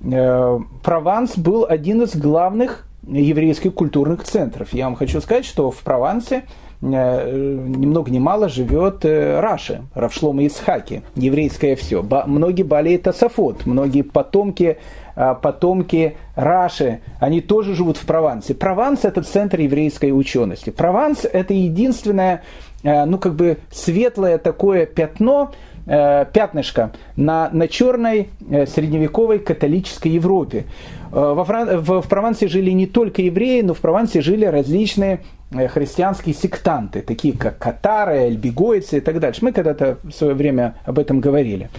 Прованс 0.00 1.36
был 1.36 1.66
один 1.68 2.00
из 2.00 2.16
главных 2.16 2.85
еврейских 3.06 3.74
культурных 3.74 4.24
центров. 4.24 4.72
Я 4.72 4.86
вам 4.86 4.96
хочу 4.96 5.20
сказать, 5.20 5.44
что 5.44 5.70
в 5.70 5.78
Провансе 5.78 6.44
э, 6.82 7.58
ни 7.66 7.86
много 7.86 8.10
ни 8.10 8.18
мало 8.18 8.48
живет 8.48 9.04
э, 9.04 9.40
Раши, 9.40 9.82
Равшлома 9.94 10.46
Исхаки, 10.46 11.02
еврейское 11.14 11.76
все. 11.76 12.02
Многие 12.02 12.62
Бали 12.62 12.94
это 12.94 13.12
Сафот, 13.12 13.66
многие 13.66 14.02
потомки, 14.02 14.78
э, 15.14 15.34
потомки 15.40 16.16
Раши, 16.34 17.00
они 17.20 17.40
тоже 17.40 17.74
живут 17.74 17.96
в 17.96 18.06
Провансе. 18.06 18.54
Прованс 18.54 19.04
это 19.04 19.22
центр 19.22 19.60
еврейской 19.60 20.10
учености. 20.10 20.70
Прованс 20.70 21.24
это 21.24 21.54
единственное, 21.54 22.42
ну 22.82 23.18
как 23.18 23.34
бы 23.34 23.58
светлое 23.70 24.38
такое 24.38 24.86
пятно, 24.86 25.52
пятнышко 25.86 26.90
на, 27.14 27.48
на 27.52 27.68
черной 27.68 28.28
средневековой 28.66 29.38
католической 29.38 30.08
Европе. 30.08 30.64
Э, 31.12 31.32
во 31.34 31.44
Фран... 31.44 31.80
В 31.80 32.02
Провансе 32.08 32.48
жили 32.48 32.70
не 32.70 32.86
только 32.86 33.22
евреи, 33.22 33.62
но 33.62 33.74
в 33.74 33.78
Провансе 33.78 34.20
жили 34.20 34.44
различные 34.44 35.20
э, 35.50 35.68
христианские 35.68 36.34
сектанты, 36.34 37.02
такие 37.02 37.36
как 37.36 37.58
катары, 37.58 38.18
альбигойцы 38.26 38.98
и 38.98 39.00
так 39.00 39.20
дальше. 39.20 39.44
Мы 39.44 39.52
когда-то 39.52 39.98
в 40.02 40.12
свое 40.12 40.34
время 40.34 40.76
об 40.84 40.98
этом 40.98 41.20
говорили. 41.20 41.70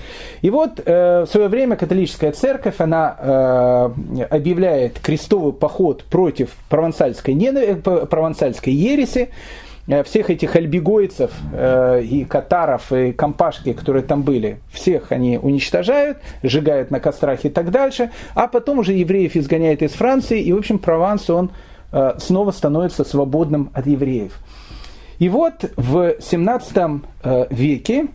И 0.42 0.50
вот 0.50 0.82
э, 0.84 1.26
в 1.28 1.28
свое 1.28 1.48
время 1.48 1.76
католическая 1.76 2.32
церковь, 2.32 2.80
она 2.80 3.92
объявляет 4.30 5.00
крестовый 5.00 5.54
поход 5.54 6.04
против 6.04 6.56
провансальской, 6.70 7.36
провансальской 7.76 8.74
ереси, 8.74 9.30
Э, 9.30 9.67
всех 10.04 10.30
этих 10.30 10.56
альбегойцев 10.56 11.32
э, 11.54 12.02
и 12.04 12.26
катаров 12.26 12.92
и 12.92 13.14
компашки, 13.14 13.74
которые 13.74 14.04
там 14.04 14.24
были, 14.24 14.60
всех 14.72 15.12
они 15.12 15.38
уничтожают, 15.38 16.18
сжигают 16.44 16.92
на 16.92 17.00
кострах 17.00 17.46
и 17.46 17.50
так 17.50 17.72
дальше, 17.72 18.12
а 18.36 18.48
потом 18.48 18.80
уже 18.80 18.94
евреев 18.94 19.36
изгоняют 19.36 19.82
из 19.82 19.92
Франции, 19.92 20.42
и, 20.42 20.52
в 20.52 20.58
общем, 20.58 20.80
Прованс, 20.80 21.30
он 21.30 21.52
снова 22.18 22.52
становится 22.52 23.06
свободным 23.06 23.72
от 23.74 23.88
евреев. 23.88 24.34
И 25.20 25.30
вот 25.30 25.72
в 25.78 26.16
17 26.20 27.02
веке 27.50 28.08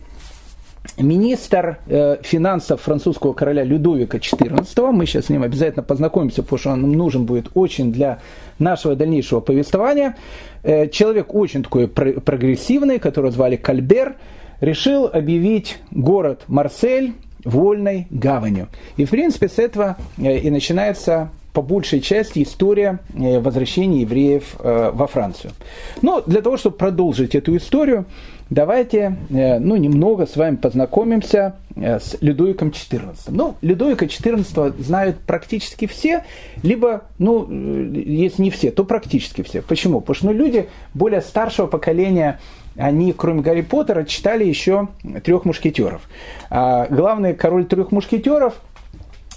министр 0.97 1.79
э, 1.87 2.17
финансов 2.23 2.81
французского 2.81 3.33
короля 3.33 3.63
Людовика 3.63 4.17
XIV, 4.17 4.91
мы 4.91 5.05
сейчас 5.05 5.25
с 5.25 5.29
ним 5.29 5.43
обязательно 5.43 5.83
познакомимся, 5.83 6.43
потому 6.43 6.59
что 6.59 6.69
он 6.71 6.81
нам 6.81 6.91
нужен 6.91 7.25
будет 7.25 7.49
очень 7.53 7.91
для 7.91 8.19
нашего 8.59 8.95
дальнейшего 8.95 9.39
повествования, 9.39 10.15
э, 10.63 10.87
человек 10.89 11.33
очень 11.33 11.63
такой 11.63 11.87
прогрессивный, 11.87 12.99
которого 12.99 13.31
звали 13.31 13.55
Кальбер, 13.55 14.15
решил 14.59 15.09
объявить 15.11 15.77
город 15.91 16.43
Марсель 16.47 17.13
вольной 17.43 18.07
гаванью. 18.09 18.67
И, 18.95 19.05
в 19.05 19.09
принципе, 19.09 19.49
с 19.49 19.59
этого 19.59 19.97
э, 20.17 20.37
и 20.39 20.49
начинается 20.49 21.29
по 21.53 21.61
большей 21.61 22.01
части 22.01 22.41
история 22.41 22.97
возвращения 23.13 24.01
евреев 24.01 24.55
во 24.57 25.05
Францию. 25.05 25.53
Но 26.01 26.19
для 26.25 26.41
того, 26.41 26.57
чтобы 26.57 26.77
продолжить 26.77 27.35
эту 27.35 27.55
историю, 27.55 28.07
давайте 28.53 29.17
э, 29.29 29.59
ну, 29.59 29.75
немного 29.75 30.25
с 30.25 30.35
вами 30.35 30.55
познакомимся 30.55 31.55
с 31.75 32.17
Людовиком 32.21 32.69
XIV. 32.69 33.15
Ну, 33.29 33.55
Людовика 33.61 34.05
XIV 34.05 34.81
знают 34.81 35.17
практически 35.19 35.87
все, 35.87 36.23
либо, 36.61 37.01
ну, 37.17 37.49
если 37.91 38.43
не 38.43 38.51
все, 38.51 38.69
то 38.69 38.85
практически 38.85 39.41
все. 39.41 39.61
Почему? 39.61 39.99
Потому 40.01 40.15
что 40.15 40.25
ну, 40.27 40.33
люди 40.33 40.69
более 40.93 41.21
старшего 41.21 41.65
поколения 41.65 42.39
они, 42.75 43.13
кроме 43.13 43.41
Гарри 43.41 43.61
Поттера, 43.61 44.03
читали 44.03 44.45
еще 44.45 44.87
трех 45.23 45.45
мушкетеров. 45.45 46.01
А 46.49 46.87
главный 46.87 47.33
король 47.33 47.65
трех 47.65 47.91
мушкетеров 47.91 48.55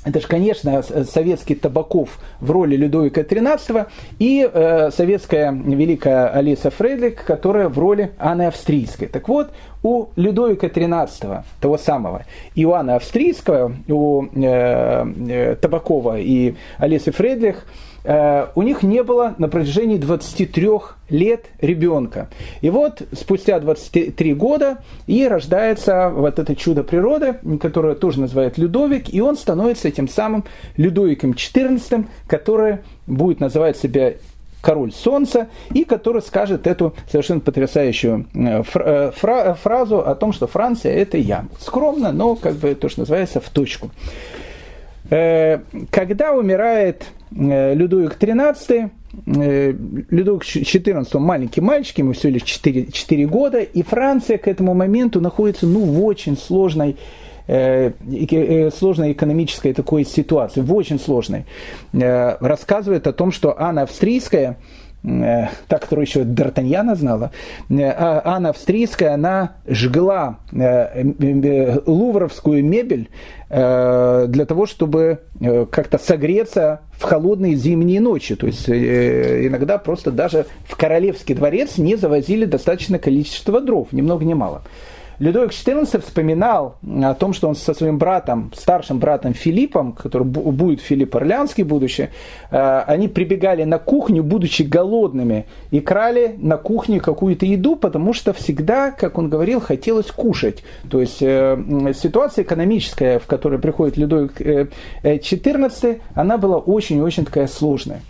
это 0.06 0.20
же, 0.20 0.28
конечно, 0.28 0.82
советский 0.82 1.56
Табаков 1.56 2.20
в 2.40 2.52
роли 2.52 2.76
Людовика 2.76 3.22
XIII 3.22 3.88
и 4.20 4.48
э, 4.50 4.90
советская 4.92 5.50
великая 5.50 6.28
Алиса 6.28 6.70
Фредлик, 6.70 7.24
которая 7.24 7.68
в 7.68 7.76
роли 7.76 8.12
Анны 8.16 8.46
Австрийской. 8.46 9.08
Так 9.08 9.28
вот, 9.28 9.50
у 9.82 10.06
Людовика 10.14 10.68
XIII, 10.68 11.42
того 11.60 11.76
самого, 11.76 12.22
и 12.54 12.64
у 12.64 12.72
Анны 12.72 12.92
Австрийского, 12.92 13.72
у 13.88 14.26
э, 14.26 15.12
э, 15.28 15.56
Табакова 15.56 16.20
и 16.20 16.54
Алисы 16.78 17.10
Фредлих– 17.10 17.66
Э, 17.95 17.95
у 18.54 18.62
них 18.62 18.82
не 18.82 19.02
было 19.02 19.34
на 19.38 19.48
протяжении 19.48 19.96
23 19.96 20.68
лет 21.10 21.46
ребенка. 21.60 22.28
И 22.60 22.70
вот 22.70 23.02
спустя 23.12 23.58
23 23.58 24.34
года 24.34 24.78
и 25.06 25.26
рождается 25.26 26.10
вот 26.10 26.38
это 26.38 26.54
чудо 26.54 26.82
природы, 26.82 27.36
которое 27.60 27.94
тоже 27.94 28.20
называют 28.20 28.58
Людовик, 28.58 29.12
и 29.12 29.20
он 29.20 29.36
становится 29.36 29.90
тем 29.90 30.08
самым 30.08 30.44
Людовиком 30.76 31.32
XIV, 31.32 32.06
который 32.26 32.78
будет 33.06 33.40
называть 33.40 33.76
себя 33.76 34.14
король 34.66 34.92
солнца, 34.92 35.46
и 35.72 35.84
который 35.84 36.20
скажет 36.22 36.66
эту 36.66 36.92
совершенно 37.08 37.40
потрясающую 37.40 38.26
э, 38.34 38.64
э, 38.74 39.54
фразу 39.62 40.00
о 40.00 40.14
том, 40.16 40.32
что 40.32 40.48
Франция 40.48 40.92
это 40.92 41.16
я. 41.18 41.44
Скромно, 41.60 42.10
но 42.10 42.34
как 42.34 42.56
бы 42.56 42.74
то, 42.74 42.88
что 42.88 43.00
называется, 43.02 43.40
в 43.40 43.48
точку. 43.48 43.90
Когда 45.08 46.32
умирает 46.32 47.06
Э, 47.34 47.74
Людовик 47.74 48.16
XIII, 48.18 48.90
э, 49.26 49.72
Людовик 50.10 50.44
XIV 50.44 51.18
маленький 51.18 51.60
мальчик, 51.60 51.98
ему 51.98 52.12
всего 52.12 52.32
лишь 52.32 52.42
4, 52.42 52.92
4 52.92 53.26
года, 53.26 53.60
и 53.60 53.82
Франция 53.82 54.38
к 54.38 54.46
этому 54.46 54.74
моменту 54.74 55.20
находится 55.20 55.66
ну, 55.66 55.80
в 55.80 56.04
очень 56.04 56.36
сложной 56.36 56.96
э, 57.48 57.90
сложной 58.76 59.12
экономической 59.12 59.72
такой 59.72 60.04
ситуации, 60.04 60.60
в 60.60 60.72
очень 60.72 60.98
сложной. 60.98 61.44
Рассказывает 61.92 63.06
о 63.06 63.12
том, 63.12 63.32
что 63.32 63.60
Анна 63.60 63.82
Австрийская, 63.82 64.56
Э, 64.56 64.85
та, 65.02 65.78
которую 65.78 66.04
еще 66.04 66.22
Д'Артаньяна 66.22 66.96
знала, 66.96 67.30
э, 67.68 67.74
а 67.88 68.22
Анна 68.24 68.50
Австрийская, 68.50 69.14
она 69.14 69.56
жгла 69.66 70.38
э, 70.52 71.80
лувровскую 71.86 72.64
мебель 72.64 73.08
для 73.48 74.44
того, 74.48 74.66
чтобы 74.66 75.20
как-то 75.70 75.98
согреться 75.98 76.80
в 76.90 77.04
холодные 77.04 77.54
зимние 77.54 78.00
ночи. 78.00 78.34
То 78.34 78.48
есть 78.48 78.68
иногда 78.68 79.78
просто 79.78 80.10
даже 80.10 80.46
в 80.64 80.76
королевский 80.76 81.36
дворец 81.36 81.78
не 81.78 81.94
завозили 81.94 82.44
достаточное 82.44 82.98
количество 82.98 83.60
дров, 83.60 83.92
ни 83.92 84.02
много 84.02 84.24
ни 84.24 84.34
мало. 84.34 84.62
Людовик 85.18 85.52
XIV 85.52 86.02
вспоминал 86.02 86.76
о 87.02 87.14
том, 87.14 87.32
что 87.32 87.48
он 87.48 87.56
со 87.56 87.72
своим 87.72 87.96
братом, 87.96 88.52
старшим 88.54 88.98
братом 88.98 89.32
Филиппом, 89.32 89.92
который 89.92 90.24
будет 90.26 90.80
Филипп 90.80 91.16
Орлянский 91.16 91.64
будущее, 91.64 92.10
э, 92.50 92.80
они 92.86 93.08
прибегали 93.08 93.64
на 93.64 93.78
кухню, 93.78 94.22
будучи 94.22 94.62
голодными, 94.62 95.46
и 95.70 95.80
крали 95.80 96.36
на 96.38 96.58
кухне 96.58 97.00
какую-то 97.00 97.46
еду, 97.46 97.76
потому 97.76 98.12
что 98.12 98.34
всегда, 98.34 98.90
как 98.90 99.16
он 99.16 99.30
говорил, 99.30 99.60
хотелось 99.60 100.10
кушать. 100.10 100.62
То 100.90 101.00
есть 101.00 101.22
э, 101.22 101.92
ситуация 101.94 102.44
экономическая, 102.44 103.18
в 103.18 103.26
которой 103.26 103.58
приходит 103.58 103.96
Людовик 103.96 104.40
XIV, 104.40 105.70
э, 105.82 105.98
она 106.14 106.36
была 106.36 106.58
очень-очень 106.58 107.24
такая 107.24 107.46
сложная. 107.46 108.02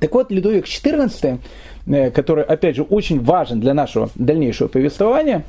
Так 0.00 0.12
вот, 0.12 0.32
Людовик 0.32 0.66
XIV, 0.66 1.38
который, 2.10 2.42
опять 2.42 2.74
же, 2.74 2.82
очень 2.82 3.22
важен 3.22 3.60
для 3.60 3.74
нашего 3.74 4.10
дальнейшего 4.16 4.66
повествования, 4.66 5.44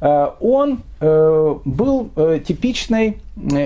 он 0.00 0.82
э, 1.00 1.54
был 1.64 2.10
э, 2.14 2.40
типичной 2.46 3.18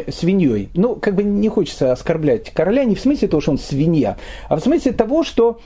свиньей. 0.09 0.70
Ну, 0.74 0.97
как 0.97 1.14
бы 1.14 1.22
не 1.22 1.49
хочется 1.49 1.93
оскорблять 1.93 2.53
короля 2.53 2.85
не 2.85 2.95
в 2.95 3.01
смысле 3.01 3.28
того, 3.28 3.41
что 3.41 3.53
он 3.53 3.59
свинья, 3.59 4.16
а 4.49 4.57
в 4.57 4.61
смысле 4.61 4.93
того, 4.93 5.24
что 5.24 5.61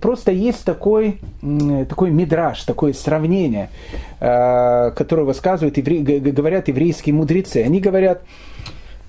просто 0.00 0.32
есть 0.32 0.64
такой, 0.64 1.20
такой 1.88 2.10
мидраж, 2.10 2.62
такое 2.64 2.92
сравнение, 2.92 3.70
которое 4.18 5.22
высказывают, 5.22 5.78
говорят 5.78 6.66
еврейские 6.66 7.14
мудрецы. 7.14 7.58
Они 7.58 7.78
говорят, 7.78 8.22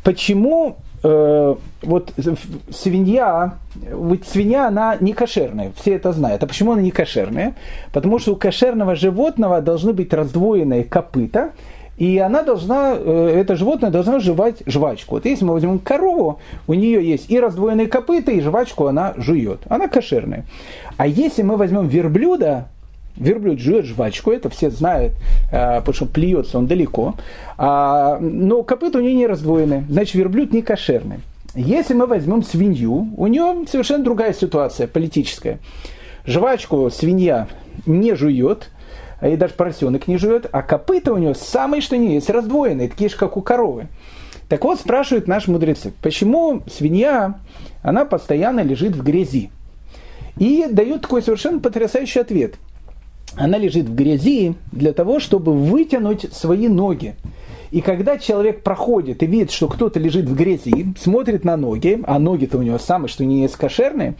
почему 0.03 0.77
э, 1.03 1.55
вот 1.81 2.13
свинья, 2.71 3.55
вот 3.91 4.25
свинья, 4.25 4.67
она 4.67 4.97
не 4.99 5.13
кошерная, 5.13 5.71
все 5.75 5.95
это 5.95 6.11
знают. 6.11 6.43
А 6.43 6.47
почему 6.47 6.73
она 6.73 6.81
не 6.81 6.91
кошерная? 6.91 7.55
Потому 7.91 8.19
что 8.19 8.33
у 8.33 8.35
кошерного 8.35 8.95
животного 8.95 9.61
должны 9.61 9.93
быть 9.93 10.13
раздвоенные 10.13 10.83
копыта, 10.83 11.51
и 11.97 12.19
она 12.19 12.43
должна, 12.43 12.95
э, 12.95 13.33
это 13.39 13.55
животное 13.55 13.89
должно 13.89 14.19
жевать 14.19 14.57
жвачку. 14.65 15.15
Вот 15.15 15.25
если 15.25 15.45
мы 15.45 15.53
возьмем 15.53 15.79
корову, 15.79 16.39
у 16.67 16.73
нее 16.73 17.03
есть 17.07 17.29
и 17.29 17.39
раздвоенные 17.39 17.87
копыта, 17.87 18.31
и 18.31 18.41
жвачку 18.41 18.85
она 18.85 19.13
жует. 19.17 19.61
Она 19.67 19.87
кошерная. 19.87 20.45
А 20.97 21.07
если 21.07 21.41
мы 21.41 21.57
возьмем 21.57 21.87
верблюда, 21.87 22.67
Верблюд 23.17 23.59
жует 23.59 23.85
жвачку, 23.85 24.31
это 24.31 24.49
все 24.49 24.69
знают, 24.69 25.13
э, 25.51 25.79
потому 25.79 25.93
что 25.93 26.05
плюется 26.05 26.57
он 26.57 26.67
далеко. 26.67 27.15
А, 27.57 28.19
но 28.19 28.63
копыта 28.63 28.99
у 28.99 29.01
нее 29.01 29.15
не 29.15 29.27
раздвоены, 29.27 29.85
значит 29.89 30.15
верблюд 30.15 30.53
не 30.53 30.61
кошерный. 30.61 31.19
Если 31.55 31.95
мы 31.95 32.05
возьмем 32.05 32.43
свинью, 32.43 33.09
у 33.17 33.27
нее 33.27 33.65
совершенно 33.67 34.03
другая 34.03 34.33
ситуация 34.33 34.87
политическая. 34.87 35.57
Жвачку 36.25 36.89
свинья 36.91 37.47
не 37.87 38.13
жует, 38.13 38.69
и 39.23 39.35
даже 39.35 39.55
поросенок 39.55 40.07
не 40.07 40.17
жует, 40.17 40.45
а 40.51 40.61
копыта 40.61 41.13
у 41.13 41.17
нее 41.17 41.33
самые 41.33 41.81
что 41.81 41.97
ни 41.97 42.13
есть 42.13 42.29
раздвоенные, 42.29 42.89
такие 42.89 43.09
же, 43.09 43.17
как 43.17 43.37
у 43.37 43.41
коровы. 43.41 43.87
Так 44.49 44.63
вот, 44.63 44.79
спрашивают 44.79 45.27
наши 45.27 45.49
мудрецы, 45.49 45.91
почему 46.01 46.61
свинья, 46.71 47.39
она 47.81 48.05
постоянно 48.05 48.59
лежит 48.59 48.95
в 48.95 49.03
грязи? 49.03 49.49
И 50.37 50.67
дают 50.69 51.01
такой 51.01 51.23
совершенно 51.23 51.59
потрясающий 51.59 52.19
ответ– 52.19 52.55
она 53.37 53.57
лежит 53.57 53.85
в 53.85 53.95
грязи 53.95 54.55
для 54.71 54.93
того, 54.93 55.19
чтобы 55.19 55.53
вытянуть 55.53 56.33
свои 56.33 56.67
ноги. 56.67 57.15
И 57.71 57.81
когда 57.81 58.17
человек 58.17 58.63
проходит 58.63 59.23
и 59.23 59.25
видит, 59.25 59.51
что 59.51 59.67
кто-то 59.67 59.99
лежит 59.99 60.25
в 60.25 60.35
грязи, 60.35 60.93
смотрит 60.99 61.43
на 61.43 61.57
ноги, 61.57 62.01
а 62.05 62.19
ноги-то 62.19 62.57
у 62.57 62.61
него 62.61 62.77
самые, 62.77 63.09
что 63.09 63.25
не 63.25 63.47
кошерные, 63.47 64.15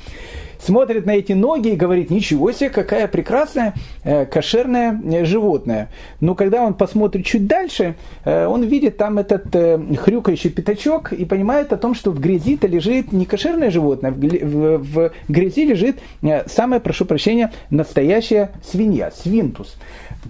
смотрит 0.60 1.06
на 1.06 1.12
эти 1.12 1.34
ноги 1.34 1.70
и 1.70 1.76
говорит, 1.76 2.10
ничего 2.10 2.52
себе, 2.52 2.70
какая 2.70 3.08
прекрасная 3.08 3.74
э, 4.04 4.26
кошерное 4.26 5.00
э, 5.04 5.26
животное. 5.26 5.89
Но 6.20 6.36
когда 6.36 6.64
он 6.64 6.74
посмотрит 6.74 7.26
чуть 7.26 7.48
дальше, 7.48 7.95
э, 8.26 8.45
он 8.48 8.64
видит 8.64 8.98
там 8.98 9.20
этот 9.20 9.56
э, 9.56 9.80
хрюкающий 9.95 10.50
пятачок 10.50 11.14
и 11.14 11.26
понимает 11.26 11.74
о 11.74 11.78
том, 11.78 11.93
что 11.93 12.12
в 12.12 12.20
грязи-то 12.20 12.68
лежит 12.68 13.12
не 13.12 13.26
кошерное 13.26 13.72
животное, 13.72 14.12
в, 14.12 14.18
в, 14.18 14.80
в 14.80 15.12
грязи 15.28 15.66
лежит 15.66 15.98
э, 16.22 16.48
самое, 16.48 16.82
прошу 16.82 17.06
прощения, 17.06 17.52
настоящая 17.70 18.52
свинья, 18.64 19.12
свинтус. 19.12 19.78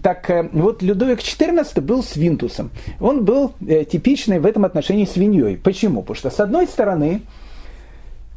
Так 0.01 0.29
э, 0.29 0.49
вот, 0.51 0.81
Людовик 0.81 1.19
XIV 1.19 1.81
был 1.81 2.03
свинтусом. 2.03 2.71
Он 2.99 3.25
был 3.25 3.53
э, 3.65 3.85
типичный 3.85 4.39
в 4.39 4.45
этом 4.45 4.65
отношении 4.65 5.05
свиньей. 5.05 5.57
Почему? 5.57 6.01
Потому 6.01 6.15
что, 6.15 6.29
с 6.29 6.39
одной 6.39 6.67
стороны, 6.67 7.21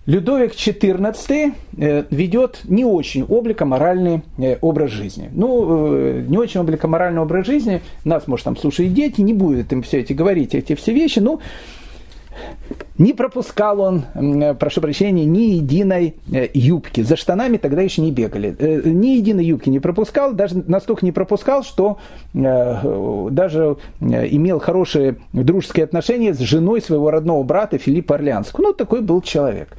Людовик 0.07 0.55
XIV 0.55 1.53
э, 1.77 2.05
ведет 2.11 2.61
не 2.65 2.85
очень 2.85 3.23
обликоморальный 3.23 4.23
образ 4.61 4.91
жизни. 4.91 5.31
Ну, 5.33 6.21
не 6.23 6.39
очень 6.39 6.61
обликоморальный 6.61 7.21
образ 7.21 7.47
жизни, 7.47 7.83
нас, 8.05 8.27
может, 8.27 8.45
там 8.45 8.57
слушают 8.57 8.95
дети, 8.95 9.21
не 9.21 9.35
будет 9.35 9.73
им 9.73 9.83
все 9.83 10.01
эти 10.01 10.13
говорить, 10.13 10.55
эти 10.55 10.75
все 10.75 10.93
вещи, 10.93 11.19
ну, 11.19 11.41
Не 12.99 13.15
пропускал 13.15 13.81
он, 13.81 14.05
прошу 14.59 14.81
прощения, 14.81 15.25
ни 15.25 15.55
единой 15.55 16.17
юбки. 16.55 17.01
За 17.01 17.17
штанами 17.17 17.57
тогда 17.57 17.83
еще 17.83 18.03
не 18.03 18.13
бегали. 18.13 18.55
Ни 18.85 19.17
единой 19.17 19.45
юбки 19.45 19.71
не 19.71 19.81
пропускал, 19.81 20.33
даже 20.33 20.63
настолько 20.67 21.05
не 21.05 21.13
пропускал, 21.13 21.63
что 21.63 21.99
даже 22.33 23.77
имел 24.01 24.61
хорошие 24.61 25.17
дружеские 25.33 25.85
отношения 25.85 26.35
с 26.35 26.41
женой 26.41 26.83
своего 26.83 27.11
родного 27.11 27.43
брата 27.43 27.79
Филиппа 27.79 28.17
Орлянского. 28.17 28.65
Ну, 28.65 28.73
такой 28.75 29.01
был 29.01 29.23
человек 29.23 29.77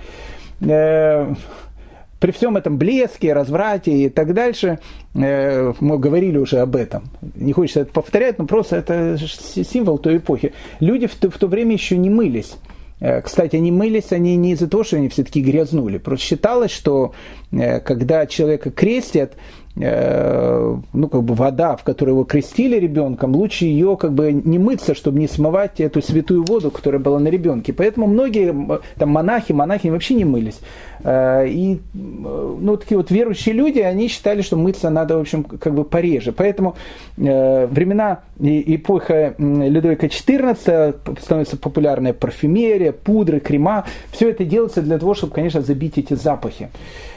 при 2.21 2.31
всем 2.31 2.55
этом 2.55 2.77
блеске, 2.77 3.33
разврате 3.33 3.91
и 3.91 4.09
так 4.09 4.33
дальше, 4.33 4.79
э, 5.15 5.73
мы 5.79 5.97
говорили 5.97 6.37
уже 6.37 6.59
об 6.59 6.75
этом, 6.75 7.05
не 7.35 7.51
хочется 7.51 7.81
это 7.81 7.91
повторять, 7.91 8.37
но 8.37 8.45
просто 8.45 8.77
это 8.77 9.17
символ 9.17 9.97
той 9.97 10.17
эпохи. 10.17 10.53
Люди 10.79 11.07
в 11.07 11.15
то, 11.15 11.31
в 11.31 11.37
то 11.37 11.47
время 11.47 11.73
еще 11.73 11.97
не 11.97 12.11
мылись. 12.11 12.57
Э, 12.99 13.21
кстати, 13.21 13.55
они 13.55 13.71
мылись, 13.71 14.11
они 14.11 14.35
не 14.35 14.51
из-за 14.53 14.69
того, 14.69 14.83
что 14.83 14.97
они 14.97 15.09
все-таки 15.09 15.41
грязнули. 15.41 15.97
Просто 15.97 16.27
считалось, 16.27 16.71
что 16.71 17.13
э, 17.51 17.79
когда 17.79 18.27
человека 18.27 18.69
крестят, 18.69 19.33
ну, 19.75 21.07
как 21.09 21.23
бы 21.23 21.33
вода, 21.33 21.77
в 21.77 21.83
которой 21.83 22.09
его 22.09 22.23
крестили 22.23 22.77
ребенком, 22.77 23.35
лучше 23.35 23.65
ее 23.65 23.95
как 23.97 24.13
бы 24.13 24.33
не 24.33 24.59
мыться, 24.59 24.93
чтобы 24.93 25.19
не 25.19 25.27
смывать 25.27 25.79
эту 25.79 26.01
святую 26.01 26.43
воду, 26.43 26.71
которая 26.71 26.99
была 26.99 27.19
на 27.19 27.29
ребенке. 27.29 27.71
Поэтому 27.71 28.07
многие 28.07 28.53
там 28.97 29.09
монахи, 29.09 29.53
монахи 29.53 29.87
вообще 29.87 30.15
не 30.15 30.25
мылись. 30.25 30.59
Э, 31.03 31.47
и 31.47 31.79
ну, 31.93 32.77
такие 32.77 32.97
вот 32.97 33.11
верующие 33.11 33.55
люди, 33.55 33.79
они 33.79 34.07
считали, 34.07 34.41
что 34.41 34.57
мыться 34.57 34.89
надо, 34.89 35.17
в 35.17 35.21
общем, 35.21 35.43
как 35.43 35.73
бы 35.73 35.83
пореже. 35.83 36.31
Поэтому 36.31 36.75
э, 37.17 37.67
времена 37.67 38.19
и 38.39 38.75
эпоха 38.75 39.35
Людовика 39.37 40.07
XIV 40.07 41.19
становится 41.21 41.57
популярная 41.57 42.13
парфюмерия, 42.13 42.91
пудры, 42.91 43.39
крема. 43.39 43.85
Все 44.11 44.29
это 44.29 44.43
делается 44.43 44.81
для 44.81 44.97
того, 44.99 45.13
чтобы, 45.13 45.33
конечно, 45.33 45.61
забить 45.61 45.97
эти 45.97 46.13
запахи. 46.13 46.69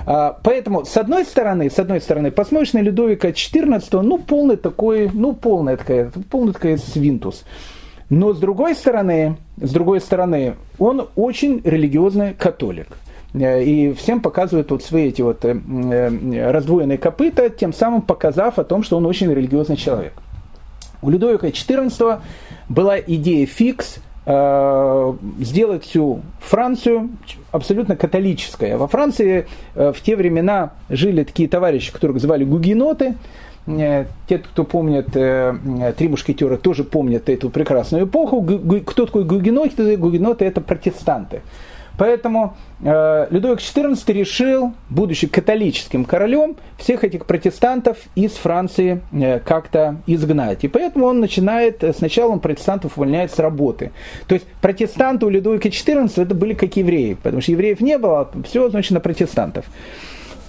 А, 0.07 0.38
поэтому, 0.42 0.84
с 0.84 0.96
одной 0.96 1.24
стороны, 1.24 1.70
с 1.70 1.78
одной 1.78 2.00
стороны, 2.00 2.30
посмотришь 2.30 2.72
на 2.72 2.80
Людовика 2.80 3.28
XIV, 3.28 4.02
ну, 4.02 4.18
полный 4.18 4.57
такой, 4.57 5.11
ну, 5.12 5.32
полная 5.34 5.76
такая, 5.76 6.11
полный 6.30 6.52
такой 6.52 6.78
свинтус. 6.78 7.44
Но 8.11 8.34
с 8.34 8.38
другой 8.38 8.74
стороны, 8.74 9.36
с 9.57 9.70
другой 9.70 10.00
стороны, 10.00 10.57
он 10.78 11.09
очень 11.16 11.61
религиозный 11.64 12.34
католик. 12.34 12.88
Э, 13.34 13.62
и 13.62 13.92
всем 13.94 14.20
показывает 14.20 14.70
вот 14.70 14.82
свои 14.82 15.09
эти 15.09 15.22
вот 15.22 15.44
э, 15.44 15.57
э, 15.57 16.50
раздвоенные 16.50 16.98
копыта, 16.98 17.48
тем 17.48 17.72
самым 17.72 18.02
показав 18.02 18.59
о 18.59 18.64
том, 18.64 18.82
что 18.82 18.96
он 18.98 19.07
очень 19.07 19.32
религиозный 19.32 19.76
человек. 19.76 20.12
У 21.02 21.11
Людовика 21.11 21.48
XIV 21.48 22.20
была 22.68 22.98
идея 22.98 23.46
фикс 23.46 23.98
сделать 24.26 25.84
всю 25.84 26.20
Францию 26.40 27.10
абсолютно 27.52 27.94
католической. 27.94 28.72
А 28.74 28.78
во 28.78 28.88
Франции 28.88 29.46
в 29.74 29.96
те 30.02 30.16
времена 30.16 30.70
жили 30.88 31.24
такие 31.24 31.48
товарищи, 31.48 31.92
которых 31.92 32.20
звали 32.20 32.44
гугеноты. 32.44 33.16
Те, 33.66 34.38
кто 34.38 34.64
помнят 34.64 35.06
«Три 35.12 36.08
мушкетера», 36.08 36.56
тоже 36.56 36.84
помнят 36.84 37.28
эту 37.28 37.50
прекрасную 37.50 38.06
эпоху. 38.06 38.42
Кто 38.86 39.06
такой 39.06 39.24
гугеноты? 39.24 39.96
Гугеноты– 39.96 40.44
это 40.46 40.60
протестанты. 40.60 41.42
Поэтому 41.96 42.56
э, 42.73 42.73
Людовик 42.85 43.61
XIV 43.61 44.12
решил, 44.12 44.74
будучи 44.91 45.26
католическим 45.26 46.05
королем, 46.05 46.57
всех 46.76 47.03
этих 47.03 47.24
протестантов 47.24 47.97
из 48.14 48.32
Франции 48.32 49.01
э, 49.11 49.41
как-то 49.41 49.97
изгнать. 50.07 50.64
И 50.64 50.68
поэтому 50.68 51.07
он 51.07 51.18
начинает, 51.18 51.82
сначала 51.97 52.32
он 52.32 52.41
протестантов 52.41 52.99
увольняет 52.99 53.32
с 53.32 53.39
работы. 53.39 53.93
То 54.26 54.35
есть 54.35 54.47
протестанты 54.61 55.24
у 55.24 55.30
Людовика 55.30 55.70
XIV 55.70 56.22
это 56.22 56.35
были 56.35 56.53
как 56.53 56.76
евреи, 56.76 57.14
потому 57.14 57.41
что 57.41 57.53
евреев 57.53 57.80
не 57.80 57.97
было, 57.97 58.30
все 58.45 58.68
значит 58.68 58.91
на 58.91 59.01
протестантов. 59.01 59.64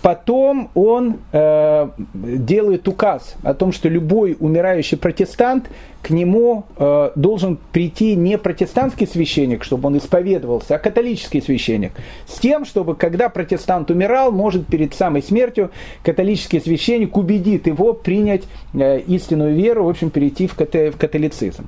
Потом 0.05 0.69
он 0.75 1.17
э, 1.31 1.89
делает 2.13 2.87
указ 2.87 3.33
о 3.41 3.55
том, 3.55 3.71
что 3.71 3.89
любой 3.89 4.37
умирающий 4.39 4.99
протестант 4.99 5.67
к 6.03 6.11
нему 6.11 6.65
э, 6.77 7.09
должен 7.15 7.57
прийти 7.71 8.15
не 8.15 8.37
протестантский 8.37 9.07
священник, 9.07 9.63
чтобы 9.63 9.87
он 9.87 9.97
исповедовался, 9.97 10.75
а 10.75 10.77
католический 10.77 11.41
священник. 11.41 11.93
С 12.27 12.37
тем, 12.37 12.65
чтобы 12.65 12.93
когда 12.93 13.29
протестант 13.29 13.89
умирал, 13.89 14.31
может 14.31 14.67
перед 14.67 14.93
самой 14.93 15.23
смертью 15.23 15.71
католический 16.03 16.61
священник 16.61 17.17
убедит 17.17 17.65
его 17.65 17.93
принять 17.93 18.43
э, 18.75 18.99
истинную 19.07 19.55
веру, 19.55 19.85
в 19.85 19.89
общем, 19.89 20.11
перейти 20.11 20.45
в, 20.45 20.53
кат- 20.53 20.93
в 20.93 20.97
католицизм. 20.99 21.65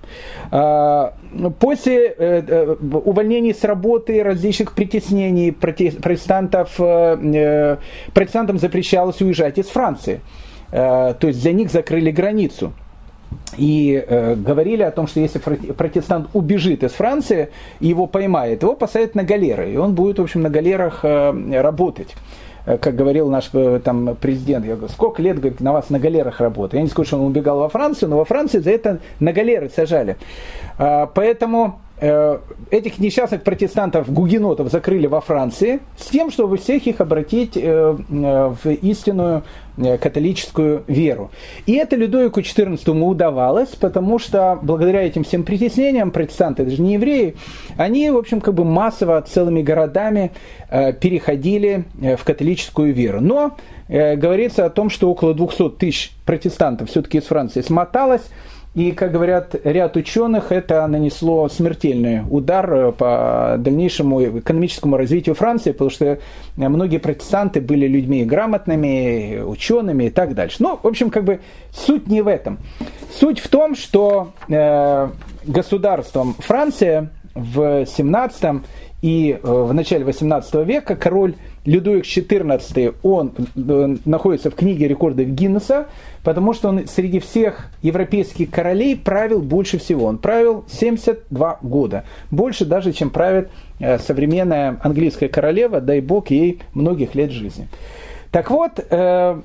Э, 0.51 1.09
после 1.59 2.07
э, 2.07 2.43
э, 2.47 2.75
увольнений 2.81 3.53
с 3.53 3.63
работы, 3.63 4.23
различных 4.23 4.73
притеснений 4.73 5.51
протестантов, 5.51 6.75
э, 6.79 7.77
протестантам 8.13 8.59
запрещалось 8.59 9.21
уезжать 9.21 9.57
из 9.57 9.67
Франции. 9.67 10.21
То 10.69 11.17
есть 11.21 11.41
для 11.41 11.53
них 11.53 11.71
закрыли 11.71 12.11
границу 12.11 12.73
и 13.57 14.03
э, 14.05 14.35
говорили 14.35 14.83
о 14.83 14.91
том, 14.91 15.07
что 15.07 15.19
если 15.19 15.39
протестант 15.39 16.29
убежит 16.33 16.83
из 16.83 16.91
Франции 16.91 17.49
его 17.79 18.07
поймает, 18.07 18.61
его 18.63 18.75
посадят 18.75 19.15
на 19.15 19.23
галеры, 19.23 19.71
и 19.71 19.77
он 19.77 19.95
будет, 19.95 20.19
в 20.19 20.23
общем, 20.23 20.41
на 20.41 20.49
галерах 20.49 20.99
э, 21.03 21.61
работать 21.61 22.15
как 22.75 22.95
говорил 22.95 23.29
наш 23.29 23.49
э, 23.53 23.79
там, 23.83 24.17
президент, 24.19 24.65
я 24.65 24.75
говорю, 24.75 24.91
сколько 24.91 25.21
лет 25.21 25.39
говорит, 25.39 25.61
на 25.61 25.71
вас 25.71 25.89
на 25.89 25.99
галерах 25.99 26.41
работает. 26.41 26.79
Я 26.79 26.81
не 26.81 26.89
скажу, 26.89 27.07
что 27.07 27.17
он 27.17 27.25
убегал 27.25 27.59
во 27.59 27.69
Францию, 27.69 28.09
но 28.09 28.17
во 28.17 28.25
Франции 28.25 28.59
за 28.59 28.71
это 28.71 28.99
на 29.19 29.31
галеры 29.31 29.69
сажали. 29.69 30.17
А, 30.77 31.05
поэтому 31.05 31.79
Э, 31.79 31.86
этих 31.99 32.99
несчастных 32.99 33.41
протестантов, 33.41 34.11
гугенотов 34.11 34.71
закрыли 34.71 35.07
во 35.07 35.19
Франции 35.19 35.79
с 35.97 36.05
тем, 36.07 36.29
чтобы 36.29 36.57
всех 36.57 36.85
их 36.85 37.01
обратить 37.01 37.57
э, 37.57 37.61
э, 37.61 38.55
в 38.63 38.69
истинную 38.69 39.43
католическую 39.77 40.83
веру. 40.87 41.29
И 41.67 41.73
это 41.73 41.95
Людовику 41.95 42.39
XIV 42.39 42.99
удавалось, 42.99 43.69
потому 43.69 44.17
что 44.17 44.57
благодаря 44.61 45.03
этим 45.03 45.23
всем 45.23 45.43
притеснениям, 45.43 46.09
протестанты, 46.09 46.63
это 46.63 46.71
же 46.71 46.81
не 46.81 46.93
евреи, 46.93 47.35
они, 47.77 48.09
в 48.09 48.17
общем, 48.17 48.41
как 48.41 48.55
бы 48.55 48.63
массово 48.63 49.21
целыми 49.21 49.61
городами 49.61 50.31
переходили 50.71 51.85
в 51.93 52.23
католическую 52.23 52.91
веру. 52.91 53.21
Но 53.21 53.55
говорится 53.87 54.65
о 54.65 54.71
том, 54.71 54.89
что 54.89 55.11
около 55.11 55.35
200 55.35 55.69
тысяч 55.77 56.11
протестантов 56.25 56.89
все-таки 56.89 57.19
из 57.19 57.25
Франции 57.25 57.61
смоталось, 57.61 58.23
и, 58.77 58.91
как 58.91 59.11
говорят 59.11 59.55
ряд 59.63 59.97
ученых, 59.97 60.51
это 60.51 60.85
нанесло 60.85 61.49
смертельный 61.49 62.21
удар 62.29 62.91
по 62.91 63.55
дальнейшему 63.57 64.37
экономическому 64.37 64.97
развитию 64.97 65.33
Франции, 65.33 65.71
потому 65.71 65.89
что 65.89 66.19
многие 66.55 66.99
протестанты 66.99 67.59
были 67.59 67.87
людьми 67.87 68.23
грамотными, 68.23 69.41
учеными 69.41 70.03
и 70.03 70.09
так 70.11 70.35
дальше. 70.35 70.57
Ну, 70.59 70.79
в 70.79 70.85
общем, 70.85 71.09
как 71.09 71.23
бы 71.23 71.39
суть 71.71 72.05
не 72.05 72.21
в 72.21 72.27
этом. 72.27 72.59
Суть 73.11 73.39
в 73.39 73.47
том, 73.47 73.73
что 73.75 74.33
э, 74.47 75.09
государством 75.47 76.35
Франция 76.37 77.09
в 77.33 77.83
17 77.83 78.61
и 79.01 79.39
э, 79.41 79.47
в 79.47 79.73
начале 79.73 80.05
18 80.05 80.53
века 80.67 80.95
король 80.95 81.33
Людовик 81.67 82.05
XIV, 82.05 82.95
он 83.03 83.33
э, 83.37 83.95
находится 84.05 84.49
в 84.49 84.55
книге 84.55 84.87
рекордов 84.87 85.27
Гиннесса, 85.27 85.87
потому 86.23 86.53
что 86.53 86.69
он 86.69 86.87
среди 86.87 87.19
всех 87.19 87.69
европейских 87.81 88.49
королей 88.49 88.95
правил 88.95 89.41
больше 89.41 89.77
всего. 89.77 90.05
Он 90.05 90.17
правил 90.17 90.63
72 90.71 91.59
года. 91.61 92.05
Больше 92.31 92.63
даже, 92.63 92.93
чем 92.93 93.09
правит 93.09 93.49
э, 93.81 93.99
современная 93.99 94.79
английская 94.81 95.27
королева, 95.27 95.81
дай 95.81 95.99
бог 95.99 96.29
ей 96.29 96.61
многих 96.73 97.15
лет 97.15 97.31
жизни. 97.31 97.67
Так 98.31 98.49
вот, 98.49 98.79
э, 98.89 99.41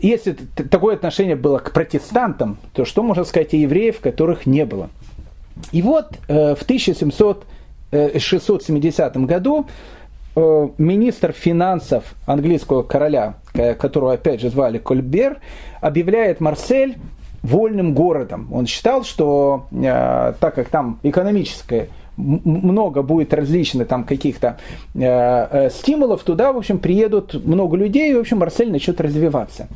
если 0.00 0.32
такое 0.32 0.96
отношение 0.96 1.36
было 1.36 1.58
к 1.58 1.72
протестантам, 1.72 2.58
то 2.72 2.84
что 2.84 3.04
можно 3.04 3.22
сказать 3.22 3.54
о 3.54 3.56
евреев, 3.56 4.00
которых 4.00 4.44
не 4.44 4.66
было? 4.66 4.90
И 5.70 5.82
вот 5.82 6.18
в 6.26 6.62
1670 6.62 9.16
году 9.18 9.68
министр 10.78 11.32
финансов 11.32 12.14
английского 12.26 12.82
короля, 12.82 13.34
которого 13.52 14.12
опять 14.12 14.40
же 14.40 14.50
звали 14.50 14.78
Кольбер, 14.78 15.38
объявляет 15.80 16.40
Марсель 16.40 16.96
вольным 17.42 17.94
городом. 17.94 18.48
Он 18.52 18.66
считал, 18.66 19.04
что 19.04 19.66
э, 19.70 20.32
так 20.40 20.54
как 20.54 20.68
там 20.68 20.98
экономическое 21.02 21.88
много 22.16 23.02
будет 23.02 23.32
различных 23.32 23.86
там 23.86 24.04
каких-то 24.04 24.58
э, 24.94 25.00
э, 25.00 25.70
стимулов, 25.70 26.24
туда, 26.24 26.52
в 26.52 26.58
общем, 26.58 26.78
приедут 26.78 27.34
много 27.46 27.76
людей, 27.76 28.10
и, 28.10 28.14
в 28.14 28.20
общем, 28.20 28.38
Марсель 28.38 28.72
начнет 28.72 29.00
развиваться. 29.00 29.68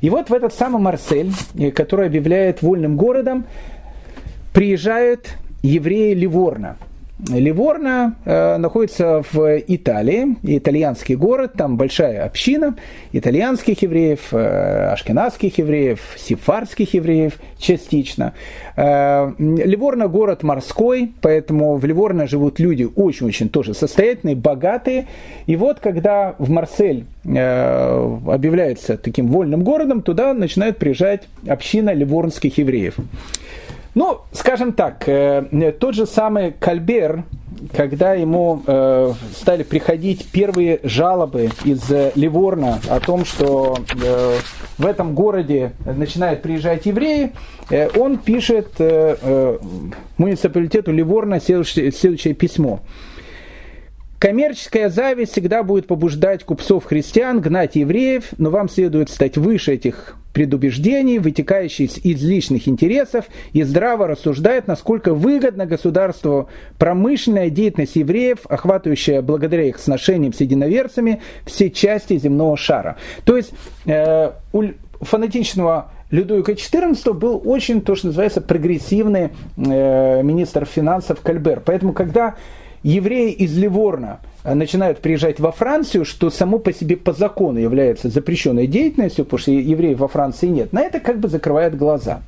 И 0.00 0.10
вот 0.10 0.30
в 0.30 0.34
этот 0.34 0.54
самый 0.54 0.80
Марсель, 0.80 1.32
э, 1.58 1.70
который 1.70 2.06
объявляет 2.06 2.62
вольным 2.62 2.96
городом, 2.96 3.44
приезжают 4.54 5.36
евреи 5.62 6.14
Ливорна. 6.14 6.76
Ливорно 7.18 8.14
э, 8.26 8.58
находится 8.58 9.22
в 9.32 9.58
Италии, 9.66 10.36
итальянский 10.42 11.14
город, 11.14 11.54
там 11.56 11.78
большая 11.78 12.22
община 12.24 12.76
итальянских 13.12 13.80
евреев, 13.80 14.32
э, 14.32 14.90
ашкенадских 14.92 15.56
евреев, 15.56 16.00
сефардских 16.16 16.92
евреев 16.92 17.38
частично. 17.58 18.34
Э, 18.76 19.32
Ливорно 19.38 20.08
город 20.08 20.42
морской, 20.42 21.12
поэтому 21.22 21.76
в 21.76 21.86
Ливорно 21.86 22.26
живут 22.26 22.58
люди 22.58 22.86
очень-очень 22.94 23.48
тоже 23.48 23.72
состоятельные, 23.72 24.36
богатые. 24.36 25.06
И 25.46 25.56
вот 25.56 25.80
когда 25.80 26.34
в 26.38 26.50
Марсель 26.50 27.06
э, 27.24 28.18
объявляется 28.26 28.98
таким 28.98 29.28
вольным 29.28 29.64
городом, 29.64 30.02
туда 30.02 30.34
начинает 30.34 30.76
приезжать 30.76 31.28
община 31.48 31.94
ливорнских 31.94 32.58
евреев. 32.58 32.96
Ну, 33.96 34.20
скажем 34.30 34.74
так, 34.74 35.04
э, 35.08 35.72
тот 35.80 35.94
же 35.94 36.04
самый 36.04 36.52
Кальбер, 36.52 37.24
когда 37.74 38.12
ему 38.12 38.62
э, 38.66 39.14
стали 39.34 39.62
приходить 39.62 40.30
первые 40.30 40.80
жалобы 40.82 41.48
из 41.64 41.90
Ливорна 42.14 42.78
о 42.90 43.00
том, 43.00 43.24
что 43.24 43.78
э, 44.04 44.36
в 44.76 44.84
этом 44.84 45.14
городе 45.14 45.72
начинают 45.86 46.42
приезжать 46.42 46.84
евреи, 46.84 47.32
э, 47.70 47.88
он 47.98 48.18
пишет 48.18 48.68
э, 48.80 49.16
э, 49.18 49.58
муниципалитету 50.18 50.92
Ливорна 50.92 51.40
следующее, 51.40 51.90
следующее 51.90 52.34
письмо. 52.34 52.80
Коммерческая 54.18 54.88
зависть 54.88 55.32
всегда 55.32 55.62
будет 55.62 55.86
побуждать 55.86 56.44
купцов-христиан 56.44 57.40
гнать 57.40 57.76
евреев, 57.76 58.24
но 58.38 58.50
вам 58.50 58.68
следует 58.68 59.10
стать 59.10 59.36
выше 59.36 59.74
этих 59.74 60.16
предубеждений, 60.32 61.18
вытекающих 61.18 61.98
из 61.98 62.22
личных 62.22 62.68
интересов, 62.68 63.24
и 63.52 63.62
здраво 63.62 64.06
рассуждает, 64.06 64.66
насколько 64.66 65.14
выгодна 65.14 65.64
государству 65.64 66.48
промышленная 66.78 67.48
деятельность 67.48 67.96
евреев, 67.96 68.40
охватывающая 68.46 69.22
благодаря 69.22 69.64
их 69.64 69.78
сношениям 69.78 70.34
с 70.34 70.40
единоверцами 70.40 71.22
все 71.46 71.70
части 71.70 72.18
земного 72.18 72.56
шара. 72.56 72.96
То 73.24 73.36
есть 73.36 73.52
э, 73.86 74.32
у 74.52 74.64
фанатичного 75.00 75.90
Людовика 76.10 76.52
XIV 76.52 77.12
был 77.14 77.40
очень, 77.44 77.80
то, 77.80 77.94
что 77.94 78.08
называется, 78.08 78.40
прогрессивный 78.40 79.30
э, 79.56 80.22
министр 80.22 80.64
финансов 80.64 81.20
Кальбер. 81.20 81.60
Поэтому, 81.64 81.92
когда 81.92 82.36
евреи 82.86 83.32
из 83.32 83.56
Ливорна 83.56 84.20
э, 84.44 84.54
начинают 84.54 85.00
приезжать 85.00 85.40
во 85.40 85.50
Францию, 85.50 86.04
что 86.04 86.30
само 86.30 86.58
по 86.58 86.72
себе 86.72 86.96
по 86.96 87.12
закону 87.12 87.58
является 87.58 88.08
запрещенной 88.08 88.68
деятельностью, 88.68 89.24
потому 89.24 89.40
что 89.40 89.50
евреев 89.50 89.98
во 89.98 90.08
Франции 90.08 90.46
нет, 90.46 90.72
на 90.72 90.82
это 90.82 91.00
как 91.00 91.18
бы 91.18 91.28
закрывают 91.28 91.74
глаза. 91.74 92.20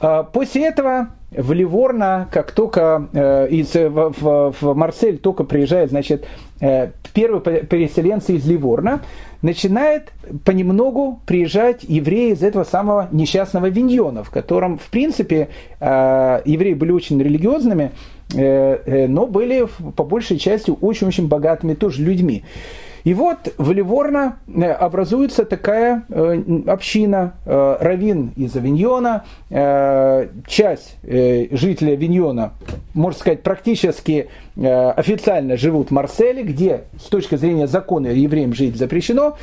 А, 0.00 0.22
после 0.22 0.66
этого 0.66 1.08
в 1.30 1.52
Ливорно, 1.52 2.28
как 2.32 2.52
только 2.52 3.08
э, 3.12 3.48
из, 3.50 3.74
в, 3.74 4.14
в, 4.18 4.54
в 4.58 4.74
Марсель 4.74 5.18
только 5.18 5.44
приезжает, 5.44 5.90
значит, 5.90 6.26
э, 6.60 6.90
первые 7.12 7.42
переселенцы 7.64 8.34
из 8.34 8.46
Ливорна, 8.46 9.02
начинает 9.42 10.12
понемногу 10.44 11.20
приезжать 11.26 11.84
евреи 11.84 12.32
из 12.32 12.42
этого 12.42 12.64
самого 12.64 13.08
несчастного 13.12 13.68
Виньона, 13.68 14.24
в 14.24 14.30
котором, 14.30 14.78
в 14.78 14.88
принципе, 14.88 15.48
э, 15.80 16.40
евреи 16.44 16.74
были 16.74 16.92
очень 16.92 17.22
религиозными, 17.22 17.84
э, 17.84 17.88
э, 17.88 18.15
но 18.34 19.26
были 19.26 19.66
по 19.94 20.04
большей 20.04 20.38
части 20.38 20.72
очень-очень 20.80 21.28
богатыми 21.28 21.74
тоже 21.74 22.02
людьми. 22.02 22.42
И 23.06 23.14
вот 23.14 23.54
в 23.56 23.70
Ливорно 23.70 24.38
э, 24.48 24.64
образуется 24.64 25.44
такая 25.44 26.02
э, 26.08 26.42
община, 26.66 27.34
э, 27.44 27.76
равин 27.78 28.32
из 28.34 28.56
Авиньона, 28.56 29.24
часть 30.48 30.96
жителей 31.04 31.92
Авиньона, 31.92 32.54
можно 32.94 33.20
сказать, 33.20 33.44
практически 33.44 34.28
официально 34.56 35.56
живут 35.56 35.88
в 35.88 35.90
Марселе, 35.92 36.42
где 36.42 36.84
с 37.00 37.04
точки 37.04 37.36
зрения 37.36 37.68
закона 37.68 38.08
евреям 38.08 38.54
жить 38.54 38.76
запрещено, 38.76 39.36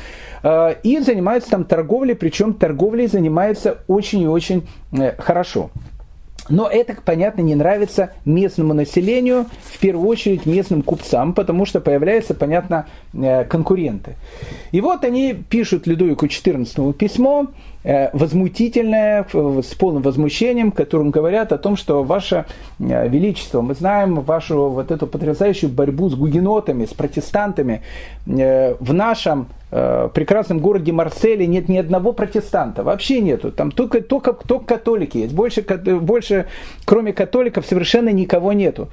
и 0.82 0.98
занимаются 0.98 1.50
там 1.50 1.64
торговлей, 1.64 2.14
причем 2.14 2.52
торговлей 2.52 3.06
занимается 3.06 3.78
очень 3.88 4.20
и 4.22 4.28
очень 4.28 4.66
хорошо. 5.16 5.70
Но 6.48 6.68
это, 6.68 6.96
понятно, 7.02 7.40
не 7.40 7.54
нравится 7.54 8.12
местному 8.24 8.74
населению, 8.74 9.46
в 9.62 9.78
первую 9.78 10.08
очередь 10.08 10.46
местным 10.46 10.82
купцам, 10.82 11.32
потому 11.32 11.64
что 11.64 11.80
появляются, 11.80 12.34
понятно, 12.34 12.86
э, 13.14 13.44
конкуренты. 13.44 14.16
И 14.72 14.80
вот 14.80 15.04
они 15.04 15.32
пишут 15.32 15.86
Людовику 15.86 16.26
XIV 16.26 16.92
письмо, 16.92 17.48
возмутительное, 17.84 19.26
с 19.32 19.74
полным 19.74 20.02
возмущением, 20.02 20.72
которым 20.72 21.10
говорят 21.10 21.52
о 21.52 21.58
том, 21.58 21.76
что 21.76 22.02
ваше 22.02 22.46
э, 22.78 23.08
величество, 23.08 23.60
мы 23.60 23.74
знаем 23.74 24.20
вашу 24.20 24.70
вот 24.70 24.90
эту 24.90 25.06
потрясающую 25.06 25.70
борьбу 25.70 26.08
с 26.08 26.14
гугенотами, 26.14 26.86
с 26.86 26.94
протестантами. 26.94 27.82
Э, 28.26 28.74
в 28.80 28.92
нашем 28.92 29.48
прекрасном 29.70 30.60
городе 30.60 30.92
Марселе 30.92 31.48
нет 31.48 31.68
ни 31.68 31.76
одного 31.76 32.12
протестанта, 32.12 32.84
вообще 32.84 33.20
нету. 33.20 33.50
Там 33.50 33.72
только, 33.72 34.02
только, 34.02 34.32
только 34.32 34.76
католики 34.76 35.18
есть. 35.18 35.34
Больше, 35.34 35.62
больше, 35.62 36.46
кроме 36.84 37.12
католиков, 37.12 37.66
совершенно 37.66 38.10
никого 38.10 38.52
нету. 38.52 38.88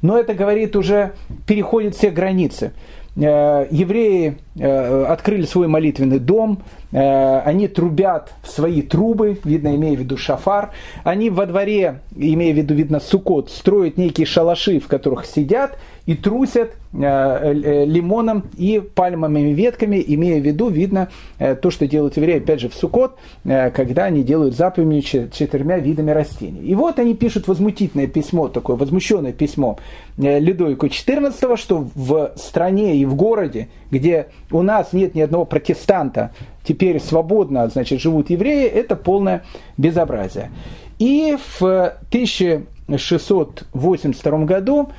Но 0.00 0.18
это 0.18 0.34
говорит 0.34 0.74
уже, 0.74 1.12
переходит 1.46 1.94
все 1.94 2.10
границы. 2.10 2.72
Э, 3.14 3.66
евреи 3.70 4.38
э, 4.56 5.04
открыли 5.04 5.44
свой 5.44 5.68
молитвенный 5.68 6.18
дом, 6.18 6.62
э, 6.92 7.40
они 7.40 7.68
трубят 7.68 8.32
в 8.42 8.48
свои 8.48 8.80
трубы, 8.80 9.38
видно, 9.44 9.76
имея 9.76 9.96
в 9.96 10.00
виду 10.00 10.16
шафар, 10.16 10.70
они 11.04 11.28
во 11.28 11.44
дворе, 11.44 12.00
имея 12.16 12.54
в 12.54 12.56
виду, 12.56 12.72
видно, 12.74 13.00
сукот, 13.00 13.50
строят 13.50 13.98
некие 13.98 14.26
шалаши, 14.26 14.80
в 14.80 14.88
которых 14.88 15.26
сидят 15.26 15.78
и 16.06 16.14
трусят 16.14 16.76
лимоном 16.92 18.44
и 18.58 18.80
пальмовыми 18.80 19.52
ветками, 19.52 20.02
имея 20.06 20.40
в 20.40 20.44
виду, 20.44 20.68
видно, 20.68 21.08
то, 21.38 21.70
что 21.70 21.86
делают 21.86 22.16
евреи, 22.16 22.38
опять 22.38 22.60
же, 22.60 22.68
в 22.68 22.74
сукот, 22.74 23.16
когда 23.44 24.04
они 24.04 24.22
делают 24.22 24.54
заповедью 24.54 25.30
четырьмя 25.30 25.78
видами 25.78 26.10
растений. 26.10 26.60
И 26.60 26.74
вот 26.74 26.98
они 26.98 27.14
пишут 27.14 27.48
возмутительное 27.48 28.08
письмо, 28.08 28.48
такое 28.48 28.76
возмущенное 28.76 29.32
письмо 29.32 29.78
Людовику 30.18 30.86
XIV, 30.86 31.56
что 31.56 31.88
в 31.94 32.32
стране 32.36 32.96
и 32.96 33.04
в 33.04 33.14
городе, 33.14 33.68
где 33.90 34.26
у 34.50 34.62
нас 34.62 34.92
нет 34.92 35.14
ни 35.14 35.20
одного 35.20 35.44
протестанта, 35.44 36.32
теперь 36.64 36.98
свободно, 37.00 37.68
значит, 37.68 38.00
живут 38.00 38.30
евреи, 38.30 38.66
это 38.66 38.96
полное 38.96 39.44
безобразие. 39.78 40.50
И 40.98 41.36
в 41.58 41.62
1682 41.62 44.38
году 44.44 44.90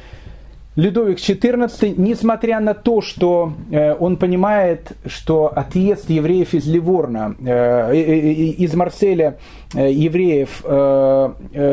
Людовик 0.75 1.19
XIV, 1.19 1.93
несмотря 1.97 2.59
на 2.59 2.73
то, 2.73 3.01
что 3.01 3.53
э, 3.69 3.93
он 3.93 4.17
понимает, 4.17 4.93
что 5.05 5.47
отъезд 5.55 6.09
евреев 6.09 6.55
из 6.55 6.65
Ливорна, 6.65 7.35
э, 7.39 7.93
э, 7.93 8.19
из 8.53 8.73
Марселя 8.73 9.37
евреев 9.75 10.63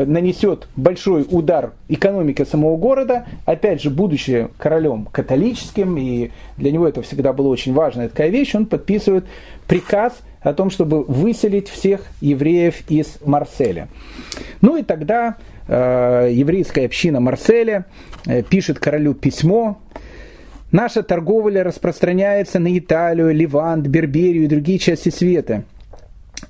нанесет 0.07 0.67
большой 0.75 1.23
удар 1.29 1.73
экономике 1.87 2.45
самого 2.45 2.75
города, 2.75 3.27
опять 3.45 3.83
же, 3.83 3.91
будучи 3.91 4.47
королем 4.57 5.07
католическим, 5.11 5.97
и 5.97 6.31
для 6.57 6.71
него 6.71 6.87
это 6.87 7.03
всегда 7.03 7.31
было 7.31 7.49
очень 7.49 7.73
важная 7.73 8.09
такая 8.09 8.29
вещь, 8.29 8.55
он 8.55 8.65
подписывает 8.65 9.25
приказ 9.67 10.13
о 10.41 10.53
том, 10.53 10.69
чтобы 10.69 11.03
выселить 11.03 11.69
всех 11.69 12.01
евреев 12.19 12.89
из 12.89 13.17
Марселя. 13.23 13.87
Ну 14.61 14.77
и 14.77 14.83
тогда 14.83 15.37
Э, 15.73 16.27
еврейская 16.29 16.85
община 16.85 17.21
Марселя 17.21 17.85
э, 18.25 18.41
пишет 18.43 18.77
королю 18.77 19.13
письмо. 19.13 19.79
Наша 20.73 21.01
торговля 21.01 21.63
распространяется 21.63 22.59
на 22.59 22.77
Италию, 22.77 23.33
Ливант, 23.33 23.87
Берберию 23.87 24.43
и 24.43 24.47
другие 24.47 24.79
части 24.79 25.07
света. 25.07 25.63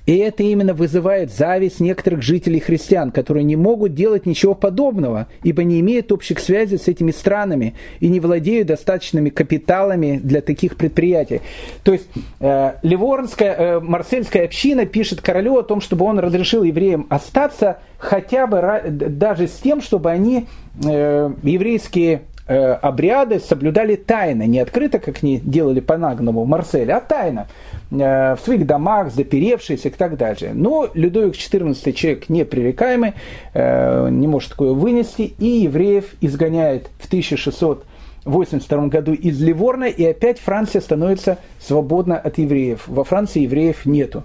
И 0.06 0.16
это 0.16 0.42
именно 0.42 0.74
вызывает 0.74 1.32
зависть 1.32 1.80
некоторых 1.80 2.22
жителей 2.22 2.60
христиан, 2.60 3.12
которые 3.12 3.44
не 3.44 3.56
могут 3.56 3.94
делать 3.94 4.26
ничего 4.26 4.54
подобного, 4.54 5.28
ибо 5.42 5.62
не 5.62 5.80
имеют 5.80 6.10
общих 6.10 6.40
связей 6.40 6.78
с 6.78 6.88
этими 6.88 7.10
странами 7.10 7.74
и 8.00 8.08
не 8.08 8.20
владеют 8.20 8.68
достаточными 8.68 9.30
капиталами 9.30 10.20
для 10.22 10.40
таких 10.40 10.76
предприятий. 10.76 11.40
То 11.84 11.92
есть 11.92 12.08
э, 12.40 12.72
Ливорнская, 12.82 13.54
э, 13.54 13.80
Марсельская 13.80 14.44
община 14.44 14.86
пишет 14.86 15.20
королю 15.20 15.58
о 15.58 15.62
том, 15.62 15.80
чтобы 15.80 16.04
он 16.04 16.18
разрешил 16.18 16.62
евреям 16.62 17.06
остаться 17.08 17.78
хотя 17.98 18.48
бы 18.48 18.82
даже 18.88 19.46
с 19.46 19.52
тем, 19.52 19.80
чтобы 19.80 20.10
они 20.10 20.46
э, 20.84 21.30
еврейские 21.42 22.22
Э, 22.44 22.72
обряды 22.72 23.38
соблюдали 23.38 23.94
тайно, 23.94 24.42
не 24.42 24.58
открыто, 24.58 24.98
как 24.98 25.22
они 25.22 25.38
делали 25.38 25.78
по 25.78 25.96
Нагному 25.96 26.42
в 26.42 26.48
Марселе, 26.48 26.92
а 26.92 27.00
тайно, 27.00 27.46
в 27.92 28.38
своих 28.42 28.66
домах, 28.66 29.12
заперевшись 29.12 29.84
и 29.84 29.90
так 29.90 30.16
далее. 30.16 30.52
Но 30.54 30.88
Людовик 30.94 31.34
XIV 31.34 31.92
человек 31.92 32.28
непререкаемый, 32.30 33.12
э, 33.52 34.08
не 34.10 34.26
может 34.26 34.50
такое 34.50 34.72
вынести, 34.72 35.34
и 35.38 35.46
евреев 35.64 36.06
изгоняет 36.22 36.88
в 36.98 37.06
1682 37.06 38.86
году 38.88 39.12
из 39.12 39.40
Ливорна, 39.40 39.84
и 39.84 40.04
опять 40.06 40.38
Франция 40.38 40.80
становится 40.80 41.38
свободна 41.60 42.16
от 42.16 42.38
евреев. 42.38 42.84
Во 42.86 43.04
Франции 43.04 43.42
евреев 43.42 43.84
нету. 43.84 44.22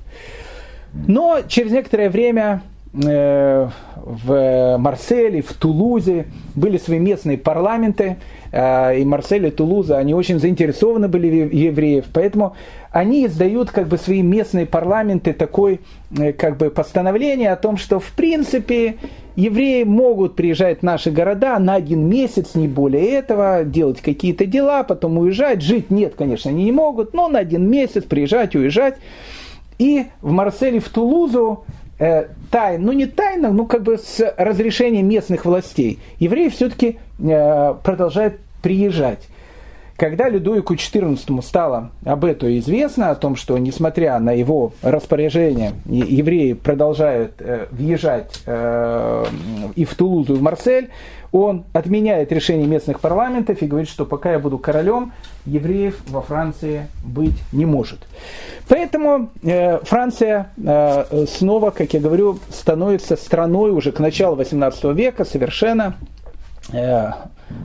Но 0.93 1.39
через 1.47 1.72
некоторое 1.72 2.09
время 2.09 2.61
э, 2.93 3.68
в 3.95 4.78
Марселе, 4.78 5.41
в 5.41 5.53
Тулузе 5.53 6.28
были 6.55 6.78
свои 6.78 6.99
местные 6.99 7.38
парламенты, 7.38 8.15
э, 8.51 8.99
и 8.99 9.03
Марсель 9.03 9.45
и 9.45 9.51
Тулуза, 9.51 9.97
они 9.97 10.13
очень 10.13 10.39
заинтересованы 10.39 11.07
были 11.09 11.43
в 11.43 11.53
евреев, 11.53 12.05
поэтому 12.13 12.55
они 12.97 13.27
издают 13.27 13.69
как 13.69 13.87
бы 13.87 13.99
свои 13.99 14.23
местные 14.23 14.65
парламенты 14.65 15.33
такое 15.33 15.79
как 16.37 16.57
бы 16.57 16.71
постановление 16.71 17.51
о 17.51 17.55
том, 17.55 17.77
что 17.77 17.99
в 17.99 18.11
принципе 18.13 18.95
евреи 19.35 19.83
могут 19.83 20.35
приезжать 20.35 20.79
в 20.79 20.83
наши 20.83 21.11
города 21.11 21.59
на 21.59 21.75
один 21.75 22.09
месяц, 22.09 22.55
не 22.55 22.67
более 22.67 23.11
этого, 23.11 23.63
делать 23.63 24.01
какие-то 24.01 24.47
дела, 24.47 24.81
потом 24.81 25.19
уезжать. 25.19 25.61
Жить 25.61 25.91
нет, 25.91 26.15
конечно, 26.17 26.49
они 26.49 26.63
не 26.63 26.71
могут, 26.71 27.13
но 27.13 27.27
на 27.27 27.37
один 27.37 27.69
месяц 27.69 28.03
приезжать, 28.03 28.55
уезжать. 28.55 28.95
И 29.77 30.07
в 30.21 30.31
Марселе, 30.31 30.79
в 30.79 30.89
Тулузу 30.89 31.65
э, 31.99 32.29
тайно, 32.49 32.83
ну 32.83 32.93
не 32.93 33.05
тайно, 33.05 33.51
ну 33.51 33.67
как 33.67 33.83
бы 33.83 33.99
с 33.99 34.33
разрешения 34.37 35.03
местных 35.03 35.45
властей, 35.45 35.99
евреи 36.17 36.49
все-таки 36.49 36.97
э, 37.19 37.75
продолжают 37.83 38.39
приезжать. 38.63 39.27
Когда 39.97 40.29
Людовику 40.29 40.75
XIV 40.75 41.41
стало 41.41 41.89
об 42.05 42.23
этом 42.23 42.49
известно, 42.59 43.09
о 43.09 43.15
том, 43.15 43.35
что 43.35 43.57
несмотря 43.57 44.19
на 44.19 44.31
его 44.31 44.73
распоряжение, 44.83 45.73
евреи 45.85 46.53
продолжают 46.53 47.33
э, 47.39 47.65
въезжать 47.71 48.43
э, 48.45 49.25
и 49.75 49.85
в 49.85 49.95
Тулузу, 49.95 50.35
и 50.35 50.37
в 50.37 50.41
Марсель, 50.43 50.91
он 51.31 51.65
отменяет 51.73 52.31
решение 52.31 52.67
местных 52.67 52.99
парламентов 52.99 53.59
и 53.63 53.65
говорит, 53.65 53.89
что 53.89 54.05
пока 54.05 54.33
я 54.33 54.39
буду 54.39 54.59
королем, 54.59 55.13
евреев 55.47 55.99
во 56.09 56.21
Франции 56.21 56.87
быть 57.03 57.41
не 57.51 57.65
может. 57.65 58.07
Поэтому 58.69 59.31
э, 59.41 59.79
Франция 59.79 60.51
снова, 61.27 61.71
как 61.71 61.91
я 61.95 61.99
говорю, 61.99 62.37
становится 62.51 63.15
страной 63.15 63.71
уже 63.71 63.91
к 63.91 63.99
началу 63.99 64.35
18 64.35 64.83
века 64.95 65.25
совершенно 65.25 65.95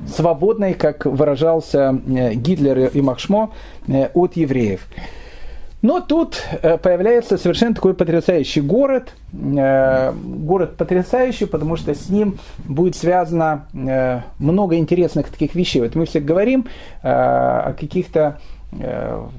свободной, 0.06 0.74
как 0.74 1.06
выражался 1.06 2.00
э, 2.06 2.34
Гитлер 2.34 2.90
и 2.92 3.00
Махшмо, 3.00 3.52
э, 3.88 4.08
от 4.14 4.36
евреев. 4.36 4.86
Но 5.80 6.00
тут 6.00 6.40
э, 6.62 6.78
появляется 6.78 7.38
совершенно 7.38 7.74
такой 7.74 7.94
потрясающий 7.94 8.60
город. 8.60 9.14
Город 9.32 10.76
потрясающий, 10.76 11.46
потому 11.46 11.76
что 11.76 11.94
с 11.94 12.08
ним 12.08 12.38
будет 12.64 12.94
связано 12.94 13.66
много 14.38 14.76
интересных 14.76 15.28
таких 15.28 15.54
вещей. 15.54 15.80
Вот 15.80 15.94
мы 15.94 16.04
все 16.04 16.20
говорим 16.20 16.66
о 17.02 17.72
каких-то 17.72 18.38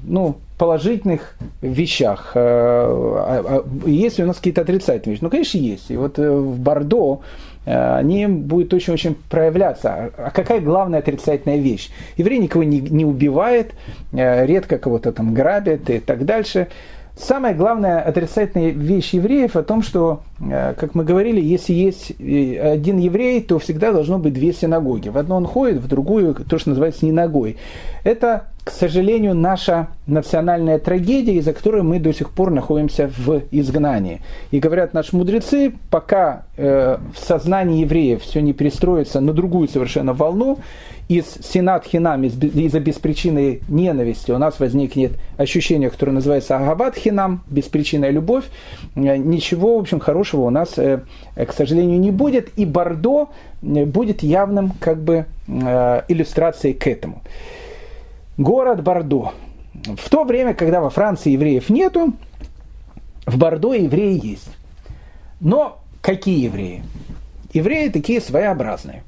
ну, 0.02 0.36
положительных 0.58 1.36
вещах. 1.60 2.32
А, 2.34 3.64
а, 3.84 3.88
есть 3.88 4.18
ли 4.18 4.24
у 4.24 4.26
нас 4.26 4.36
какие-то 4.36 4.62
отрицательные 4.62 5.14
вещи? 5.14 5.24
Ну, 5.24 5.30
конечно, 5.30 5.58
есть. 5.58 5.90
И 5.90 5.96
вот 5.96 6.18
в 6.18 6.58
Бордо 6.58 7.22
Э, 7.66 7.96
они 7.96 8.26
будут 8.26 8.74
очень-очень 8.74 9.16
проявляться. 9.30 10.10
А 10.16 10.30
какая 10.30 10.60
главная 10.60 10.98
отрицательная 10.98 11.58
вещь? 11.58 11.90
Еврей 12.16 12.38
никого 12.38 12.64
не, 12.64 12.80
не 12.80 13.04
убивает, 13.04 13.72
э, 14.12 14.46
редко 14.46 14.78
кого-то 14.78 15.12
там 15.12 15.34
грабит 15.34 15.88
и 15.90 16.00
так 16.00 16.24
дальше. 16.24 16.68
Самая 17.16 17.54
главная 17.54 18.00
отрицательная 18.00 18.70
вещь 18.70 19.10
евреев 19.10 19.54
о 19.54 19.62
том, 19.62 19.82
что, 19.82 20.22
э, 20.40 20.74
как 20.76 20.94
мы 20.94 21.04
говорили, 21.04 21.40
если 21.40 21.72
есть 21.72 22.10
один 22.10 22.98
еврей, 22.98 23.40
то 23.40 23.58
всегда 23.58 23.92
должно 23.92 24.18
быть 24.18 24.34
две 24.34 24.52
синагоги. 24.52 25.08
В 25.08 25.16
одну 25.16 25.36
он 25.36 25.46
ходит, 25.46 25.78
в 25.78 25.86
другую 25.86 26.34
то, 26.34 26.58
что 26.58 26.70
называется 26.70 27.06
ненагой. 27.06 27.56
Это 28.02 28.48
к 28.64 28.70
сожалению, 28.70 29.34
наша 29.34 29.88
национальная 30.06 30.78
трагедия, 30.78 31.34
из-за 31.34 31.52
которой 31.52 31.82
мы 31.82 31.98
до 31.98 32.14
сих 32.14 32.30
пор 32.30 32.50
находимся 32.50 33.10
в 33.14 33.42
изгнании. 33.50 34.22
И 34.50 34.58
говорят 34.58 34.94
наши 34.94 35.14
мудрецы, 35.14 35.74
пока 35.90 36.46
э, 36.56 36.96
в 37.14 37.18
сознании 37.18 37.82
евреев 37.82 38.22
все 38.22 38.40
не 38.40 38.54
перестроится 38.54 39.20
на 39.20 39.34
другую 39.34 39.68
совершенно 39.68 40.14
волну, 40.14 40.60
из 41.06 41.26
сенат 41.42 41.84
хинам, 41.84 42.24
из, 42.24 42.42
из-за 42.42 42.80
беспричинной 42.80 43.60
ненависти 43.68 44.30
у 44.30 44.38
нас 44.38 44.58
возникнет 44.58 45.12
ощущение, 45.36 45.90
которое 45.90 46.12
называется 46.12 46.56
агабат 46.56 46.96
хинам, 46.96 47.44
беспричинная 47.48 48.10
любовь, 48.10 48.44
э, 48.94 49.16
ничего, 49.18 49.76
в 49.76 49.80
общем, 49.80 50.00
хорошего 50.00 50.40
у 50.42 50.50
нас, 50.50 50.78
э, 50.78 51.02
к 51.36 51.52
сожалению, 51.52 52.00
не 52.00 52.10
будет, 52.10 52.48
и 52.56 52.64
Бордо 52.64 53.28
э, 53.60 53.84
будет 53.84 54.22
явным 54.22 54.72
как 54.80 55.02
бы 55.02 55.26
э, 55.48 56.02
иллюстрацией 56.08 56.72
к 56.72 56.86
этому 56.86 57.20
город 58.36 58.82
Бордо. 58.82 59.32
В 59.72 60.08
то 60.08 60.24
время, 60.24 60.54
когда 60.54 60.80
во 60.80 60.90
Франции 60.90 61.32
евреев 61.32 61.68
нету, 61.68 62.14
в 63.26 63.38
Бордо 63.38 63.74
евреи 63.74 64.20
есть. 64.24 64.56
Но 65.40 65.80
какие 66.00 66.44
евреи? 66.44 66.84
Евреи 67.52 67.88
такие 67.88 68.20
своеобразные. 68.20 69.02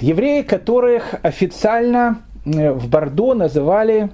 Евреи, 0.00 0.42
которых 0.42 1.14
официально 1.22 2.22
э, 2.44 2.72
в 2.72 2.88
Бордо 2.88 3.34
называли 3.34 4.10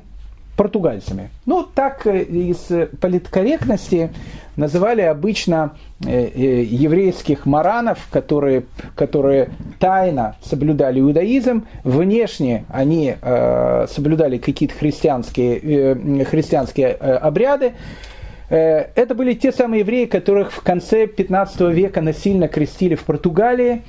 португальцами. 0.57 1.31
Ну, 1.47 1.63
так 1.63 2.07
э, 2.07 2.23
из 2.23 2.69
политкорректности 3.01 4.11
называли 4.59 5.03
обычно 5.03 5.77
э, 6.05 6.11
э, 6.11 6.63
еврейских 6.65 7.47
маранов, 7.47 8.09
которые, 8.11 8.65
которые 8.95 9.51
тайно 9.79 10.37
соблюдали 10.43 11.01
иудаизм, 11.01 11.67
внешне 11.85 12.65
они 12.69 13.15
соблюдали 13.89 14.39
какие-то 14.39 14.75
христианские, 14.75 16.25
христианские 16.25 16.93
обряды, 16.93 17.75
это 18.49 19.15
были 19.15 19.35
те 19.35 19.53
самые 19.53 19.81
евреи, 19.81 20.07
которых 20.07 20.53
в 20.53 20.63
конце 20.63 21.07
15 21.07 21.61
века 21.73 22.01
насильно 22.01 22.49
крестили 22.49 22.95
в 22.95 23.05
Португалии. 23.05 23.83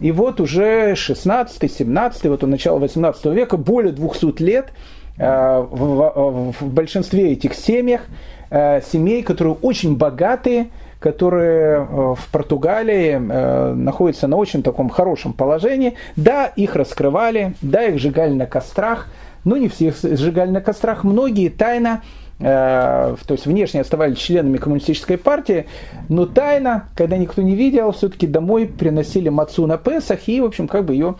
И 0.00 0.10
вот 0.10 0.40
уже 0.40 0.92
16-17, 0.92 2.28
вот 2.28 2.42
у 2.42 2.46
начала 2.46 2.78
18 2.78 3.26
века, 3.26 3.56
более 3.56 3.92
200 3.92 4.42
лет– 4.42 4.68
Э, 5.18 5.66
в, 5.70 6.52
в 6.60 6.66
большинстве 6.66 7.32
этих 7.32 7.54
семьях, 7.54 8.02
э, 8.50 8.80
семей, 8.80 9.22
которые 9.22 9.54
очень 9.62 9.96
богатые, 9.96 10.68
которые 11.00 11.76
э, 11.78 12.14
в 12.16 12.28
Португалии 12.32 13.16
находятся 13.16 14.26
на 14.26 14.36
очень 14.36 14.62
таком 14.62 14.88
хорошем 14.88 15.32
положении. 15.32 15.94
Да, 16.16 16.46
их 16.46 16.76
раскрывали, 16.76 17.54
да, 17.62 17.84
их 17.84 17.98
сжигали 17.98 18.32
на 18.32 18.46
кострах, 18.46 19.08
но 19.44 19.56
не 19.56 19.68
всех 19.68 19.96
сжигали 20.02 20.50
на 20.50 20.60
кострах. 20.60 21.04
Многие 21.04 21.48
тайно 21.48 22.02
то 22.38 23.16
есть 23.30 23.46
внешне 23.46 23.80
оставались 23.80 24.18
членами 24.18 24.58
коммунистической 24.58 25.16
партии, 25.16 25.64
но 26.10 26.26
тайно, 26.26 26.86
когда 26.94 27.16
никто 27.16 27.40
не 27.40 27.54
видел, 27.54 27.92
все-таки 27.92 28.26
домой 28.26 28.66
приносили 28.66 29.30
мацу 29.30 29.66
на 29.66 29.78
Песах 29.78 30.28
и, 30.28 30.42
в 30.42 30.44
общем, 30.44 30.68
как 30.68 30.84
бы 30.84 30.92
ее 30.92 31.14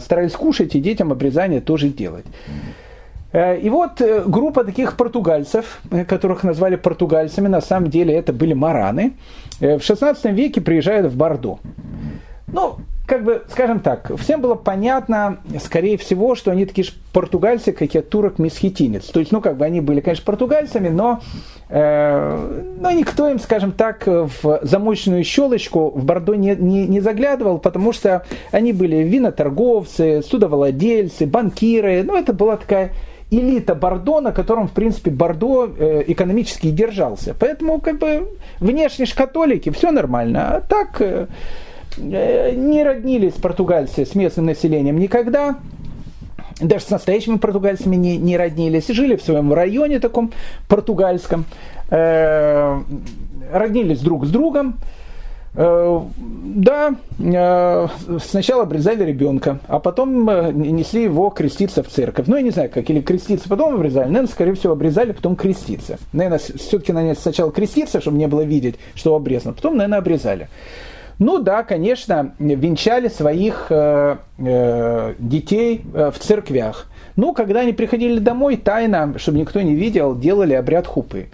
старались 0.00 0.32
кушать 0.32 0.74
и 0.74 0.80
детям 0.80 1.12
обрезание 1.12 1.60
тоже 1.60 1.88
делать. 1.90 2.24
Э, 3.32 3.58
и 3.58 3.70
вот 3.70 4.00
э, 4.00 4.22
группа 4.26 4.64
таких 4.64 4.96
португальцев, 4.96 5.80
э, 5.90 6.04
которых 6.04 6.44
назвали 6.44 6.76
португальцами, 6.76 7.48
на 7.48 7.60
самом 7.60 7.90
деле 7.90 8.14
это 8.14 8.32
были 8.32 8.52
мараны, 8.52 9.14
в 9.60 9.80
16 9.80 10.24
веке 10.32 10.60
приезжают 10.60 11.06
в 11.06 11.16
Бордо. 11.16 11.60
Ну, 12.48 12.76
как 13.06 13.24
бы, 13.24 13.42
скажем 13.48 13.80
так, 13.80 14.10
всем 14.18 14.40
было 14.40 14.54
понятно, 14.54 15.38
скорее 15.62 15.96
всего, 15.98 16.34
что 16.34 16.50
они 16.50 16.66
такие 16.66 16.84
же 16.84 16.92
португальцы, 17.12 17.72
как 17.72 17.94
и 17.94 18.00
турок-месхетинец. 18.00 19.06
То 19.06 19.20
есть, 19.20 19.30
ну, 19.32 19.40
как 19.40 19.56
бы 19.56 19.64
они 19.64 19.80
были, 19.80 20.00
конечно, 20.00 20.24
португальцами, 20.24 20.88
но, 20.88 21.20
э, 21.68 22.62
но 22.80 22.90
никто 22.90 23.28
им, 23.28 23.38
скажем 23.38 23.72
так, 23.72 24.06
в 24.06 24.60
замочную 24.62 25.22
щелочку 25.24 25.90
в 25.90 26.04
Бордо 26.04 26.34
не, 26.34 26.56
не, 26.56 26.86
не 26.88 27.00
заглядывал, 27.00 27.58
потому 27.58 27.92
что 27.92 28.24
они 28.50 28.72
были 28.72 28.96
виноторговцы, 28.96 30.22
судовладельцы, 30.22 31.26
банкиры. 31.26 32.02
Ну, 32.02 32.16
это 32.16 32.32
была 32.32 32.56
такая 32.56 32.92
элита 33.32 33.74
Бордо, 33.74 34.20
на 34.20 34.32
котором, 34.32 34.68
в 34.68 34.72
принципе, 34.72 35.10
Бордо 35.10 35.66
э, 35.66 36.04
экономически 36.06 36.68
и 36.68 36.70
держался. 36.70 37.34
Поэтому, 37.38 37.80
как 37.80 37.98
бы, 37.98 38.28
внешне 38.60 39.06
ж 39.06 39.14
католики, 39.14 39.70
все 39.70 39.90
нормально. 39.90 40.56
А 40.56 40.60
так 40.60 41.00
э, 41.00 41.26
э, 41.96 42.52
не 42.54 42.84
роднились 42.84 43.34
португальцы 43.34 44.04
с 44.04 44.14
местным 44.14 44.46
населением 44.46 44.98
никогда. 44.98 45.56
Даже 46.60 46.84
с 46.84 46.90
настоящими 46.90 47.38
португальцами 47.38 47.96
не, 47.96 48.18
не 48.18 48.36
роднились. 48.36 48.88
Жили 48.88 49.16
в 49.16 49.22
своем 49.22 49.52
районе 49.52 49.98
таком 49.98 50.32
португальском. 50.68 51.46
роднились 51.90 54.00
друг 54.00 54.26
с 54.26 54.30
другом. 54.30 54.76
Да, 55.54 56.94
э, 57.18 57.88
сначала 58.24 58.62
обрезали 58.62 59.04
ребенка, 59.04 59.58
а 59.68 59.80
потом 59.80 60.28
э, 60.30 60.50
несли 60.52 61.02
его 61.02 61.28
креститься 61.28 61.82
в 61.82 61.88
церковь. 61.88 62.26
Ну, 62.26 62.36
я 62.36 62.42
не 62.42 62.50
знаю, 62.50 62.70
как, 62.70 62.88
или 62.88 63.02
креститься, 63.02 63.50
потом 63.50 63.74
обрезали. 63.74 64.06
Наверное, 64.06 64.28
скорее 64.28 64.54
всего, 64.54 64.72
обрезали, 64.72 65.12
потом 65.12 65.36
креститься. 65.36 65.98
Наверное, 66.14 66.38
все-таки, 66.38 66.92
наверное, 66.92 67.20
сначала 67.20 67.52
креститься, 67.52 68.00
чтобы 68.00 68.16
не 68.16 68.28
было 68.28 68.40
видеть, 68.42 68.76
что 68.94 69.14
обрезано, 69.14 69.52
потом, 69.52 69.76
наверное, 69.76 69.98
обрезали. 69.98 70.48
Ну 71.18 71.38
да, 71.38 71.62
конечно, 71.62 72.34
венчали 72.38 73.08
своих 73.08 73.66
э, 73.68 74.16
э, 74.38 75.14
детей 75.18 75.82
э, 75.92 76.10
в 76.10 76.18
церквях. 76.18 76.88
Но 77.14 77.34
когда 77.34 77.60
они 77.60 77.72
приходили 77.72 78.18
домой, 78.18 78.56
тайно, 78.56 79.14
чтобы 79.18 79.38
никто 79.38 79.60
не 79.60 79.74
видел, 79.74 80.16
делали 80.16 80.54
обряд 80.54 80.86
хупы. 80.86 81.28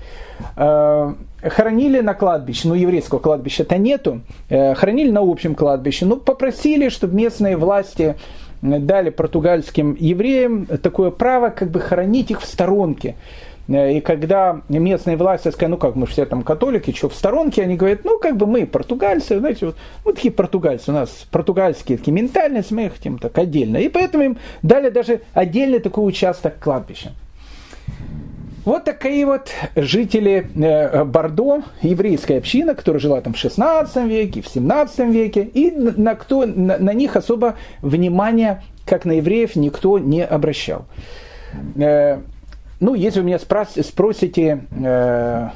Э, 1.41 1.51
хоронили 1.51 2.01
на 2.01 2.15
кладбище, 2.15 2.69
ну 2.69 2.75
еврейского 2.75 3.19
кладбища-то 3.19 3.79
нету, 3.79 4.21
хоронили 4.49 5.11
на 5.11 5.21
общем 5.21 5.55
кладбище, 5.55 6.07
ну 6.07 6.17
попросили, 6.17 6.89
чтобы 6.89 7.15
местные 7.15 7.57
власти 7.57 8.17
дали 8.63 9.11
португальским 9.11 9.97
евреям 9.99 10.67
такое 10.67 11.11
право 11.11 11.51
как 11.51 11.71
бы 11.71 11.81
хоронить 11.81 12.31
их 12.31 12.41
в 12.41 12.45
сторонке. 12.45 13.15
Э, 13.69 13.93
и 13.93 14.01
когда 14.01 14.63
местные 14.69 15.17
власти 15.17 15.49
сказали, 15.51 15.73
ну 15.73 15.77
как, 15.77 15.95
мы 15.95 16.07
все 16.07 16.25
там 16.27 16.43
католики, 16.43 16.93
что 16.93 17.09
в 17.09 17.15
сторонке, 17.15 17.63
они 17.63 17.77
говорят, 17.77 18.05
ну 18.05 18.19
как 18.19 18.37
бы 18.37 18.47
мы 18.47 18.67
португальцы, 18.67 19.39
знаете, 19.39 19.67
вот, 19.67 19.77
вот 20.05 20.17
такие 20.17 20.33
португальцы, 20.33 20.91
у 20.91 20.95
нас 20.95 21.11
португальские 21.31 21.99
такие 21.99 22.13
ментальность, 22.13 22.71
мы 22.71 22.87
их 22.87 22.95
хотим 22.95 23.19
так 23.19 23.37
отдельно. 23.39 23.77
И 23.77 23.89
поэтому 23.89 24.25
им 24.25 24.39
дали 24.63 24.91
даже 24.91 25.21
отдельный 25.35 25.79
такой 25.79 26.09
участок 26.09 26.59
кладбища. 26.59 27.13
Вот 28.69 28.85
такие 28.85 29.25
вот 29.25 29.51
жители 29.77 30.51
э, 30.55 31.03
Бордо, 31.05 31.63
еврейская 31.81 32.37
община, 32.37 32.75
которая 32.75 33.01
жила 33.01 33.19
там 33.23 33.33
в 33.33 33.39
16 33.39 34.05
веке, 34.05 34.43
в 34.43 34.47
17 34.47 34.99
веке, 35.09 35.43
и 35.43 35.71
на, 35.71 36.15
кто, 36.15 36.45
на, 36.45 36.77
на 36.77 36.93
них 36.93 37.17
особо 37.17 37.55
внимания, 37.81 38.63
как 38.85 39.07
на 39.07 39.13
евреев, 39.13 39.57
никто 39.57 39.99
не 39.99 40.23
обращал. 40.23 40.85
Э, 41.77 42.19
ну, 42.79 42.95
если 42.95 43.21
вы 43.21 43.27
меня 43.29 43.39
спросите, 43.39 44.67
э, 44.71 45.49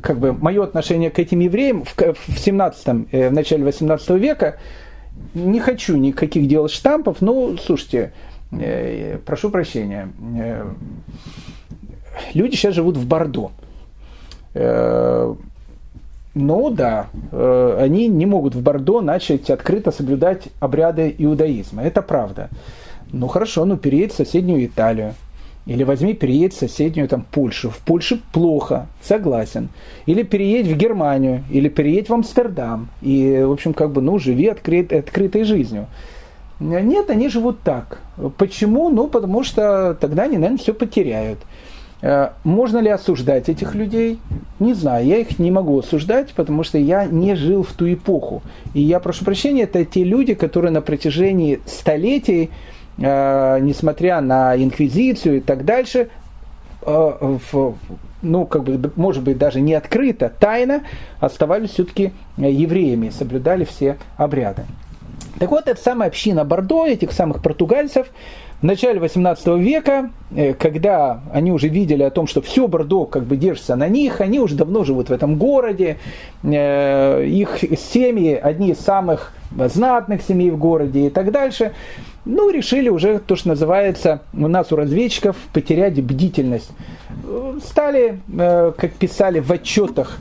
как 0.00 0.18
бы 0.18 0.32
мое 0.32 0.64
отношение 0.64 1.10
к 1.10 1.18
этим 1.18 1.40
евреям 1.40 1.84
в, 1.84 1.94
в 1.98 2.38
17 2.38 3.12
в 3.12 3.30
начале 3.30 3.62
18 3.62 4.08
века, 4.12 4.56
не 5.34 5.60
хочу 5.60 5.98
никаких 5.98 6.48
делать 6.48 6.72
штампов, 6.72 7.20
но, 7.20 7.58
слушайте, 7.58 8.14
прошу 9.26 9.50
прощения, 9.50 10.08
люди 12.34 12.54
сейчас 12.54 12.74
живут 12.74 12.96
в 12.96 13.06
Бордо. 13.06 13.50
Э, 14.54 15.34
ну 16.34 16.70
да, 16.70 17.08
э, 17.32 17.78
они 17.80 18.06
не 18.08 18.26
могут 18.26 18.54
в 18.54 18.62
Бордо 18.62 19.00
начать 19.00 19.50
открыто 19.50 19.90
соблюдать 19.90 20.48
обряды 20.60 21.14
иудаизма. 21.18 21.82
Это 21.82 22.02
правда. 22.02 22.48
Ну 23.12 23.26
хорошо, 23.28 23.64
ну 23.64 23.76
переедь 23.76 24.12
в 24.12 24.16
соседнюю 24.16 24.66
Италию. 24.66 25.14
Или 25.66 25.82
возьми, 25.82 26.14
переедь 26.14 26.54
в 26.54 26.58
соседнюю 26.58 27.08
там 27.08 27.26
Польшу. 27.30 27.68
В 27.68 27.78
Польше 27.78 28.22
плохо, 28.32 28.86
согласен. 29.02 29.68
Или 30.06 30.22
переедь 30.22 30.66
в 30.66 30.76
Германию, 30.76 31.44
или 31.50 31.68
переедь 31.68 32.08
в 32.08 32.14
Амстердам. 32.14 32.88
И, 33.02 33.42
в 33.46 33.52
общем, 33.52 33.74
как 33.74 33.92
бы, 33.92 34.00
ну, 34.00 34.18
живи 34.18 34.46
открыт, 34.46 34.94
открытой 34.94 35.44
жизнью. 35.44 35.86
Нет, 36.58 37.10
они 37.10 37.28
живут 37.28 37.60
так. 37.60 38.00
Почему? 38.38 38.88
Ну, 38.88 39.08
потому 39.08 39.44
что 39.44 39.94
тогда 40.00 40.22
они, 40.22 40.38
наверное, 40.38 40.58
все 40.58 40.72
потеряют. 40.72 41.38
Э, 42.00 42.30
можно 42.44 42.78
ли 42.78 42.88
осуждать 42.88 43.48
этих 43.48 43.74
людей? 43.74 44.18
Не 44.60 44.74
знаю, 44.74 45.06
я 45.06 45.18
их 45.18 45.38
не 45.38 45.50
могу 45.50 45.78
осуждать, 45.78 46.32
потому 46.34 46.62
что 46.62 46.78
я 46.78 47.04
не 47.04 47.34
жил 47.34 47.62
в 47.62 47.72
ту 47.72 47.92
эпоху. 47.92 48.42
И 48.74 48.80
я 48.80 49.00
прошу 49.00 49.24
прощения, 49.24 49.62
это 49.62 49.84
те 49.84 50.04
люди, 50.04 50.34
которые 50.34 50.70
на 50.70 50.80
протяжении 50.80 51.60
столетий, 51.66 52.50
э, 52.98 53.58
несмотря 53.60 54.20
на 54.20 54.56
инквизицию 54.56 55.38
и 55.38 55.40
так 55.40 55.64
дальше, 55.64 56.08
э, 56.82 57.38
в, 57.52 57.74
ну, 58.22 58.46
как 58.46 58.62
бы, 58.62 58.92
может 58.94 59.24
быть, 59.24 59.38
даже 59.38 59.60
не 59.60 59.74
открыто, 59.74 60.30
тайно 60.38 60.82
оставались 61.18 61.70
все-таки 61.70 62.12
евреями, 62.36 63.10
соблюдали 63.10 63.64
все 63.64 63.96
обряды. 64.16 64.64
Так 65.38 65.50
вот, 65.50 65.68
эта 65.68 65.80
самая 65.80 66.08
община 66.08 66.44
Бордо, 66.44 66.86
этих 66.86 67.12
самых 67.12 67.42
португальцев, 67.42 68.08
в 68.60 68.64
начале 68.64 68.98
18 68.98 69.46
века, 69.58 70.10
э, 70.34 70.52
когда 70.54 71.20
они 71.32 71.52
уже 71.52 71.68
видели 71.68 72.02
о 72.02 72.10
том, 72.10 72.26
что 72.26 72.42
все 72.42 72.66
Бордо 72.66 73.04
как 73.04 73.24
бы 73.24 73.36
держится 73.36 73.76
на 73.76 73.88
них, 73.88 74.20
они 74.20 74.40
уже 74.40 74.56
давно 74.56 74.84
живут 74.84 75.10
в 75.10 75.12
этом 75.12 75.36
городе, 75.36 75.98
э, 76.42 77.24
их 77.24 77.58
семьи 77.78 78.34
одни 78.34 78.70
из 78.70 78.78
самых 78.78 79.32
знатных 79.50 80.22
семей 80.22 80.50
в 80.50 80.58
городе 80.58 81.06
и 81.06 81.10
так 81.10 81.30
дальше, 81.30 81.72
ну, 82.24 82.50
решили 82.50 82.88
уже 82.88 83.20
то, 83.20 83.36
что 83.36 83.48
называется 83.48 84.22
у 84.34 84.48
нас 84.48 84.72
у 84.72 84.76
разведчиков 84.76 85.36
потерять 85.52 86.02
бдительность. 86.02 86.70
Стали, 87.64 88.18
э, 88.36 88.72
как 88.76 88.92
писали 88.94 89.40
в 89.40 89.50
отчетах, 89.50 90.18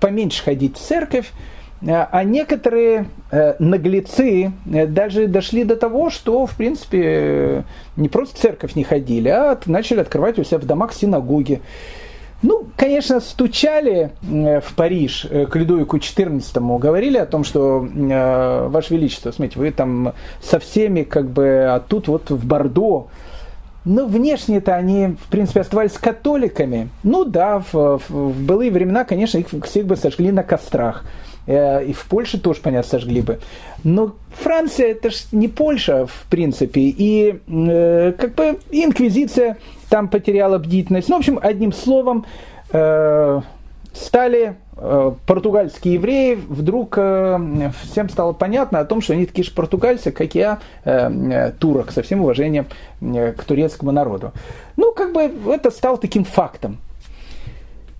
поменьше 0.00 0.42
ходить 0.42 0.76
в 0.76 0.80
церковь, 0.80 1.30
а 1.82 2.24
некоторые 2.24 3.06
э, 3.30 3.54
наглецы 3.58 4.52
э, 4.72 4.86
даже 4.86 5.26
дошли 5.26 5.64
до 5.64 5.76
того, 5.76 6.10
что, 6.10 6.46
в 6.46 6.56
принципе, 6.56 7.64
не 7.96 8.08
просто 8.08 8.36
в 8.36 8.38
церковь 8.40 8.74
не 8.76 8.84
ходили, 8.84 9.28
а 9.28 9.58
начали 9.66 10.00
открывать 10.00 10.38
у 10.38 10.44
себя 10.44 10.58
в 10.58 10.64
домах 10.64 10.94
синагоги. 10.94 11.60
Ну, 12.42 12.66
конечно, 12.76 13.20
стучали 13.20 14.10
в 14.22 14.74
Париж 14.76 15.26
к 15.30 15.56
Людовику 15.56 15.96
XIV, 15.96 16.78
говорили 16.78 17.16
о 17.16 17.24
том, 17.24 17.44
что, 17.44 17.86
Ваше 18.68 18.94
Величество, 18.94 19.30
смотрите, 19.32 19.58
вы 19.58 19.70
там 19.70 20.12
со 20.42 20.58
всеми, 20.58 21.02
как 21.02 21.30
бы, 21.30 21.64
а 21.66 21.80
тут 21.80 22.08
вот 22.08 22.30
в 22.30 22.46
Бордо, 22.46 23.08
но 23.86 24.04
внешне-то 24.04 24.74
они, 24.74 25.16
в 25.24 25.30
принципе, 25.30 25.60
оставались 25.60 25.92
католиками. 25.92 26.90
Ну 27.04 27.24
да, 27.24 27.60
в, 27.60 27.72
в, 27.72 28.10
в 28.10 28.44
былые 28.44 28.72
времена, 28.72 29.04
конечно, 29.04 29.38
их 29.38 29.46
всех 29.64 29.86
бы 29.86 29.96
сожгли 29.96 30.32
на 30.32 30.42
кострах. 30.42 31.04
Э, 31.46 31.84
и 31.84 31.92
в 31.92 32.06
Польше 32.06 32.38
тоже, 32.38 32.60
понятно, 32.60 32.88
сожгли 32.88 33.20
бы. 33.20 33.40
Но 33.84 34.14
Франция 34.30 34.88
это 34.88 35.10
же 35.10 35.18
не 35.32 35.48
Польша, 35.48 36.06
в 36.06 36.26
принципе. 36.28 36.80
И 36.82 37.40
э, 37.46 38.12
как 38.18 38.34
бы 38.34 38.58
инквизиция 38.70 39.58
там 39.88 40.08
потеряла 40.08 40.58
бдительность. 40.58 41.08
Ну, 41.08 41.16
в 41.16 41.18
общем, 41.18 41.38
одним 41.42 41.72
словом, 41.72 42.26
э, 42.72 43.40
стали 43.96 44.56
э, 44.76 45.12
португальские 45.26 45.94
евреи, 45.94 46.34
вдруг 46.34 46.94
э, 46.98 47.70
всем 47.82 48.08
стало 48.08 48.32
понятно 48.32 48.80
о 48.80 48.84
том, 48.84 49.00
что 49.00 49.14
они 49.14 49.26
такие 49.26 49.44
же 49.44 49.52
португальцы, 49.52 50.12
как 50.12 50.34
я, 50.34 50.58
э, 50.84 51.52
турок, 51.58 51.90
со 51.90 52.02
всем 52.02 52.20
уважением 52.20 52.66
к 53.00 53.44
турецкому 53.44 53.92
народу. 53.92 54.32
Ну, 54.76 54.92
как 54.92 55.12
бы 55.12 55.32
это 55.52 55.70
стало 55.70 55.96
таким 55.96 56.24
фактом. 56.24 56.78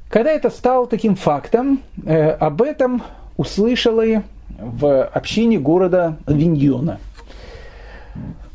Когда 0.08 0.30
это 0.30 0.50
стало 0.50 0.86
таким 0.86 1.16
фактом, 1.16 1.80
об 2.06 2.62
этом 2.62 3.02
услышали 3.36 4.22
в 4.58 5.04
общине 5.04 5.58
города 5.58 6.16
Виньона. 6.26 6.98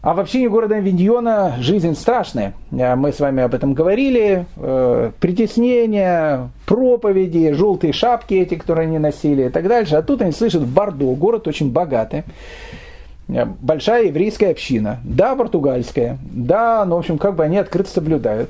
А 0.03 0.15
в 0.15 0.19
общине 0.19 0.49
города 0.49 0.79
Виньона 0.79 1.57
жизнь 1.59 1.93
страшная. 1.93 2.53
Э, 2.71 2.95
мы 2.95 3.13
с 3.13 3.19
вами 3.19 3.43
об 3.43 3.53
этом 3.53 3.75
говорили. 3.75 4.47
Э, 4.57 5.11
притеснения, 5.19 6.49
проповеди, 6.65 7.51
желтые 7.51 7.93
шапки 7.93 8.33
эти, 8.33 8.55
которые 8.55 8.87
они 8.87 8.97
носили 8.97 9.43
и 9.43 9.49
так 9.49 9.67
дальше. 9.67 9.95
А 9.95 10.01
тут 10.01 10.23
они 10.23 10.31
слышат 10.31 10.63
в 10.63 10.73
Бордо, 10.73 11.13
город 11.13 11.47
очень 11.47 11.71
богатый. 11.71 12.23
Э, 13.27 13.45
большая 13.45 14.05
еврейская 14.05 14.49
община. 14.49 14.99
Да, 15.03 15.35
португальская. 15.35 16.17
Да, 16.23 16.83
ну, 16.85 16.95
в 16.95 16.99
общем, 16.99 17.19
как 17.19 17.35
бы 17.35 17.43
они 17.43 17.57
открыто 17.57 17.91
соблюдают. 17.91 18.49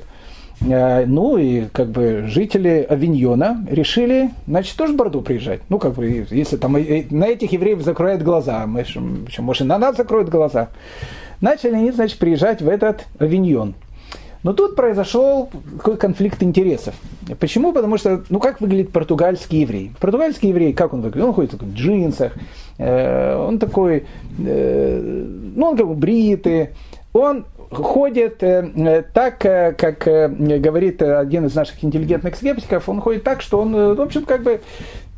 Э, 0.68 1.04
ну 1.06 1.36
и 1.36 1.66
как 1.72 1.88
бы 1.88 2.24
жители 2.26 2.86
Авиньона 2.88 3.64
решили, 3.68 4.30
значит, 4.46 4.76
тоже 4.76 4.92
в 4.92 4.96
Бордо 4.96 5.20
приезжать. 5.20 5.60
Ну, 5.68 5.78
как 5.78 5.94
бы, 5.94 6.26
если 6.30 6.56
там 6.56 6.72
на 6.72 7.24
этих 7.26 7.52
евреев 7.52 7.82
закроют 7.82 8.22
глаза, 8.22 8.66
может, 8.66 9.66
на 9.66 9.78
нас 9.78 9.96
закроют 9.96 10.28
глаза. 10.28 10.68
Начали 11.40 11.74
они, 11.74 11.90
значит, 11.90 12.18
приезжать 12.18 12.62
в 12.62 12.68
этот 12.68 13.06
Авиньон. 13.18 13.74
Но 14.42 14.52
тут 14.52 14.74
произошел 14.74 15.50
такой 15.76 15.96
конфликт 15.96 16.42
интересов. 16.42 16.94
Почему? 17.38 17.72
Потому 17.72 17.96
что, 17.96 18.24
ну 18.28 18.40
как 18.40 18.60
выглядит 18.60 18.90
португальский 18.90 19.60
еврей? 19.60 19.92
Португальский 20.00 20.48
еврей, 20.48 20.72
как 20.72 20.92
он 20.94 21.00
выглядит? 21.00 21.28
Он 21.28 21.32
ходит 21.32 21.52
в 21.54 21.74
джинсах, 21.74 22.32
э, 22.78 23.36
он 23.36 23.60
такой, 23.60 24.04
э, 24.38 25.24
ну 25.54 25.66
он 25.66 25.76
как 25.76 25.86
бы 25.86 25.94
бритый, 25.94 26.70
он 27.12 27.44
ходит 27.74 28.42
э, 28.42 28.70
э, 28.74 29.02
так, 29.12 29.44
э, 29.44 29.72
как 29.72 30.04
говорит 30.04 31.02
один 31.02 31.46
из 31.46 31.54
наших 31.54 31.82
интеллигентных 31.84 32.36
скептиков, 32.36 32.88
он 32.88 33.00
ходит 33.00 33.24
так, 33.24 33.42
что 33.42 33.60
он, 33.60 33.94
в 33.94 34.00
общем, 34.00 34.24
как 34.24 34.42
бы 34.42 34.60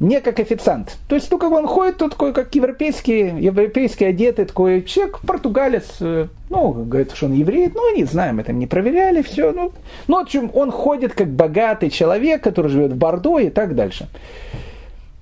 не 0.01 0.21
как 0.21 0.41
официант. 0.41 0.97
То 1.09 1.15
есть, 1.15 1.31
ну, 1.31 1.39
как 1.39 1.53
он 1.53 1.67
ходит, 1.67 1.99
тут 1.99 2.13
такой, 2.13 2.33
как 2.33 2.55
европейский, 2.55 3.33
европейский 3.41 4.05
одетый 4.05 4.45
такой 4.45 4.83
человек, 4.83 5.21
португалец, 5.21 5.99
ну, 6.01 6.73
говорит, 6.73 7.13
что 7.13 7.27
он 7.27 7.33
еврей, 7.33 7.71
ну, 7.73 7.97
не 7.97 8.05
знаем, 8.05 8.41
это 8.41 8.53
не 8.53 8.67
проверяли, 8.67 9.23
все, 9.23 9.53
ну, 9.53 9.73
ну, 10.09 10.17
в 10.17 10.21
общем, 10.21 10.51
он 10.53 10.71
ходит 10.71 11.15
как 11.15 11.29
богатый 11.29 11.91
человек, 11.91 12.43
который 12.43 12.71
живет 12.71 12.93
в 12.93 12.97
Бордо 12.97 13.39
и 13.39 13.51
так 13.51 13.75
дальше. 13.75 14.09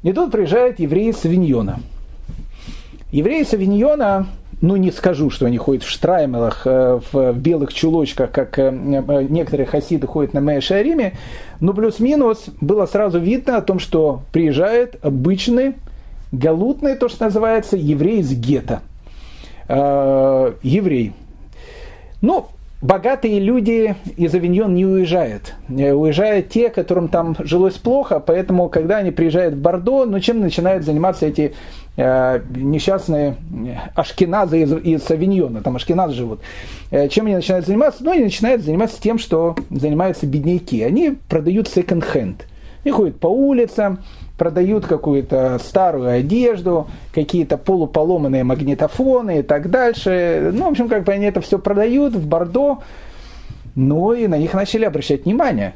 И 0.03 0.13
тут 0.13 0.33
приезжает 0.33 0.81
еврей 0.81 1.13
с 1.13 1.25
Авиньона. 1.25 1.81
Еврей 3.13 3.45
с 3.45 3.53
Авиньона 3.53 4.27
ну 4.63 4.77
не 4.77 4.93
скажу, 4.93 5.29
что 5.29 5.47
они 5.47 5.59
ходят 5.59 5.83
в 5.83 5.91
штраймелах, 5.91 6.63
э, 6.67 7.01
в 7.13 7.33
белых 7.33 7.75
чулочках, 7.75 8.31
как 8.31 8.59
э, 8.59 8.69
э, 8.69 9.27
некоторые 9.29 9.67
хасиды 9.67 10.07
ходят 10.07 10.35
на 10.35 10.41
Мэйшариме, 10.41 11.15
но 11.61 11.75
плюс-минус 11.75 12.45
было 12.61 12.87
сразу 12.87 13.19
видно 13.19 13.57
о 13.57 13.61
том, 13.61 13.81
что 13.81 14.23
приезжает 14.33 15.05
обычный, 15.05 15.75
галутный, 16.31 16.95
то, 16.95 17.09
что 17.09 17.25
называется, 17.25 17.77
еврей 17.77 18.21
из 18.21 18.33
гетто. 18.33 18.81
Еврей. 19.69 21.13
Ну, 22.21 22.47
богатые 22.83 23.39
люди 23.39 23.95
из 24.17 24.35
Авиньон 24.35 24.75
не 24.75 24.85
уезжают. 24.85 25.55
Э, 25.69 25.93
уезжают 25.93 26.51
те, 26.51 26.69
которым 26.69 27.09
там 27.09 27.35
жилось 27.39 27.79
плохо, 27.79 28.21
поэтому, 28.21 28.69
когда 28.69 28.99
они 28.99 29.13
приезжают 29.13 29.55
в 29.55 29.61
Бордо, 29.61 30.05
ну, 30.05 30.21
чем 30.21 30.41
начинают 30.41 30.85
заниматься 30.85 31.25
эти 31.25 31.55
э, 31.97 32.41
несчастные 32.55 33.37
ашкеназы 33.95 34.63
из, 34.63 34.73
из 34.73 35.11
Авиньона, 35.11 35.63
там 35.63 35.77
ашкеназы 35.77 36.15
живут. 36.15 36.41
Э, 36.91 37.09
чем 37.09 37.27
они 37.27 37.37
начинают 37.37 37.67
заниматься? 37.67 38.05
Ну, 38.05 38.11
они 38.11 38.25
начинают 38.25 38.63
заниматься 38.63 39.01
тем, 39.01 39.19
что 39.19 39.57
занимаются 39.71 40.27
бедняки. 40.27 40.83
Они 40.83 41.17
продают 41.29 41.69
секонд-хенд. 41.69 42.47
Они 42.85 42.93
ходят 42.93 43.21
по 43.21 43.29
улицам, 43.29 44.01
продают 44.43 44.87
какую-то 44.87 45.61
старую 45.63 46.11
одежду, 46.11 46.89
какие-то 47.15 47.57
полуполоманные 47.57 48.43
магнитофоны 48.43 49.39
и 49.39 49.43
так 49.43 49.71
дальше. 49.71 50.51
Ну, 50.53 50.65
в 50.65 50.71
общем, 50.73 50.89
как 50.89 51.05
бы 51.05 51.13
они 51.13 51.27
это 51.27 51.41
все 51.41 51.61
продают 51.61 52.17
в 52.17 52.27
Бордо. 52.27 52.81
Ну, 53.77 54.13
и 54.13 54.27
на 54.27 54.37
них 54.39 54.53
начали 54.53 54.85
обращать 54.85 55.27
внимание. 55.27 55.75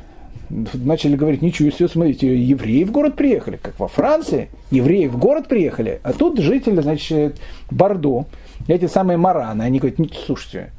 Начали 0.51 1.15
говорить, 1.15 1.43
ничего 1.43 1.71
себе, 1.71 1.87
смотрите, 1.87 2.37
евреи 2.37 2.83
в 2.83 2.91
город 2.91 3.15
приехали, 3.15 3.57
как 3.63 3.79
во 3.79 3.87
Франции. 3.87 4.49
Евреи 4.73 5.07
в 5.07 5.17
город 5.17 5.47
приехали, 5.47 6.01
а 6.03 6.13
тут 6.13 6.41
жители, 6.41 6.81
значит, 6.81 7.37
Бордо, 7.71 8.25
эти 8.67 8.89
самые 8.89 9.17
мараны, 9.17 9.63
они 9.63 9.79
говорят, 9.79 10.01
слушайте, 10.27 10.73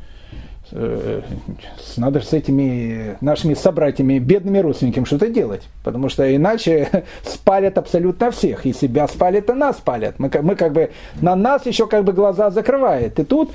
надо 0.72 2.19
с 2.22 2.34
этими 2.34 3.18
нашими 3.22 3.53
собратьями, 3.53 4.19
бедными 4.19 4.60
родственниками 4.60 5.06
что-то 5.06 5.27
делать. 5.27 5.64
Потому 5.84 6.10
что 6.10 6.35
иначе 6.35 7.06
спалят 7.23 7.77
абсолютно 7.77 8.31
всех. 8.31 8.65
И 8.65 8.73
себя 8.73 9.07
спалят, 9.07 9.49
и 9.49 9.53
нас 9.53 9.77
спалят. 9.77 10.19
Мы, 10.19 10.30
мы 10.41 10.56
как 10.56 10.73
бы, 10.73 10.91
на 11.22 11.35
нас 11.35 11.65
еще 11.65 11.88
как 11.88 12.03
бы 12.03 12.14
глаза 12.14 12.49
закрывает. 12.52 13.19
И 13.19 13.23
тут, 13.23 13.52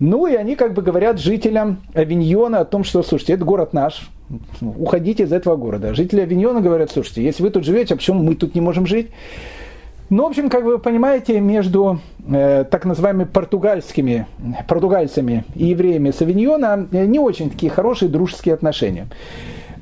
ну 0.00 0.26
и 0.26 0.34
они 0.34 0.56
как 0.56 0.74
бы 0.74 0.82
говорят 0.82 1.18
жителям 1.18 1.82
Авиньона 1.94 2.60
о 2.60 2.64
том, 2.64 2.84
что, 2.84 3.02
слушайте, 3.02 3.34
это 3.34 3.44
город 3.44 3.72
наш, 3.72 4.10
уходите 4.60 5.24
из 5.24 5.32
этого 5.32 5.56
города. 5.56 5.94
Жители 5.94 6.22
Авиньона 6.22 6.60
говорят, 6.60 6.90
слушайте, 6.90 7.22
если 7.22 7.42
вы 7.42 7.50
тут 7.50 7.64
живете, 7.64 7.94
а 7.94 7.96
почему 7.96 8.22
мы 8.22 8.34
тут 8.36 8.54
не 8.54 8.60
можем 8.60 8.86
жить? 8.86 9.10
Ну, 10.10 10.24
в 10.24 10.26
общем, 10.26 10.50
как 10.50 10.64
вы 10.64 10.78
понимаете, 10.78 11.40
между 11.40 11.98
э, 12.28 12.64
так 12.70 12.84
называемыми 12.84 13.24
португальскими, 13.24 14.26
португальцами 14.68 15.44
и 15.54 15.66
евреями 15.66 16.10
Савиньона 16.10 16.86
э, 16.92 17.06
не 17.06 17.18
очень 17.18 17.50
такие 17.50 17.70
хорошие 17.70 18.10
дружеские 18.10 18.54
отношения. 18.54 19.08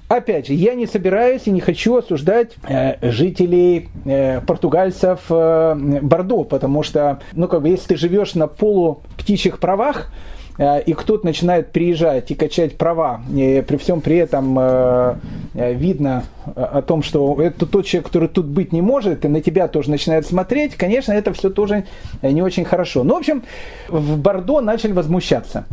Опять 0.06 0.46
же, 0.46 0.52
я 0.54 0.74
не 0.74 0.86
собираюсь 0.86 1.46
и 1.46 1.50
не 1.50 1.60
хочу 1.60 1.96
осуждать 1.96 2.52
э, 2.68 3.10
жителей 3.10 3.88
э, 4.04 4.40
португальцев 4.42 5.20
э, 5.28 5.74
Бордо, 6.02 6.44
потому 6.44 6.84
что, 6.84 7.18
ну, 7.32 7.48
как 7.48 7.62
бы, 7.62 7.70
если 7.70 7.88
ты 7.88 7.96
живешь 7.96 8.34
на 8.34 8.46
полуптичьих 8.46 9.58
правах, 9.58 10.12
Э, 10.12 10.31
и 10.58 10.92
кто-то 10.92 11.24
начинает 11.24 11.72
приезжать 11.72 12.30
и 12.30 12.34
качать 12.34 12.76
права, 12.76 13.22
и 13.34 13.64
при 13.66 13.76
всем 13.78 14.00
при 14.00 14.16
этом 14.16 14.58
э, 14.58 15.14
э, 15.54 15.72
видно 15.74 16.24
о 16.54 16.82
том, 16.82 17.02
что 17.02 17.40
это 17.40 17.64
тот 17.66 17.86
человек, 17.86 18.08
который 18.08 18.28
тут 18.28 18.46
быть 18.46 18.72
не 18.72 18.82
может, 18.82 19.24
и 19.24 19.28
на 19.28 19.40
тебя 19.40 19.66
тоже 19.68 19.90
начинает 19.90 20.26
смотреть, 20.26 20.74
конечно, 20.74 21.12
это 21.12 21.32
все 21.32 21.48
тоже 21.48 21.84
не 22.20 22.42
очень 22.42 22.64
хорошо. 22.64 23.02
Ну, 23.02 23.14
в 23.14 23.18
общем, 23.18 23.42
в 23.88 24.18
Бордо 24.18 24.60
начали 24.60 24.92
возмущаться. 24.92 25.64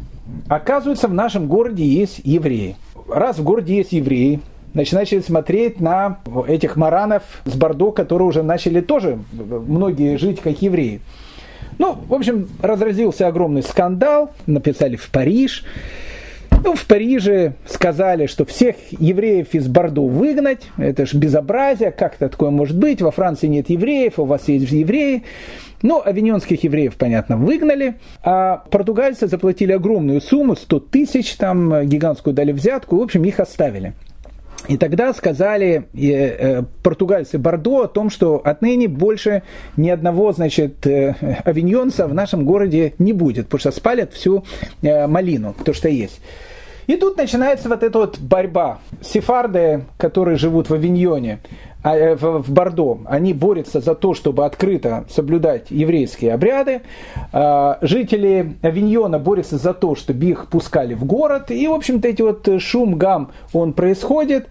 Оказывается, 0.47 1.07
в 1.07 1.13
нашем 1.13 1.47
городе 1.47 1.83
есть 1.83 2.21
евреи. 2.23 2.77
Раз 3.07 3.39
в 3.39 3.43
городе 3.43 3.75
есть 3.75 3.91
евреи, 3.91 4.39
значит, 4.73 4.93
начали 4.93 5.19
смотреть 5.19 5.79
на 5.79 6.19
этих 6.47 6.75
маранов 6.75 7.23
с 7.45 7.55
Бордо, 7.55 7.91
которые 7.91 8.27
уже 8.27 8.43
начали 8.43 8.81
тоже 8.81 9.19
многие 9.33 10.17
жить 10.17 10.39
как 10.39 10.61
евреи. 10.61 11.01
Ну, 11.79 11.97
в 12.07 12.13
общем, 12.13 12.49
разразился 12.61 13.27
огромный 13.27 13.63
скандал, 13.63 14.31
написали 14.45 14.97
в 14.97 15.09
Париж. 15.09 15.63
Ну, 16.61 16.75
в 16.75 16.85
Париже 16.85 17.53
сказали, 17.65 18.25
что 18.25 18.43
всех 18.43 18.75
евреев 18.91 19.53
из 19.53 19.69
Бордо 19.69 20.05
выгнать. 20.05 20.61
Это 20.77 21.05
же 21.05 21.17
безобразие, 21.17 21.91
как 21.91 22.15
это 22.15 22.27
такое 22.27 22.49
может 22.49 22.77
быть? 22.77 23.01
Во 23.01 23.11
Франции 23.11 23.47
нет 23.47 23.69
евреев, 23.69 24.19
у 24.19 24.25
вас 24.25 24.49
есть 24.49 24.69
евреи. 24.69 25.23
Ну, 25.81 26.01
авиньонских 26.03 26.61
евреев, 26.65 26.95
понятно, 26.97 27.37
выгнали, 27.37 27.95
а 28.21 28.65
португальцы 28.69 29.27
заплатили 29.27 29.71
огромную 29.71 30.19
сумму, 30.19 30.57
100 30.57 30.79
тысяч, 30.81 31.35
там 31.35 31.87
гигантскую 31.87 32.33
дали 32.33 32.51
взятку, 32.51 32.97
в 32.97 33.01
общем, 33.01 33.23
их 33.23 33.39
оставили. 33.39 33.93
И 34.69 34.77
тогда 34.77 35.15
сказали 35.15 35.87
э, 35.95 36.61
португальцы 36.83 37.39
Бордо 37.39 37.81
о 37.81 37.87
том, 37.87 38.11
что 38.11 38.39
отныне 38.45 38.87
больше 38.87 39.41
ни 39.77 39.89
одного, 39.89 40.31
значит, 40.31 40.85
э, 40.85 41.15
авиньонца 41.43 42.07
в 42.07 42.13
нашем 42.13 42.45
городе 42.45 42.93
не 42.99 43.11
будет, 43.11 43.45
потому 43.45 43.61
что 43.61 43.71
спалят 43.71 44.13
всю 44.13 44.45
э, 44.83 45.07
малину, 45.07 45.55
то, 45.65 45.73
что 45.73 45.89
есть. 45.89 46.21
И 46.89 46.95
тут 46.95 47.17
начинается 47.17 47.69
вот 47.69 47.83
эта 47.83 47.99
вот 47.99 48.17
борьба. 48.17 48.79
Сефарды, 48.99 49.85
которые 49.97 50.37
живут 50.37 50.71
в 50.71 50.73
Авиньоне, 50.73 51.37
а, 51.83 51.95
э, 51.95 52.15
в 52.15 52.51
Бордо, 52.51 53.01
они 53.05 53.31
борются 53.31 53.79
за 53.79 53.93
то, 53.93 54.15
чтобы 54.15 54.43
открыто 54.43 55.05
соблюдать 55.07 55.69
еврейские 55.69 56.33
обряды. 56.33 56.81
А, 57.31 57.77
жители 57.81 58.55
Авиньона 58.63 59.19
борются 59.19 59.59
за 59.59 59.75
то, 59.75 59.93
чтобы 59.93 60.25
их 60.25 60.47
пускали 60.47 60.95
в 60.95 61.05
город. 61.05 61.51
И, 61.51 61.67
в 61.67 61.73
общем-то, 61.73 62.07
эти 62.07 62.23
вот 62.23 62.49
шум, 62.59 62.97
гам, 62.97 63.33
он 63.53 63.73
происходит. 63.73 64.47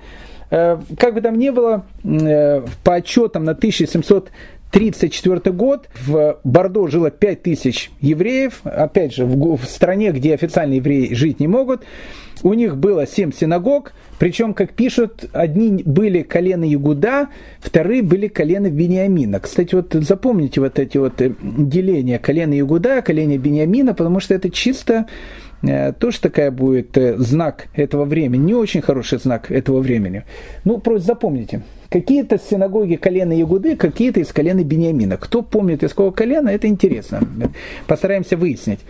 Э, 0.51 0.78
как 0.97 1.15
бы 1.15 1.20
там 1.20 1.36
ни 1.39 1.51
было, 1.51 1.86
э, 2.05 2.62
по 2.85 2.94
отчетам 2.94 3.47
на 3.47 3.55
1700 3.55 4.31
1934 4.70 5.55
год 5.55 5.89
в 6.07 6.39
Бордо 6.45 6.86
жило 6.89 7.11
5000 7.11 7.90
евреев, 8.01 8.61
опять 8.65 9.15
же, 9.15 9.24
в, 9.24 9.57
в 9.57 9.65
стране, 9.65 10.12
где 10.12 10.35
официальные 10.35 10.78
евреи 10.78 11.15
жить 11.15 11.40
не 11.40 11.49
могут. 11.49 11.85
У 12.43 12.55
них 12.55 12.77
было 12.77 13.07
7 13.07 13.32
синагог, 13.32 13.93
причем, 14.19 14.53
как 14.55 14.73
пишут, 14.73 15.24
одни 15.32 15.82
были 15.85 16.23
колено 16.23 16.65
Ягуда, 16.65 17.28
вторые 17.61 18.03
были 18.03 18.28
колено 18.28 18.70
Бениамина. 18.70 19.40
Кстати, 19.40 19.74
вот 19.74 19.93
запомните 19.93 20.61
вот 20.61 20.78
эти 20.78 20.99
вот 20.99 21.20
э, 21.20 21.32
деления 21.40 22.19
колено 22.19 22.53
Ягуда, 22.53 23.03
колено 23.03 23.39
Бениамина, 23.39 23.95
потому 23.95 24.20
что 24.20 24.35
это 24.35 24.51
чисто 24.51 25.07
э, 25.62 25.93
тоже 25.93 26.20
такая 26.20 26.51
будет 26.51 26.97
э, 26.97 27.16
знак 27.19 27.69
этого 27.74 28.05
времени, 28.05 28.43
не 28.43 28.55
очень 28.55 28.82
хороший 28.82 29.19
знак 29.19 29.51
этого 29.51 29.81
времени. 29.81 30.24
Ну, 30.65 30.78
просто 30.78 31.07
запомните. 31.07 31.62
Какие-то 31.89 32.39
синагоги 32.39 32.97
колена 32.97 33.32
Ягуды, 33.32 33.77
какие-то 33.77 34.20
из 34.20 34.32
колена 34.32 34.62
Бениамина. 34.62 35.16
Кто 35.16 35.43
помнит 35.43 35.82
из 35.82 35.90
какого 35.90 36.10
колена, 36.10 36.51
это 36.51 36.66
интересно. 36.69 37.23
Постараемся 37.86 38.36
выяснить. 38.36 38.81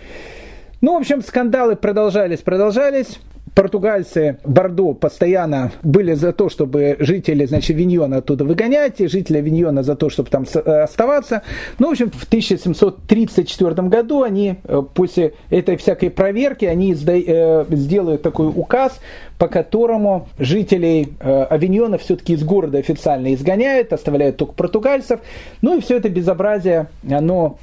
Ну, 0.81 0.95
в 0.95 0.99
общем, 0.99 1.23
скандалы 1.23 1.77
продолжались, 1.77 2.41
продолжались 2.41 3.19
португальцы 3.55 4.39
Бордо 4.45 4.95
постоянно 4.95 5.73
были 5.83 6.15
за 6.15 6.33
то, 6.33 6.49
чтобы 6.49 6.97
жители, 6.99 7.45
значит, 7.45 7.77
Виньона 7.77 8.19
оттуда 8.19 8.45
выгонять, 8.45 9.01
и 9.01 9.07
жители 9.07 9.41
Виньона 9.41 9.83
за 9.83 9.97
то, 9.97 10.11
чтобы 10.11 10.31
там 10.31 10.45
э, 10.53 10.83
оставаться. 10.83 11.43
Ну, 11.79 11.89
в 11.89 11.91
общем, 11.93 12.11
в 12.11 12.25
1734 12.25 13.89
году 13.89 14.23
они 14.23 14.57
э, 14.65 14.83
после 14.95 15.35
этой 15.51 15.77
всякой 15.77 16.11
проверки, 16.11 16.65
они 16.65 16.95
э, 16.95 17.65
сделают 17.70 18.23
такой 18.23 18.49
указ, 18.49 18.99
по 19.39 19.47
которому 19.47 20.29
жителей 20.41 21.12
Авиньона 21.20 21.97
все-таки 21.97 22.33
из 22.33 22.43
города 22.43 22.79
официально 22.79 23.33
изгоняют, 23.35 23.93
оставляют 23.93 24.37
только 24.37 24.53
португальцев. 24.55 25.20
Ну 25.62 25.79
и 25.79 25.81
все 25.81 25.99
это 25.99 26.09
безобразие, 26.09 26.89
оно 27.09 27.57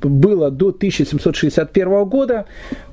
было 0.00 0.50
до 0.50 0.68
1761 0.68 2.04
года 2.06 2.46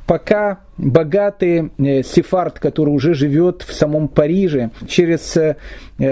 пока 0.05 0.59
богатый 0.77 1.71
э, 1.77 2.03
сефард, 2.03 2.59
который 2.59 2.89
уже 2.89 3.13
живет 3.13 3.61
в 3.61 3.73
самом 3.73 4.07
Париже, 4.07 4.71
через 4.87 5.35
э, 5.37 5.55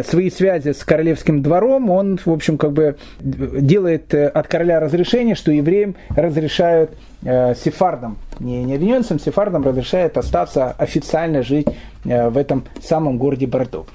свои 0.03 0.29
связи 0.29 0.71
с 0.71 0.83
королевским 0.83 1.41
двором, 1.41 1.89
он, 1.89 2.19
в 2.23 2.31
общем, 2.31 2.57
как 2.57 2.71
бы 2.73 2.97
делает 3.19 4.13
э, 4.13 4.27
от 4.27 4.47
короля 4.47 4.79
разрешение, 4.79 5.35
что 5.35 5.51
евреям 5.51 5.95
разрешают 6.09 6.91
сефардам, 7.23 8.17
не, 8.39 8.63
не 8.63 8.73
обвиненцам, 8.73 9.19
сефардам 9.19 9.63
разрешает 9.63 10.17
остаться 10.17 10.71
официально 10.71 11.43
жить 11.43 11.67
в 12.03 12.35
этом 12.35 12.63
самом 12.81 13.19
городе 13.19 13.45
Бордо. 13.45 13.85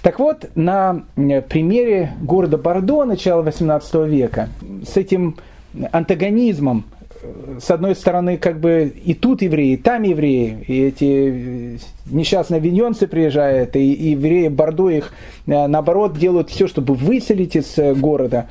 Так 0.00 0.20
вот, 0.20 0.48
на 0.54 1.02
примере 1.16 2.12
города 2.20 2.56
Бордо 2.56 3.04
начала 3.04 3.42
XVIII 3.42 4.08
века 4.08 4.48
с 4.86 4.96
этим 4.96 5.38
антагонизмом 5.90 6.84
с 7.60 7.70
одной 7.70 7.94
стороны, 7.94 8.38
как 8.38 8.60
бы 8.60 8.92
и 9.04 9.14
тут 9.14 9.42
евреи, 9.42 9.72
и 9.72 9.76
там 9.76 10.02
евреи, 10.02 10.64
и 10.66 10.82
эти 10.82 11.78
несчастные 12.06 12.60
виньонцы 12.60 13.06
приезжают, 13.06 13.76
и, 13.76 13.92
и 13.92 14.10
евреи 14.10 14.48
Бордо 14.48 14.90
их, 14.90 15.12
э, 15.46 15.66
наоборот, 15.66 16.18
делают 16.18 16.50
все, 16.50 16.66
чтобы 16.66 16.94
выселить 16.94 17.56
из 17.56 17.78
э, 17.78 17.94
города. 17.94 18.48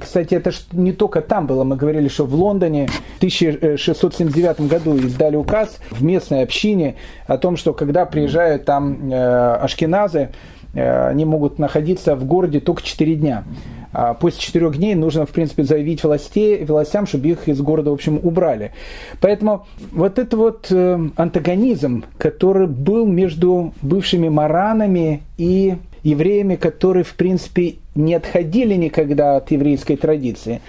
Кстати, 0.00 0.34
это 0.34 0.50
не 0.72 0.92
только 0.92 1.22
там 1.22 1.46
было. 1.46 1.64
Мы 1.64 1.76
говорили, 1.76 2.08
что 2.08 2.26
в 2.26 2.34
Лондоне 2.34 2.88
в 2.88 3.16
1679 3.18 4.60
году 4.68 4.94
издали 4.96 5.36
указ 5.36 5.78
в 5.90 6.02
местной 6.02 6.42
общине 6.42 6.96
о 7.26 7.38
том, 7.38 7.56
что 7.56 7.72
когда 7.72 8.04
приезжают 8.04 8.66
там 8.66 9.10
э, 9.10 9.54
ашкеназы, 9.54 10.30
они 10.74 11.24
могут 11.24 11.58
находиться 11.58 12.14
в 12.14 12.26
городе 12.26 12.60
только 12.60 12.82
4 12.82 13.14
дня. 13.16 13.44
А 13.92 14.14
после 14.14 14.40
четырех 14.40 14.76
дней 14.76 14.94
нужно, 14.94 15.24
в 15.26 15.30
принципе, 15.30 15.64
заявить 15.64 16.02
властей, 16.04 16.64
властям, 16.64 17.06
чтобы 17.06 17.28
их 17.28 17.48
из 17.48 17.60
города, 17.60 17.90
в 17.90 17.94
общем, 17.94 18.20
убрали. 18.22 18.72
Поэтому 19.20 19.66
вот 19.92 20.18
это 20.18 20.36
вот 20.36 20.66
э, 20.70 20.98
антагонизм, 21.16 22.04
который 22.18 22.66
был 22.66 23.06
между 23.06 23.72
бывшими 23.80 24.28
маранами 24.28 25.22
и 25.38 25.76
евреями, 26.02 26.56
которые, 26.56 27.04
в 27.04 27.14
принципе, 27.14 27.76
не 27.94 28.14
отходили 28.14 28.74
никогда 28.74 29.36
от 29.36 29.50
еврейской 29.50 29.96
традиции, 29.96 30.60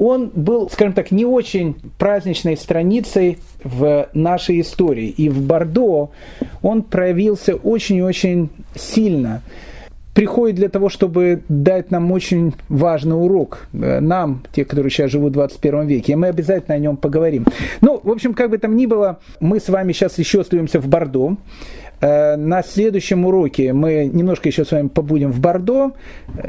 он 0.00 0.30
был, 0.34 0.70
скажем 0.70 0.94
так, 0.94 1.10
не 1.10 1.26
очень 1.26 1.76
праздничной 1.98 2.56
страницей 2.56 3.38
в 3.62 4.08
нашей 4.14 4.62
истории. 4.62 5.08
И 5.08 5.28
в 5.28 5.42
Бордо 5.42 6.10
он 6.62 6.82
проявился 6.82 7.54
очень-очень 7.54 8.48
сильно. 8.74 9.42
Приходит 10.20 10.56
для 10.56 10.68
того, 10.68 10.90
чтобы 10.90 11.40
дать 11.48 11.90
нам 11.90 12.12
очень 12.12 12.52
важный 12.68 13.16
урок. 13.16 13.68
Нам, 13.72 14.42
те, 14.52 14.66
которые 14.66 14.90
сейчас 14.90 15.10
живут 15.10 15.30
в 15.30 15.32
21 15.32 15.86
веке. 15.86 16.12
И 16.12 16.14
мы 16.14 16.26
обязательно 16.26 16.74
о 16.74 16.78
нем 16.78 16.98
поговорим. 16.98 17.46
Ну, 17.80 17.98
в 18.02 18.10
общем, 18.10 18.34
как 18.34 18.50
бы 18.50 18.58
там 18.58 18.76
ни 18.76 18.84
было, 18.84 19.20
мы 19.40 19.60
с 19.60 19.70
вами 19.70 19.94
сейчас 19.94 20.18
еще 20.18 20.42
остаемся 20.42 20.78
в 20.78 20.88
Бордо. 20.88 21.38
Э, 22.02 22.36
на 22.36 22.62
следующем 22.62 23.24
уроке 23.24 23.72
мы 23.72 24.10
немножко 24.12 24.50
еще 24.50 24.66
с 24.66 24.72
вами 24.72 24.88
побудем 24.88 25.32
в 25.32 25.40
Бордо. 25.40 25.92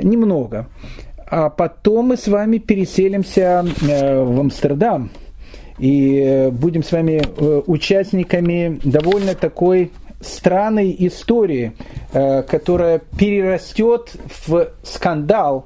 Немного 0.03 0.67
а 1.29 1.49
потом 1.49 2.07
мы 2.07 2.17
с 2.17 2.27
вами 2.27 2.57
переселимся 2.57 3.65
э, 3.83 4.21
в 4.21 4.37
Амстердам 4.37 5.11
и 5.79 6.19
э, 6.19 6.51
будем 6.51 6.83
с 6.83 6.91
вами 6.91 7.21
э, 7.23 7.61
участниками 7.67 8.81
довольно 8.83 9.33
такой 9.33 9.91
странной 10.21 10.95
истории, 10.99 11.73
которая 12.11 12.99
перерастет 12.99 14.13
в 14.45 14.69
скандал, 14.83 15.65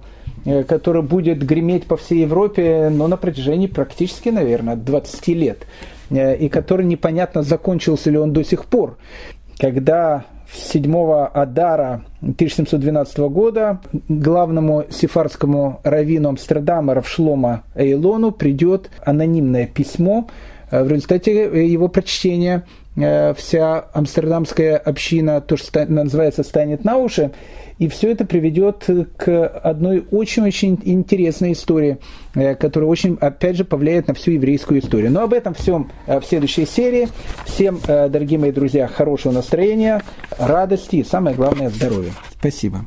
который 0.67 1.01
будет 1.01 1.43
греметь 1.43 1.85
по 1.85 1.97
всей 1.97 2.21
Европе, 2.21 2.89
но 2.89 3.07
на 3.07 3.17
протяжении 3.17 3.67
практически, 3.67 4.29
наверное, 4.29 4.75
20 4.75 5.27
лет, 5.29 5.65
и 6.11 6.49
который 6.49 6.85
непонятно, 6.85 7.41
закончился 7.41 8.11
ли 8.11 8.17
он 8.17 8.33
до 8.33 8.43
сих 8.43 8.65
пор, 8.65 8.97
когда 9.59 10.25
7 10.55 10.95
Адара 11.33 12.01
1712 12.21 13.17
года 13.29 13.81
главному 14.07 14.85
сефардскому 14.89 15.81
раввину 15.83 16.29
Амстердама 16.29 16.93
Равшлома 16.93 17.63
Эйлону 17.75 18.31
придет 18.31 18.89
анонимное 19.03 19.67
письмо. 19.67 20.27
Э, 20.71 20.83
в 20.83 20.89
результате 20.89 21.67
его 21.69 21.87
прочтения 21.87 22.63
э, 22.63 22.84
вся 22.95 23.85
амстердамская 23.93 24.77
община, 24.77 25.41
то, 25.41 25.57
что 25.57 25.85
называется, 25.85 26.43
станет 26.43 26.83
на 26.85 26.97
уши. 26.97 27.31
И 27.77 27.89
все 27.89 28.11
это 28.11 28.25
приведет 28.25 28.87
к 29.17 29.47
одной 29.47 30.05
очень-очень 30.11 30.79
интересной 30.83 31.51
истории, 31.51 31.97
э, 32.33 32.55
которая 32.55 32.89
очень, 32.89 33.17
опять 33.19 33.57
же, 33.57 33.65
повлияет 33.65 34.07
на 34.07 34.13
всю 34.13 34.31
еврейскую 34.31 34.79
историю. 34.79 35.11
Но 35.11 35.23
об 35.23 35.33
этом 35.33 35.53
всем 35.53 35.91
э, 36.07 36.19
в 36.19 36.25
следующей 36.25 36.65
серии. 36.65 37.09
Всем, 37.45 37.79
э, 37.87 38.07
дорогие 38.07 38.39
мои 38.39 38.51
друзья, 38.51 38.87
хорошего 38.87 39.33
настроения, 39.33 40.01
радости 40.37 40.97
и, 40.97 41.03
самое 41.03 41.35
главное, 41.35 41.69
здоровья. 41.69 42.13
Спасибо. 42.39 42.85